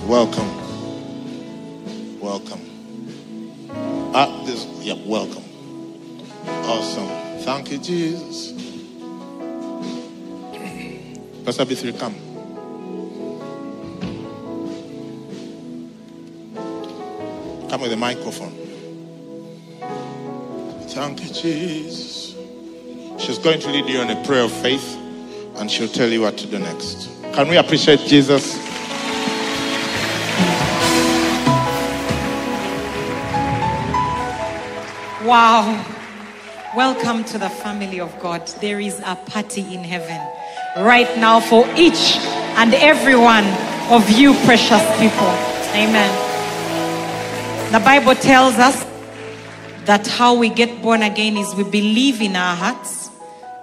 Welcome. 0.07 0.49
Welcome. 2.19 2.61
Ah, 4.13 4.43
this, 4.45 4.65
yeah, 4.79 4.95
welcome. 5.05 5.43
Awesome. 6.47 7.07
Thank 7.41 7.71
you, 7.71 7.77
Jesus. 7.77 8.53
Pastor 11.43 11.65
B3, 11.65 11.99
come. 11.99 12.15
Come 17.69 17.81
with 17.81 17.91
the 17.91 17.97
microphone. 17.97 18.55
Thank 20.87 21.23
you, 21.23 21.29
Jesus. 21.29 22.24
She's 23.17 23.39
going 23.39 23.59
to 23.61 23.69
lead 23.69 23.87
you 23.87 24.01
in 24.01 24.09
a 24.09 24.23
prayer 24.25 24.43
of 24.43 24.51
faith 24.51 24.97
and 25.55 25.71
she'll 25.71 25.87
tell 25.87 26.09
you 26.09 26.21
what 26.21 26.37
to 26.37 26.47
do 26.47 26.59
next. 26.59 27.09
Can 27.33 27.47
we 27.47 27.57
appreciate 27.57 27.99
Jesus? 28.01 28.57
Wow. 35.25 35.83
Welcome 36.75 37.23
to 37.25 37.37
the 37.37 37.49
family 37.49 37.99
of 38.01 38.19
God. 38.19 38.45
There 38.59 38.79
is 38.81 38.99
a 38.99 39.15
party 39.15 39.61
in 39.61 39.83
heaven 39.83 40.19
right 40.83 41.17
now 41.17 41.39
for 41.39 41.65
each 41.77 42.17
and 42.57 42.73
every 42.75 43.15
one 43.15 43.45
of 43.89 44.09
you, 44.09 44.33
precious 44.43 44.83
people. 44.99 45.31
Amen. 45.73 46.11
The 47.71 47.79
Bible 47.79 48.13
tells 48.15 48.55
us 48.55 48.85
that 49.85 50.05
how 50.05 50.35
we 50.35 50.49
get 50.49 50.81
born 50.81 51.01
again 51.01 51.37
is 51.37 51.55
we 51.55 51.63
believe 51.63 52.21
in 52.21 52.35
our 52.35 52.55
hearts 52.55 53.04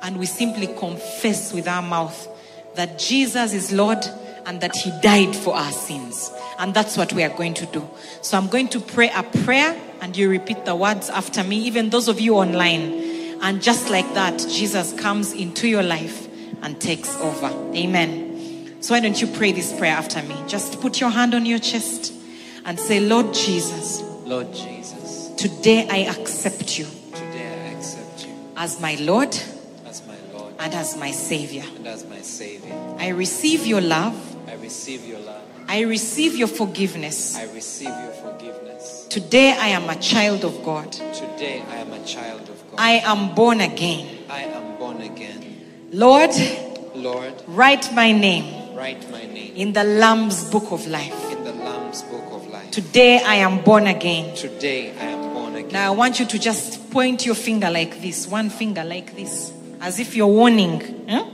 and 0.03 0.18
we 0.18 0.26
simply 0.26 0.66
confess 0.66 1.53
with 1.53 1.68
our 1.68 1.82
mouth 1.82 2.28
that 2.74 2.98
Jesus 2.98 3.55
is 3.55 3.72
Lord 3.72 4.05
and 4.46 4.61
that 4.61 4.74
He 4.76 4.90
died 5.00 5.34
for 5.34 5.55
our 5.55 5.70
sins. 5.70 6.32
And 6.59 6.74
that's 6.74 6.96
what 6.96 7.12
we 7.12 7.22
are 7.22 7.34
going 7.36 7.55
to 7.55 7.66
do. 7.66 7.88
So 8.20 8.36
I'm 8.36 8.48
going 8.48 8.68
to 8.70 8.80
pray 8.80 9.11
a 9.14 9.22
prayer 9.22 9.80
and 10.00 10.16
you 10.16 10.28
repeat 10.28 10.64
the 10.64 10.74
words 10.74 11.09
after 11.09 11.44
me, 11.44 11.59
even 11.59 11.90
those 11.90 12.09
of 12.09 12.20
you 12.20 12.34
online. 12.34 13.38
And 13.42 13.62
just 13.62 13.90
like 13.90 14.12
that, 14.14 14.38
Jesus 14.38 14.92
comes 14.92 15.32
into 15.32 15.68
your 15.68 15.82
life 15.82 16.28
and 16.62 16.80
takes 16.80 17.14
over. 17.16 17.48
Amen. 17.74 18.82
So 18.82 18.94
why 18.94 19.00
don't 19.00 19.20
you 19.20 19.28
pray 19.28 19.53
this 19.53 19.76
prayer 19.78 19.92
after 19.92 20.22
me? 20.22 20.36
Just 20.48 20.80
put 20.80 21.00
your 21.00 21.11
hand 21.11 21.34
on 21.34 21.46
your 21.46 21.59
chest 21.59 22.12
and 22.64 22.78
say, 22.78 23.00
Lord 23.00 23.32
Jesus, 23.32 24.03
Lord 24.24 24.53
Jesus, 24.53 25.30
today 25.36 25.86
I 25.88 25.98
accept 26.11 26.78
you 26.78 26.86
today 27.12 27.70
I 27.70 27.76
accept 27.76 28.26
you 28.26 28.32
as 28.57 28.80
my 28.80 28.94
Lord 29.00 29.34
as 29.34 29.36
my 29.36 29.44
Lord 29.44 29.51
and 30.62 30.74
as 30.74 30.96
my 30.96 31.10
Savior. 31.10 31.64
and 31.76 31.86
as 31.86 32.04
my 32.06 32.20
Savior. 32.20 32.72
I 32.98 33.08
receive 33.08 33.66
your 33.66 33.80
love. 33.80 34.14
I 34.48 34.54
receive 34.54 35.04
your 35.04 35.18
love. 35.18 35.42
I 35.68 35.80
receive 35.80 36.36
your 36.36 36.48
forgiveness. 36.48 37.36
I 37.36 37.44
receive 37.52 37.88
your 37.88 38.12
forgiveness. 38.12 39.06
Today 39.10 39.56
I 39.58 39.68
am 39.68 39.90
a 39.90 39.96
child 39.96 40.44
of 40.44 40.62
God. 40.64 40.92
Today 40.92 41.62
I 41.68 41.76
am 41.76 41.92
a 41.92 42.04
child 42.04 42.42
of 42.48 42.70
God. 42.70 42.78
I 42.78 42.92
am 43.04 43.34
born 43.34 43.60
again. 43.60 44.18
I 44.30 44.42
am 44.42 44.76
born 44.78 45.00
again. 45.00 45.88
Lord, 45.92 46.30
Lord, 46.94 47.34
write 47.48 47.92
my 47.92 48.12
name 48.12 48.76
write 48.76 49.10
my 49.10 49.24
name 49.26 49.54
in 49.54 49.72
the 49.72 49.84
Lamb's 49.84 50.50
book 50.50 50.72
of 50.72 50.86
life. 50.86 51.32
in 51.32 51.44
the 51.44 51.52
Lamb's 51.52 52.02
book 52.02 52.24
of 52.32 52.46
life. 52.48 52.70
Today 52.70 53.20
I 53.24 53.36
am 53.36 53.62
born 53.62 53.86
again. 53.86 54.34
Today 54.34 54.90
I 54.98 55.04
am 55.04 55.34
born 55.34 55.54
again. 55.54 55.72
Now 55.72 55.92
I 55.92 55.96
want 55.96 56.18
you 56.18 56.26
to 56.26 56.38
just 56.38 56.90
point 56.90 57.24
your 57.26 57.34
finger 57.34 57.70
like 57.70 58.00
this, 58.00 58.26
one 58.26 58.50
finger 58.50 58.84
like 58.84 59.14
this, 59.14 59.52
as 59.83 59.99
if 59.99 60.14
you're 60.14 60.28
warning. 60.28 61.05
Huh? 61.09 61.26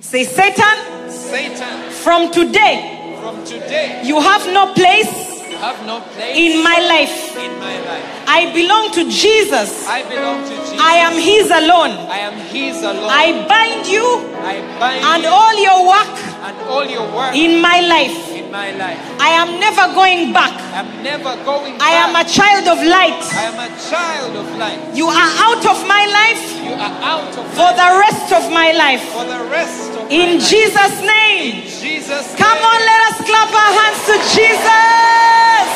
Say, 0.00 0.22
Satan, 0.24 1.10
Satan, 1.10 1.90
from 1.90 2.30
today, 2.30 3.18
from 3.20 3.44
today 3.44 4.02
you 4.04 4.20
have 4.20 4.46
no 4.46 4.72
place 4.72 5.28
have 5.58 5.84
no 5.86 6.00
place 6.14 6.36
in 6.36 6.62
my 6.62 6.78
life. 6.78 7.36
in 7.36 7.50
my 7.58 7.74
life. 7.82 8.06
I 8.28 8.52
belong 8.54 8.92
to 8.92 9.02
Jesus. 9.10 9.86
I 9.88 10.02
belong 10.08 10.44
to 10.44 10.54
Jesus. 10.54 10.78
I 10.78 10.94
am 11.02 11.14
His 11.18 11.50
alone. 11.50 11.94
I 12.06 12.18
am 12.18 12.38
His 12.46 12.78
alone. 12.82 13.10
I 13.10 13.46
bind 13.48 13.86
you 13.88 14.06
I 14.38 14.60
bind 14.78 15.04
and 15.04 15.22
you 15.24 15.28
all 15.28 15.56
your 15.58 15.80
work 15.88 16.18
and 16.46 16.56
all 16.68 16.86
your 16.86 17.06
work 17.12 17.34
in 17.34 17.60
my 17.60 17.80
life. 17.80 18.27
In 18.48 18.52
my 18.52 18.72
life. 18.72 18.98
I 19.20 19.28
am 19.36 19.60
never 19.60 19.92
going 19.94 20.32
back. 20.32 20.56
I'm 20.72 20.88
never 21.02 21.36
going 21.44 21.76
back. 21.76 21.84
I 21.84 21.92
am 22.00 22.16
a 22.16 22.24
child 22.24 22.64
of 22.66 22.78
light. 22.80 23.20
I 23.36 23.44
am 23.52 23.58
a 23.60 23.70
child 23.76 24.32
of 24.36 24.46
light. 24.56 24.80
You 24.96 25.06
are 25.08 25.30
out 25.44 25.64
of 25.68 25.78
my 25.86 26.04
life 26.08 26.40
You 26.64 26.72
are 26.72 26.96
out 27.04 27.28
of 27.36 27.44
for 27.52 27.70
the 27.76 27.90
rest 28.00 28.32
of 28.32 28.48
my 28.52 28.72
life. 28.72 29.04
for 29.12 29.24
the 29.28 29.44
rest 29.52 29.92
of 29.92 30.10
In. 30.10 30.40
Jesus' 30.40 30.96
name. 31.04 31.68
Jesus. 31.68 32.34
Come 32.40 32.56
name. 32.56 32.70
on, 32.72 32.78
let 32.88 33.00
us 33.12 33.16
clap 33.28 33.50
our 33.52 33.72
hands 33.80 34.00
to 34.08 34.16
Jesus. 34.32 35.68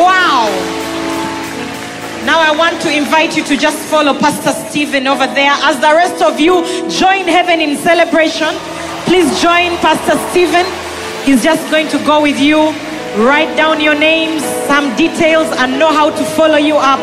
Wow. 0.00 0.48
Now 2.24 2.38
I 2.40 2.54
want 2.56 2.80
to 2.82 2.88
invite 2.94 3.36
you 3.36 3.42
to 3.44 3.56
just 3.56 3.78
follow 3.90 4.14
Pastor 4.14 4.52
Stephen 4.68 5.06
over 5.06 5.26
there 5.26 5.52
as 5.68 5.76
the 5.80 5.92
rest 5.92 6.22
of 6.22 6.38
you 6.38 6.62
join 6.88 7.26
heaven 7.26 7.60
in 7.60 7.76
celebration. 7.76 8.54
Please 9.10 9.42
join 9.42 9.76
Pastor 9.78 10.16
Stephen. 10.30 10.64
He's 11.26 11.42
just 11.42 11.68
going 11.68 11.88
to 11.88 11.98
go 12.06 12.22
with 12.22 12.38
you, 12.38 12.70
write 13.18 13.52
down 13.56 13.80
your 13.80 13.98
names, 13.98 14.40
some 14.68 14.94
details, 14.94 15.48
and 15.58 15.80
know 15.80 15.92
how 15.92 16.10
to 16.10 16.24
follow 16.38 16.58
you 16.58 16.76
up 16.76 17.00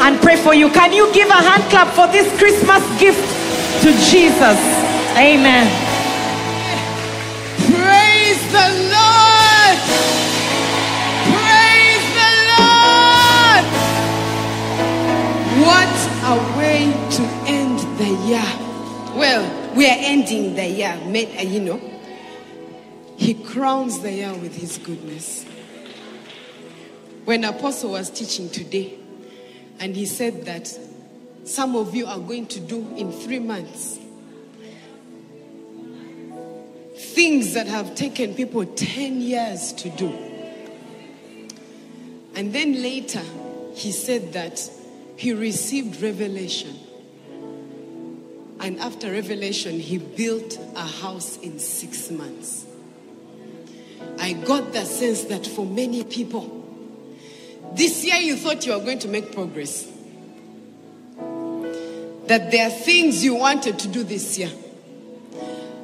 and 0.00 0.18
pray 0.22 0.36
for 0.36 0.54
you. 0.54 0.70
Can 0.70 0.94
you 0.94 1.12
give 1.12 1.28
a 1.28 1.34
hand 1.34 1.62
clap 1.64 1.88
for 1.92 2.06
this 2.06 2.26
Christmas 2.38 2.80
gift 2.98 3.20
to 3.82 3.92
Jesus? 4.08 4.56
Amen. 5.20 5.68
Praise 7.68 8.40
the 8.56 8.68
Lord! 8.96 9.78
Praise 11.28 12.06
the 12.20 12.32
Lord! 12.56 13.64
What 15.68 15.94
a 16.24 16.36
way 16.56 16.88
to 17.16 17.22
end 17.44 17.80
the 17.98 18.08
year. 18.24 18.48
Well, 19.14 19.59
we 19.76 19.86
are 19.86 19.96
ending 19.98 20.54
the 20.54 20.66
year, 20.66 20.98
uh, 20.98 21.42
you 21.42 21.60
know. 21.60 21.80
He 23.16 23.34
crowns 23.34 24.00
the 24.00 24.12
year 24.12 24.32
with 24.34 24.56
his 24.56 24.78
goodness. 24.78 25.44
When 27.24 27.44
Apostle 27.44 27.92
was 27.92 28.10
teaching 28.10 28.48
today, 28.48 28.98
and 29.78 29.94
he 29.94 30.06
said 30.06 30.46
that 30.46 30.76
some 31.44 31.76
of 31.76 31.94
you 31.94 32.06
are 32.06 32.18
going 32.18 32.46
to 32.46 32.60
do 32.60 32.86
in 32.96 33.12
three 33.12 33.38
months 33.38 33.98
things 37.00 37.54
that 37.54 37.66
have 37.66 37.94
taken 37.94 38.34
people 38.34 38.64
10 38.64 39.20
years 39.20 39.72
to 39.72 39.90
do. 39.90 40.08
And 42.34 42.52
then 42.52 42.82
later, 42.82 43.22
he 43.74 43.90
said 43.90 44.32
that 44.34 44.60
he 45.16 45.32
received 45.32 46.00
revelation. 46.02 46.78
And 48.60 48.78
after 48.78 49.10
revelation, 49.10 49.80
he 49.80 49.96
built 49.96 50.58
a 50.76 50.86
house 50.86 51.38
in 51.38 51.58
six 51.58 52.10
months. 52.10 52.66
I 54.18 54.34
got 54.34 54.72
the 54.74 54.84
sense 54.84 55.24
that 55.24 55.46
for 55.46 55.64
many 55.64 56.04
people, 56.04 56.58
this 57.74 58.04
year 58.04 58.16
you 58.16 58.36
thought 58.36 58.66
you 58.66 58.72
were 58.72 58.84
going 58.84 58.98
to 58.98 59.08
make 59.08 59.32
progress. 59.32 59.90
That 62.26 62.50
there 62.50 62.66
are 62.66 62.70
things 62.70 63.24
you 63.24 63.34
wanted 63.34 63.78
to 63.78 63.88
do 63.88 64.04
this 64.04 64.38
year. 64.38 64.50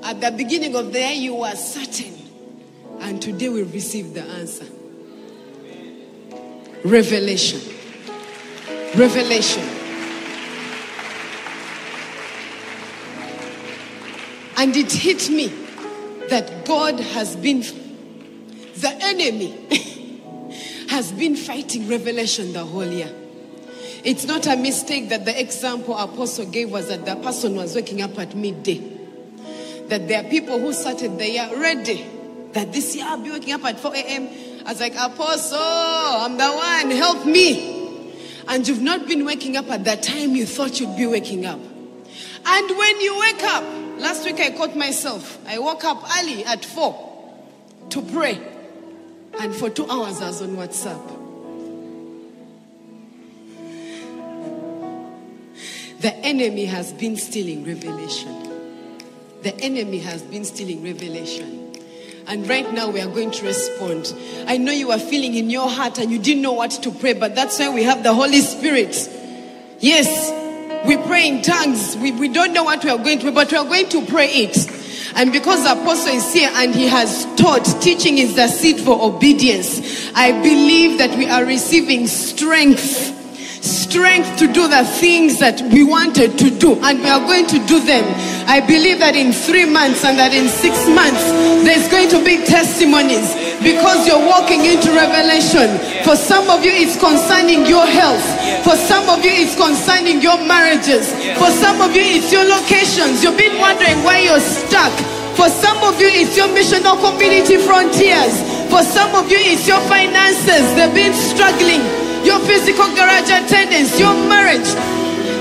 At 0.03 0.20
the 0.20 0.31
beginning 0.31 0.77
of 0.77 0.93
the 0.93 1.01
year, 1.01 1.12
you 1.12 1.35
were 1.37 1.57
certain. 1.57 2.14
And 3.01 3.20
today 3.20 3.49
we 3.49 3.62
received 3.62 4.14
the 4.14 4.22
answer. 4.22 4.66
Revelation. 6.85 7.61
Revelation. 8.95 9.65
And 14.66 14.76
it 14.76 14.90
hit 14.90 15.30
me 15.30 15.46
that 16.28 16.64
God 16.66 16.98
has 16.98 17.36
been, 17.36 17.60
the 17.60 18.98
enemy 19.00 19.54
has 20.88 21.12
been 21.12 21.36
fighting 21.36 21.86
revelation 21.88 22.52
the 22.52 22.64
whole 22.64 22.84
year. 22.84 23.14
It's 24.02 24.24
not 24.24 24.48
a 24.48 24.56
mistake 24.56 25.10
that 25.10 25.24
the 25.24 25.40
example 25.40 25.96
Apostle 25.96 26.46
gave 26.46 26.72
was 26.72 26.88
that 26.88 27.04
the 27.04 27.14
person 27.14 27.54
was 27.54 27.76
waking 27.76 28.02
up 28.02 28.18
at 28.18 28.34
midday. 28.34 28.78
That 29.86 30.08
there 30.08 30.24
are 30.24 30.28
people 30.28 30.58
who 30.58 30.72
started 30.72 31.16
the 31.16 31.30
year 31.30 31.48
ready. 31.56 32.04
That 32.50 32.72
this 32.72 32.96
year 32.96 33.04
I'll 33.06 33.22
be 33.22 33.30
waking 33.30 33.52
up 33.52 33.64
at 33.66 33.78
4 33.78 33.94
a.m. 33.94 34.28
I 34.66 34.70
was 34.70 34.80
like, 34.80 34.96
Apostle, 34.96 35.60
I'm 35.60 36.36
the 36.36 36.50
one, 36.50 36.90
help 36.90 37.24
me. 37.24 38.12
And 38.48 38.66
you've 38.66 38.82
not 38.82 39.06
been 39.06 39.24
waking 39.24 39.56
up 39.56 39.70
at 39.70 39.84
that 39.84 40.02
time 40.02 40.34
you 40.34 40.44
thought 40.44 40.80
you'd 40.80 40.96
be 40.96 41.06
waking 41.06 41.46
up. 41.46 41.60
And 42.48 42.76
when 42.76 43.00
you 43.00 43.20
wake 43.20 43.44
up, 43.44 43.76
last 43.99 44.24
week 44.24 44.40
I 44.40 44.51
caught 44.51 44.76
myself. 44.76 45.38
I 45.47 45.59
woke 45.59 45.84
up 45.84 46.03
early 46.18 46.44
at 46.44 46.64
4 46.64 47.34
to 47.90 48.03
pray. 48.03 48.40
And 49.38 49.55
for 49.55 49.70
two 49.70 49.88
hours 49.90 50.20
I 50.20 50.28
was 50.28 50.42
on 50.42 50.57
WhatsApp. 50.57 51.16
The 56.01 56.14
enemy 56.16 56.66
has 56.66 56.92
been 56.92 57.16
stealing 57.16 57.64
revelation. 57.64 58.42
The 59.42 59.55
enemy 59.61 59.99
has 60.01 60.22
been 60.22 60.44
stealing 60.44 60.82
revelation. 60.82 61.74
And 62.26 62.49
right 62.49 62.70
now 62.72 62.90
we 62.90 63.01
are 63.01 63.09
going 63.09 63.30
to 63.30 63.44
respond. 63.44 64.12
I 64.47 64.59
know 64.59 64.72
you 64.72 64.90
are 64.90 64.99
feeling 64.99 65.34
in 65.34 65.49
your 65.49 65.70
heart 65.70 65.99
and 65.99 66.11
you 66.11 66.18
didn't 66.18 66.42
know 66.42 66.53
what 66.53 66.72
to 66.72 66.90
pray, 66.90 67.12
but 67.12 67.34
that's 67.34 67.59
why 67.59 67.72
we 67.72 67.84
have 67.84 68.03
the 68.03 68.12
Holy 68.12 68.40
Spirit. 68.40 68.94
Yes, 69.78 70.30
we 70.87 70.97
pray 70.97 71.28
in 71.28 71.43
tongues. 71.43 71.97
We, 71.97 72.12
we 72.12 72.28
don't 72.28 72.53
know 72.53 72.64
what 72.64 72.84
we 72.84 72.91
are 72.91 72.99
going 72.99 73.18
to 73.20 73.32
but 73.32 73.51
we 73.51 73.59
are 73.59 73.64
going 73.64 73.89
to 73.91 74.07
pray 74.07 74.28
it. 74.28 74.57
And 75.14 75.32
because 75.32 75.64
the 75.64 75.72
apostle 75.72 76.12
is 76.12 76.32
here 76.32 76.51
and 76.55 76.74
he 76.74 76.87
has 76.89 77.24
taught, 77.37 77.64
teaching 77.80 78.18
is 78.18 78.37
the 78.37 78.49
seed 78.49 78.80
for 78.80 79.01
obedience. 79.03 80.11
I 80.14 80.32
believe 80.32 80.99
that 80.99 81.16
we 81.16 81.28
are 81.28 81.45
receiving 81.45 82.07
strength 82.07 83.15
strength 83.66 84.38
to 84.38 84.46
do 84.46 84.68
the 84.68 84.84
things 84.84 85.38
that 85.42 85.60
we 85.74 85.82
wanted 85.82 86.38
to 86.38 86.48
do, 86.50 86.78
and 86.86 87.02
we 87.02 87.08
are 87.10 87.20
going 87.20 87.46
to 87.50 87.58
do 87.66 87.82
them. 87.82 88.06
I 88.46 88.62
believe 88.62 89.02
that 89.02 89.18
in 89.18 89.34
three 89.34 89.66
months 89.66 90.06
and 90.06 90.14
that 90.22 90.30
in 90.30 90.46
six 90.46 90.86
months, 90.86 91.20
there's 91.66 91.90
going 91.90 92.08
to 92.14 92.22
be 92.22 92.38
testimonies 92.46 93.34
because 93.58 94.06
you're 94.06 94.22
walking 94.22 94.62
into 94.62 94.94
revelation. 94.94 95.66
For 96.06 96.14
some 96.14 96.46
of 96.46 96.62
you, 96.62 96.70
it's 96.70 96.94
concerning 96.94 97.66
your 97.66 97.84
health. 97.84 98.22
For 98.62 98.78
some 98.78 99.10
of 99.10 99.26
you, 99.26 99.34
it's 99.34 99.58
concerning 99.58 100.22
your 100.22 100.38
marriages. 100.46 101.10
For 101.34 101.50
some 101.50 101.82
of 101.82 101.90
you, 101.90 102.06
it's 102.06 102.30
your 102.30 102.46
locations. 102.46 103.26
You've 103.26 103.36
been 103.36 103.58
wondering 103.58 103.98
why 104.06 104.22
you're 104.22 104.42
stuck. 104.42 104.94
For 105.34 105.50
some 105.50 105.82
of 105.82 105.98
you, 105.98 106.08
it's 106.08 106.38
your 106.38 106.48
mission 106.54 106.86
or 106.86 106.96
community 107.02 107.58
frontiers. 107.58 108.40
For 108.70 108.86
some 108.86 109.18
of 109.18 109.26
you, 109.26 109.42
it's 109.42 109.66
your 109.66 109.82
finances. 109.90 110.64
They've 110.78 110.94
been 110.94 111.12
struggling 111.12 112.05
your 112.27 112.43
physical 112.43 112.91
garage 112.99 113.31
attendance, 113.31 113.95
your 114.03 114.12
marriage. 114.27 114.66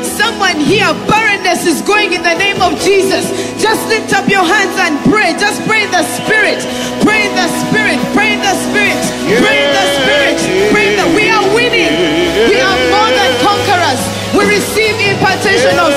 Someone 0.06 0.62
here, 0.62 0.94
barrenness 1.10 1.66
is 1.66 1.82
going 1.82 2.14
in 2.14 2.22
the 2.22 2.38
name 2.38 2.62
of 2.62 2.78
Jesus. 2.80 3.26
Just 3.58 3.82
lift 3.90 4.14
up 4.14 4.30
your 4.30 4.46
hands 4.46 4.78
and 4.78 5.02
pray. 5.10 5.34
Just 5.34 5.66
pray 5.66 5.90
in 5.90 5.92
the 5.92 6.06
spirit. 6.22 6.62
Pray 7.02 7.26
in 7.26 7.34
the 7.34 7.50
spirit. 7.66 7.98
Pray 8.14 8.38
in 8.38 8.42
the 8.46 8.56
spirit. 8.70 9.02
Pray 9.42 9.66
in 9.66 9.72
the 9.74 9.86
spirit. 9.98 10.38
Pray 10.70 10.94
in 10.94 10.98
the 11.02 11.08
we 11.18 11.26
are 11.34 11.48
winning. 11.58 11.90
We 12.54 12.62
are 12.62 12.80
more 12.94 13.10
than 13.10 13.32
conquerors. 13.42 14.02
We 14.38 14.46
receive 14.46 14.94
impartation 15.02 15.80
of 15.82 15.95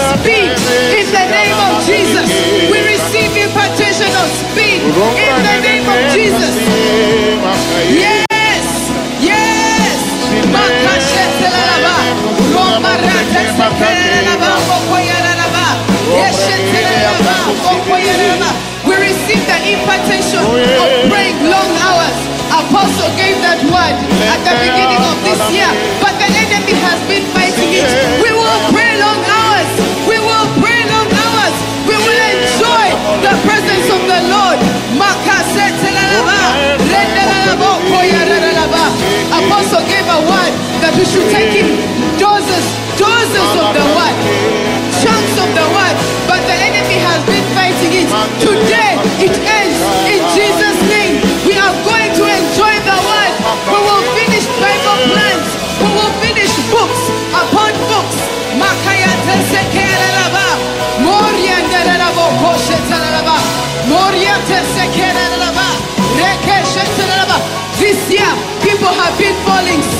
word 23.71 23.95
at 24.33 24.41
the 24.45 24.55
beginning 24.65 25.03
of 25.05 25.17
this 25.25 25.41
year, 25.53 25.71
but 26.03 26.15
the 26.21 26.29
enemy 26.29 26.75
has 26.85 26.99
been 27.07 27.25
fighting 27.37 27.71
it. 27.73 27.89
We 28.25 28.31
will 28.33 28.61
pray 28.75 28.99
long 29.01 29.21
hours. 29.25 29.71
We 30.09 30.19
will 30.19 30.49
pray 30.61 30.81
long 30.89 31.09
hours. 31.09 31.57
We 31.89 31.97
will 31.97 32.23
enjoy 32.35 32.87
the 33.25 33.35
presence 33.47 33.89
of 33.93 34.03
the 34.05 34.21
Lord. 34.29 34.59
Apostle 39.39 39.87
gave 39.87 40.05
a 40.09 40.21
word 40.27 40.53
that 40.83 40.93
we 40.99 41.07
should 41.07 41.31
take 41.31 41.55
in 41.55 41.79
doses, 42.19 42.67
doses 42.99 43.51
of 43.55 43.71
the 43.71 43.87
word, 43.95 44.17
chunks 44.99 45.37
of 45.39 45.51
the 45.55 45.67
word, 45.71 45.97
but 46.27 46.43
the 46.43 46.57
enemy 46.59 46.99
has 46.99 47.23
been 47.23 47.47
fighting 47.55 47.93
it. 48.03 48.09
Today 48.43 48.78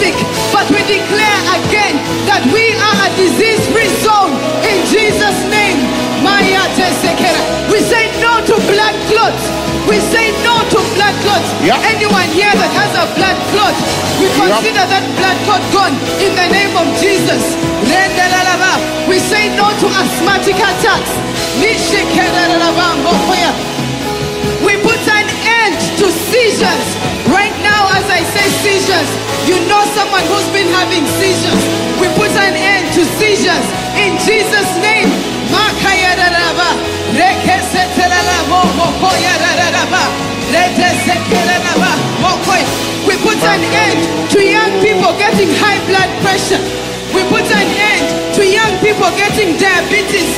sick, 0.09 0.17
but 0.53 0.65
we 0.73 0.81
declare 0.89 1.41
again 1.61 2.01
that 2.25 2.41
we 2.49 2.73
are 2.73 2.97
a 3.05 3.09
disease-free 3.21 3.93
zone 4.01 4.33
in 4.65 4.79
Jesus' 4.89 5.41
name. 5.53 5.77
Maya 6.25 6.65
tesekera. 6.75 7.41
We 7.69 7.81
say 7.85 8.09
no 8.25 8.41
to 8.49 8.57
blood 8.67 8.97
clots. 9.13 9.45
We 9.89 10.01
say 10.13 10.33
no 10.45 10.61
to 10.73 10.81
blood 10.97 11.17
clots. 11.25 11.49
Yeah. 11.65 11.81
Anyone 11.93 12.29
here 12.33 12.53
that 12.53 12.73
has 12.77 12.93
a 12.97 13.07
blood 13.17 13.39
clot, 13.53 13.77
We 14.21 14.29
consider 14.35 14.85
that 14.85 15.05
blood 15.17 15.39
clot 15.47 15.63
gone 15.73 15.95
in 16.21 16.35
the 16.35 16.49
name 16.51 16.75
of 16.77 16.87
Jesus. 16.99 17.57
We 19.09 19.17
say 19.21 19.49
no 19.57 19.73
to 19.73 19.87
asthmatic 19.89 20.59
attacks. 20.59 21.13
We 24.61 24.73
put 24.83 25.03
an 25.09 25.27
end 25.65 25.79
to 25.97 26.07
seizures. 26.11 26.98
Seizures, 28.69 29.09
you 29.49 29.57
know 29.65 29.81
someone 29.97 30.21
who's 30.29 30.45
been 30.53 30.69
having 30.77 31.01
seizures. 31.17 31.63
We 31.97 32.07
put 32.21 32.29
an 32.37 32.53
end 32.53 32.85
to 32.93 33.03
seizures 33.17 33.67
in 33.97 34.21
Jesus' 34.21 34.73
name. 34.85 35.09
We 43.09 43.17
put 43.25 43.41
an 43.41 43.63
end 43.65 44.01
to 44.37 44.39
young 44.45 44.73
people 44.85 45.13
getting 45.17 45.49
high 45.57 45.81
blood 45.89 46.13
pressure. 46.21 46.61
We 47.17 47.25
put 47.33 47.49
an 47.49 47.69
end 47.73 48.05
to 48.37 48.43
young 48.45 48.75
people 48.85 49.09
getting 49.17 49.57
diabetes. 49.57 50.29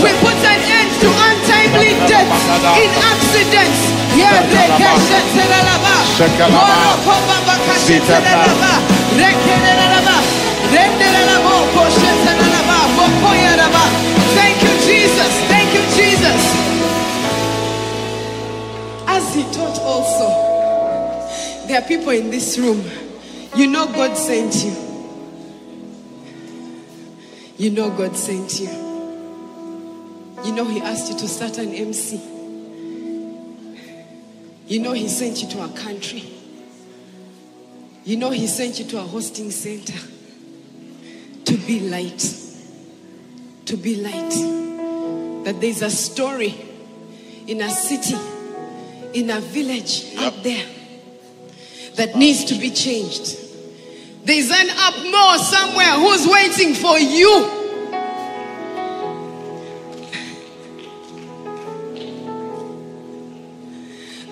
We 0.00 0.10
put 0.24 0.40
an 0.40 0.60
end 0.80 0.90
to 1.04 1.08
untimely 1.28 1.92
deaths 2.08 2.40
in 2.80 2.90
accidents. 3.12 4.01
Thank 14.36 14.62
you, 14.62 14.74
Jesus. 14.84 15.32
Thank 15.48 15.68
you, 15.74 15.84
Jesus. 15.96 16.40
As 19.06 19.34
he 19.34 19.42
taught 19.52 19.78
also, 19.80 20.28
there 21.66 21.80
are 21.80 21.86
people 21.86 22.10
in 22.10 22.30
this 22.30 22.58
room. 22.58 22.82
You 23.56 23.66
know 23.68 23.86
God 23.86 24.16
sent 24.16 24.64
you. 24.64 24.74
You 27.58 27.70
know 27.70 27.90
God 27.90 28.16
sent 28.16 28.60
you. 28.60 28.68
You 30.44 30.52
know 30.52 30.64
He 30.64 30.80
asked 30.80 31.12
you 31.12 31.18
to 31.18 31.28
start 31.28 31.58
an 31.58 31.72
MC. 31.72 32.41
You 34.66 34.80
know 34.80 34.92
He 34.92 35.08
sent 35.08 35.42
you 35.42 35.48
to 35.50 35.64
a 35.64 35.68
country. 35.70 36.24
You 38.04 38.16
know 38.16 38.30
He 38.30 38.46
sent 38.46 38.78
you 38.78 38.84
to 38.86 38.98
a 38.98 39.02
hosting 39.02 39.50
center 39.50 39.98
to 41.44 41.56
be 41.66 41.80
light. 41.80 42.36
To 43.66 43.76
be 43.76 43.96
light. 43.96 45.44
That 45.44 45.60
there's 45.60 45.82
a 45.82 45.90
story 45.90 46.54
in 47.46 47.60
a 47.60 47.70
city, 47.70 48.16
in 49.12 49.30
a 49.30 49.40
village 49.40 50.14
out 50.18 50.42
there 50.42 50.64
that 51.96 52.16
needs 52.16 52.44
to 52.46 52.54
be 52.54 52.70
changed. 52.70 53.38
There's 54.24 54.50
an 54.50 54.70
up 54.70 54.94
more 55.04 55.38
somewhere 55.38 55.92
who's 55.94 56.26
waiting 56.26 56.74
for 56.74 56.98
you. 56.98 57.61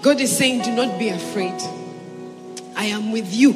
God 0.02 0.20
is 0.20 0.36
saying, 0.36 0.62
Do 0.62 0.72
not 0.72 0.98
be 0.98 1.10
afraid. 1.10 1.60
I 2.74 2.86
am 2.86 3.12
with 3.12 3.34
you. 3.34 3.52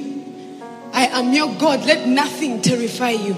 I 0.92 1.06
am 1.06 1.32
your 1.32 1.54
God. 1.54 1.84
Let 1.86 2.06
nothing 2.06 2.60
terrify 2.60 3.10
you. 3.10 3.34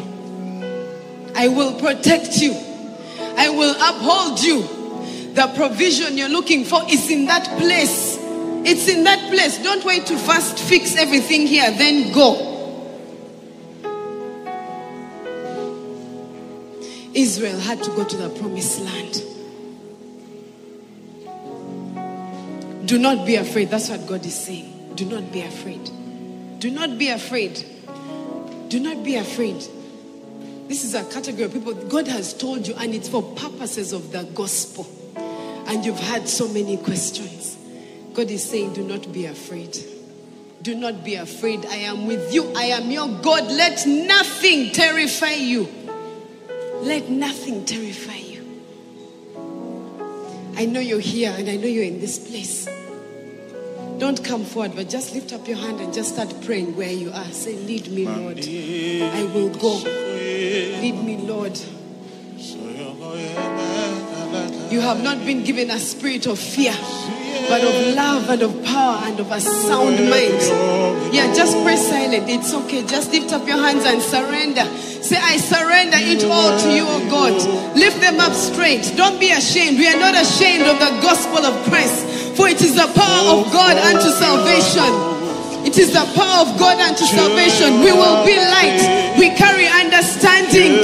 I 1.35 1.49
will 1.49 1.79
protect 1.79 2.39
you. 2.39 2.53
I 3.37 3.49
will 3.51 3.75
uphold 3.79 4.43
you. 4.43 4.63
The 5.35 5.53
provision 5.55 6.17
you're 6.17 6.29
looking 6.29 6.65
for 6.65 6.83
is 6.91 7.11
in 7.11 7.27
that 7.27 7.45
place. 7.59 8.17
It's 8.65 8.89
in 8.89 9.05
that 9.05 9.31
place. 9.31 9.63
Don't 9.63 9.85
wait 9.85 10.07
to 10.07 10.17
first 10.19 10.59
fix 10.59 10.97
everything 10.97 11.47
here, 11.47 11.71
then 11.71 12.13
go. 12.13 12.55
Israel 17.15 17.61
had 17.61 17.83
to 17.83 17.91
go 17.91 18.05
to 18.05 18.17
the 18.17 18.29
promised 18.31 18.81
land. 18.81 19.23
Do 22.87 22.99
not 22.99 23.27
be 23.27 23.35
afraid. 23.35 23.71
That's 23.71 23.91
what 23.91 24.07
God 24.07 24.25
is 24.25 24.35
saying. 24.35 24.95
Do 24.95 25.05
not 25.05 25.33
be 25.33 25.43
afraid. 25.43 25.91
Do 26.61 26.71
not 26.71 26.97
be 26.99 27.09
afraid. 27.09 27.65
Do 28.69 28.79
not 28.79 29.05
be 29.05 29.17
afraid. 29.17 29.57
This 30.69 30.85
is 30.85 30.95
a 30.95 31.05
category 31.05 31.45
of 31.45 31.53
people 31.53 31.75
God 31.75 32.07
has 32.07 32.33
told 32.33 32.67
you, 32.67 32.75
and 32.77 32.95
it's 32.95 33.09
for 33.09 33.23
purposes 33.23 33.93
of 33.93 34.13
the 34.13 34.23
gospel. 34.23 34.87
And 35.67 35.85
you've 35.85 35.99
had 35.99 36.29
so 36.29 36.47
many 36.49 36.77
questions. 36.77 37.57
God 38.15 38.31
is 38.31 38.49
saying, 38.49 38.75
Do 38.75 38.85
not 38.85 39.13
be 39.13 39.27
afraid. 39.27 39.77
Do 40.63 40.75
not 40.75 41.05
be 41.05 41.17
afraid. 41.17 41.67
I 41.67 41.77
am 41.77 42.07
with 42.07 42.33
you. 42.33 42.53
I 42.57 42.67
am 42.67 42.91
your 42.91 43.09
God. 43.21 43.45
Let 43.45 43.87
nothing 43.87 44.73
terrify 44.73 45.33
you. 45.33 45.69
Let 46.83 47.09
nothing 47.11 47.65
terrify 47.65 48.17
you. 48.17 48.26
I 50.59 50.65
know 50.65 50.81
you're 50.81 51.01
here 51.01 51.35
and 51.37 51.51
I 51.51 51.57
know 51.57 51.67
you're 51.67 51.85
in 51.85 52.01
this 52.01 52.19
place. 52.19 52.67
Don't 53.99 54.23
come 54.25 54.45
forward, 54.45 54.75
but 54.75 54.89
just 54.89 55.15
lift 55.15 55.33
up 55.35 55.47
your 55.47 55.59
hand 55.59 55.81
and 55.81 55.93
just 55.93 56.15
start 56.15 56.35
praying 56.45 56.77
where 56.77 56.91
you 56.91 57.11
are. 57.13 57.27
Say, 57.27 57.57
Lead 57.57 57.89
me, 57.89 58.07
Lord. 58.07 58.39
I 58.39 59.25
will 59.35 59.51
go. 59.51 59.75
Lead 60.81 61.05
me, 61.05 61.19
Lord. 61.19 61.59
You 64.77 64.83
have 64.83 65.03
not 65.03 65.25
been 65.25 65.43
given 65.43 65.71
a 65.71 65.79
spirit 65.79 66.27
of 66.27 66.39
fear, 66.39 66.77
but 67.49 67.65
of 67.65 67.97
love 67.97 68.29
and 68.29 68.43
of 68.43 68.63
power 68.63 69.01
and 69.09 69.19
of 69.19 69.33
a 69.33 69.41
sound 69.41 69.97
mind. 70.11 71.17
Yeah, 71.17 71.33
just 71.33 71.57
pray 71.65 71.77
silent. 71.77 72.29
It's 72.29 72.53
okay. 72.53 72.85
Just 72.85 73.11
lift 73.11 73.33
up 73.33 73.49
your 73.49 73.57
hands 73.57 73.87
and 73.87 74.03
surrender. 74.03 74.67
Say, 75.01 75.17
I 75.17 75.39
surrender 75.39 75.97
it 75.97 76.23
all 76.25 76.61
to 76.61 76.69
you, 76.69 76.85
O 76.85 77.09
God. 77.09 77.33
Lift 77.75 78.03
them 78.03 78.21
up 78.21 78.35
straight. 78.35 78.93
Don't 78.99 79.19
be 79.19 79.31
ashamed. 79.31 79.79
We 79.79 79.89
are 79.89 79.97
not 79.99 80.13
ashamed 80.13 80.69
of 80.69 80.79
the 80.79 80.93
gospel 81.01 81.41
of 81.41 81.57
Christ, 81.65 82.37
for 82.37 82.47
it 82.47 82.61
is 82.61 82.75
the 82.77 82.93
power 82.93 83.41
of 83.41 83.51
God 83.51 83.79
unto 83.79 84.11
salvation. 84.13 85.16
It 85.67 85.79
is 85.79 85.93
the 85.93 86.07
power 86.15 86.47
of 86.47 86.59
God 86.59 86.79
unto 86.79 87.05
salvation. 87.05 87.81
We 87.83 87.91
will 87.91 88.25
be 88.25 88.37
light. 88.39 89.19
We 89.19 89.35
carry 89.35 89.67
understanding. 89.67 90.79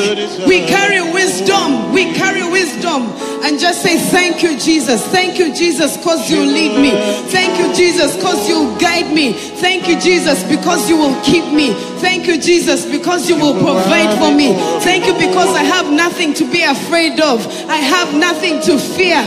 We 0.49 0.67
carry 0.67 1.01
wisdom. 1.01 1.93
We 1.93 2.13
carry 2.15 2.43
wisdom. 2.43 3.07
And 3.47 3.61
just 3.61 3.83
say, 3.83 3.97
Thank 3.97 4.43
you, 4.43 4.59
Jesus. 4.59 5.07
Thank 5.07 5.39
you, 5.39 5.55
Jesus, 5.55 5.97
because 5.97 6.29
you 6.29 6.41
lead 6.43 6.81
me. 6.83 6.91
Thank 7.31 7.59
you, 7.61 7.73
Jesus, 7.75 8.17
because 8.17 8.49
you 8.49 8.77
guide 8.81 9.15
me. 9.15 9.35
Thank 9.35 9.87
you, 9.87 10.01
Jesus, 10.01 10.43
because 10.45 10.89
you 10.91 10.97
will 10.97 11.15
keep 11.23 11.45
me. 11.55 11.75
Thank 12.03 12.27
you, 12.27 12.41
Jesus, 12.41 12.85
because 12.85 13.29
you 13.29 13.37
will 13.37 13.55
provide 13.55 14.19
for 14.19 14.35
me. 14.35 14.55
Thank 14.83 15.07
you, 15.07 15.15
because 15.15 15.55
I 15.55 15.63
have 15.63 15.93
nothing 15.93 16.35
to 16.35 16.45
be 16.51 16.63
afraid 16.65 17.21
of. 17.21 17.47
I 17.71 17.77
have 17.77 18.15
nothing 18.19 18.61
to 18.63 18.79
fear. 18.79 19.23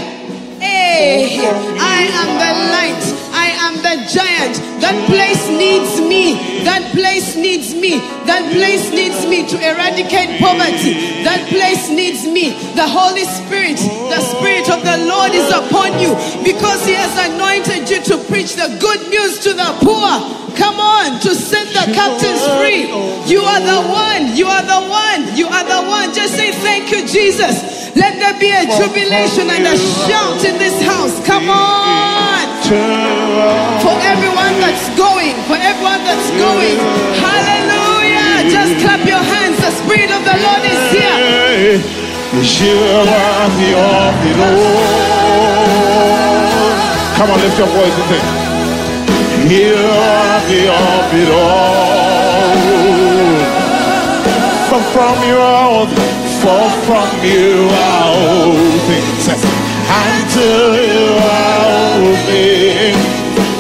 Hey, 0.60 1.40
I 1.80 2.08
am 2.12 2.30
the 2.44 2.52
light. 2.76 3.25
I 3.46 3.70
am 3.70 3.76
the 3.78 3.96
giant. 4.10 4.58
That 4.82 4.98
place 5.06 5.46
needs 5.54 6.02
me. 6.02 6.66
That 6.66 6.82
place 6.98 7.38
needs 7.38 7.78
me. 7.78 8.02
That 8.26 8.42
place 8.58 8.90
needs 8.90 9.22
me 9.30 9.46
to 9.54 9.56
eradicate 9.62 10.42
poverty. 10.42 11.22
That 11.22 11.46
place 11.54 11.86
needs 11.94 12.26
me. 12.26 12.58
The 12.74 12.90
Holy 12.90 13.22
Spirit, 13.22 13.78
the 14.10 14.22
Spirit 14.34 14.74
of 14.74 14.82
the 14.82 14.98
Lord 15.06 15.38
is 15.38 15.46
upon 15.54 16.02
you 16.02 16.18
because 16.42 16.82
He 16.90 16.98
has 16.98 17.14
anointed 17.30 17.86
you 17.86 18.02
to 18.10 18.18
preach 18.26 18.58
the 18.58 18.74
good 18.82 19.14
news 19.14 19.38
to 19.46 19.54
the 19.54 19.70
poor. 19.86 20.10
Come 20.58 20.80
on, 20.82 21.20
to 21.22 21.36
set 21.36 21.68
the 21.70 21.86
captives 21.94 22.42
free. 22.58 22.90
You 23.30 23.46
are 23.46 23.62
the 23.62 23.82
one. 23.94 24.34
You 24.34 24.48
are 24.50 24.66
the 24.66 24.82
one. 24.90 25.38
You 25.38 25.46
are 25.54 25.66
the 25.70 25.82
one. 25.86 26.16
Just 26.18 26.34
say 26.34 26.50
thank 26.66 26.90
you, 26.90 27.06
Jesus. 27.06 27.94
Let 27.94 28.18
there 28.18 28.40
be 28.42 28.50
a 28.50 28.66
jubilation 28.74 29.54
and 29.54 29.70
a 29.70 29.78
shout 29.78 30.42
in 30.42 30.58
this 30.58 30.82
house. 30.82 31.14
Come 31.28 31.50
on. 31.50 32.35
For 32.66 33.94
everyone 34.02 34.58
that's 34.58 34.90
going, 34.98 35.38
for 35.46 35.54
everyone 35.54 36.02
that's 36.02 36.32
going. 36.34 36.82
Hallelujah. 37.22 38.50
Just 38.50 38.82
clap 38.82 39.06
your 39.06 39.22
hands. 39.22 39.62
The 39.62 39.70
Spirit 39.70 40.10
of 40.10 40.26
the 40.26 40.34
Lord 40.42 40.66
is 40.66 40.82
here. 40.90 41.78
You 42.34 42.74
are 42.82 43.50
the 43.62 43.70
of 43.78 44.42
all. 44.42 45.06
Come 47.18 47.30
on, 47.30 47.38
lift 47.40 47.58
your 47.60 47.68
voice 47.70 47.94
and 47.94 48.08
sing. 48.10 48.26
You 49.46 49.78
are 49.78 50.42
the 50.50 50.66
of 50.74 51.14
it 51.14 51.30
all. 51.30 52.66
For 54.70 54.82
from 54.92 55.16
you 55.30 55.38
are 55.38 55.70
all, 55.70 55.86
for 56.42 56.66
from 56.88 57.10
you 57.24 57.70
are 57.70 58.10
all 58.10 58.58
things, 58.88 59.65
to 60.36 60.50
you 60.82 61.06
are 61.22 62.00
things. 62.26 63.06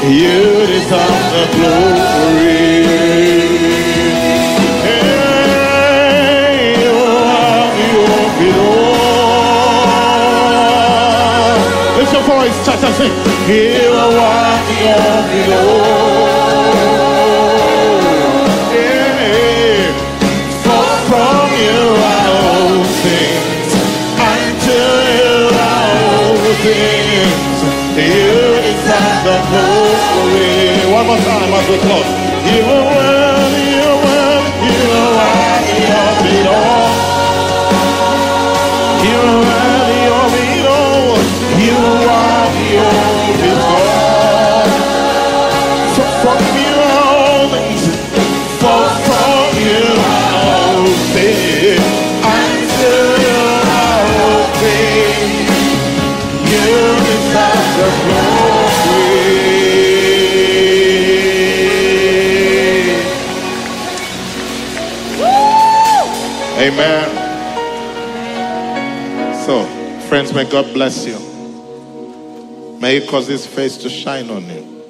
You 0.03 0.65
deserve 0.65 1.23
the 1.33 1.45
glory. 1.55 2.75
You 6.81 6.93
are 7.05 7.69
the 8.39 8.49
all. 8.59 9.25
Lift 11.97 12.11
your 12.13 12.23
voice, 12.23 12.57
church, 12.65 12.83
and 12.83 12.95
sing. 12.95 13.13
You 13.47 13.93
are 13.93 14.57
the 14.67 14.79
of 14.97 16.34
glory. 29.49 30.93
One 30.93 31.05
more 31.07 31.17
time 31.17 31.51
as 31.53 31.65
we 31.69 31.77
close. 31.79 32.09
Amen. 66.77 67.07
So, 69.45 69.65
friends, 70.09 70.33
may 70.33 70.43
God 70.43 70.73
bless 70.73 71.05
you. 71.05 71.17
May 72.81 72.99
He 72.99 73.07
cause 73.07 73.27
His 73.27 73.47
face 73.47 73.77
to 73.77 73.89
shine 73.89 74.29
on 74.29 74.43
you. 74.49 74.83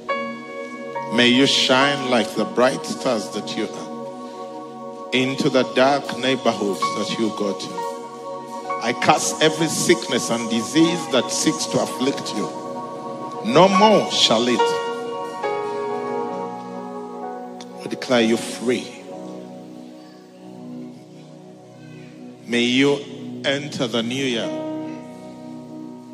May 1.16 1.28
you 1.28 1.46
shine 1.46 2.10
like 2.10 2.34
the 2.34 2.46
bright 2.46 2.84
stars 2.84 3.30
that 3.36 3.56
you 3.56 3.68
are 3.68 5.10
into 5.14 5.48
the 5.50 5.62
dark 5.76 6.18
neighborhoods 6.18 6.80
that 6.80 7.18
you 7.20 7.30
go 7.38 7.54
to. 7.54 7.70
I 8.82 8.94
cast 9.04 9.44
every 9.44 9.68
sickness 9.68 10.32
and 10.32 10.50
disease 10.50 11.08
that 11.12 11.30
seeks 11.30 11.68
to 11.68 11.80
afflict 11.82 12.34
you. 12.36 12.50
No 13.46 13.68
more 13.68 14.12
shall 14.12 14.48
it. 14.48 14.60
I 17.80 17.88
declare 17.88 18.22
you 18.22 18.38
free. 18.38 18.95
May 22.48 22.62
you 22.62 23.42
enter 23.44 23.88
the 23.88 24.04
new 24.04 24.24
year 24.24 24.48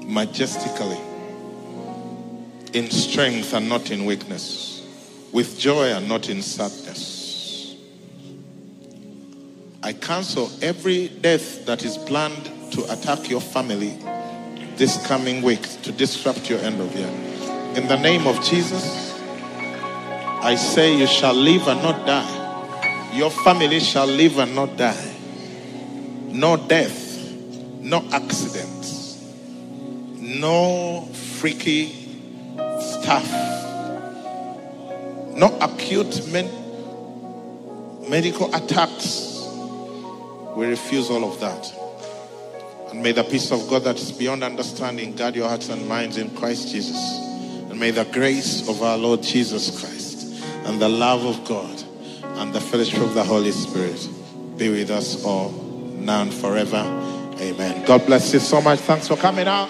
majestically, 0.06 0.98
in 2.74 2.90
strength 2.90 3.54
and 3.54 3.68
not 3.68 3.92
in 3.92 4.06
weakness, 4.06 4.86
with 5.34 5.60
joy 5.60 5.88
and 5.88 6.08
not 6.08 6.30
in 6.30 6.42
sadness. 6.42 7.76
I 9.84 9.92
cancel 9.92 10.50
every 10.62 11.10
death 11.10 11.66
that 11.66 11.84
is 11.84 11.98
planned 11.98 12.50
to 12.72 12.84
attack 12.94 13.30
your 13.30 13.42
family 13.42 13.98
this 14.78 15.06
coming 15.08 15.42
week 15.42 15.62
to 15.84 15.92
disrupt 15.92 16.50
your 16.50 16.60
end 16.60 16.80
of 16.80 16.96
year. 16.96 17.10
In 17.76 17.88
the 17.88 17.98
name 17.98 18.26
of 18.26 18.42
Jesus, 18.42 19.20
I 20.44 20.56
say 20.56 20.98
you 20.98 21.08
shall 21.08 21.34
live 21.34 21.68
and 21.68 21.82
not 21.84 22.06
die. 22.06 23.12
Your 23.14 23.32
family 23.32 23.82
shall 23.82 24.08
live 24.08 24.38
and 24.38 24.56
not 24.56 24.78
die. 24.78 25.11
No 26.32 26.56
death, 26.56 27.30
no 27.82 28.08
accidents, 28.14 29.22
no 30.18 31.10
freaky 31.40 31.90
stuff, 32.80 33.30
no 35.36 35.58
acute 35.60 36.26
men- 36.32 36.50
medical 38.10 38.54
attacks. 38.56 39.46
We 40.56 40.68
refuse 40.68 41.10
all 41.10 41.26
of 41.26 41.40
that. 41.42 41.74
And 42.92 43.04
may 43.04 43.12
the 43.12 43.24
peace 43.24 43.52
of 43.52 43.70
God 43.70 43.84
that 43.84 43.98
is 43.98 44.14
beyond 44.14 44.44
understanding 44.44 45.16
guard 45.16 45.36
your 45.36 45.50
hearts 45.50 45.68
and 45.68 45.86
minds 45.88 46.18
in 46.18 46.30
Christ 46.38 46.72
Jesus. 46.72 46.98
And 47.70 47.78
may 47.78 47.92
the 47.92 48.06
grace 48.06 48.70
of 48.70 48.82
our 48.82 48.98
Lord 48.98 49.22
Jesus 49.22 49.82
Christ 49.82 50.42
and 50.66 50.82
the 50.82 50.90
love 50.90 51.26
of 51.26 51.46
God 51.46 51.84
and 52.24 52.54
the 52.54 52.62
fellowship 52.62 53.02
of 53.02 53.16
the 53.16 53.24
Holy 53.24 53.52
Spirit 53.52 54.08
be 54.58 54.70
with 54.70 54.92
us 54.92 55.26
all 55.26 55.61
now 56.06 56.22
and 56.22 56.34
forever. 56.34 56.84
Amen. 57.40 57.86
God 57.86 58.06
bless 58.06 58.34
you 58.34 58.40
so 58.40 58.62
much. 58.62 58.80
Thanks 58.80 59.08
for 59.08 59.16
coming 59.16 59.48
out. 59.48 59.70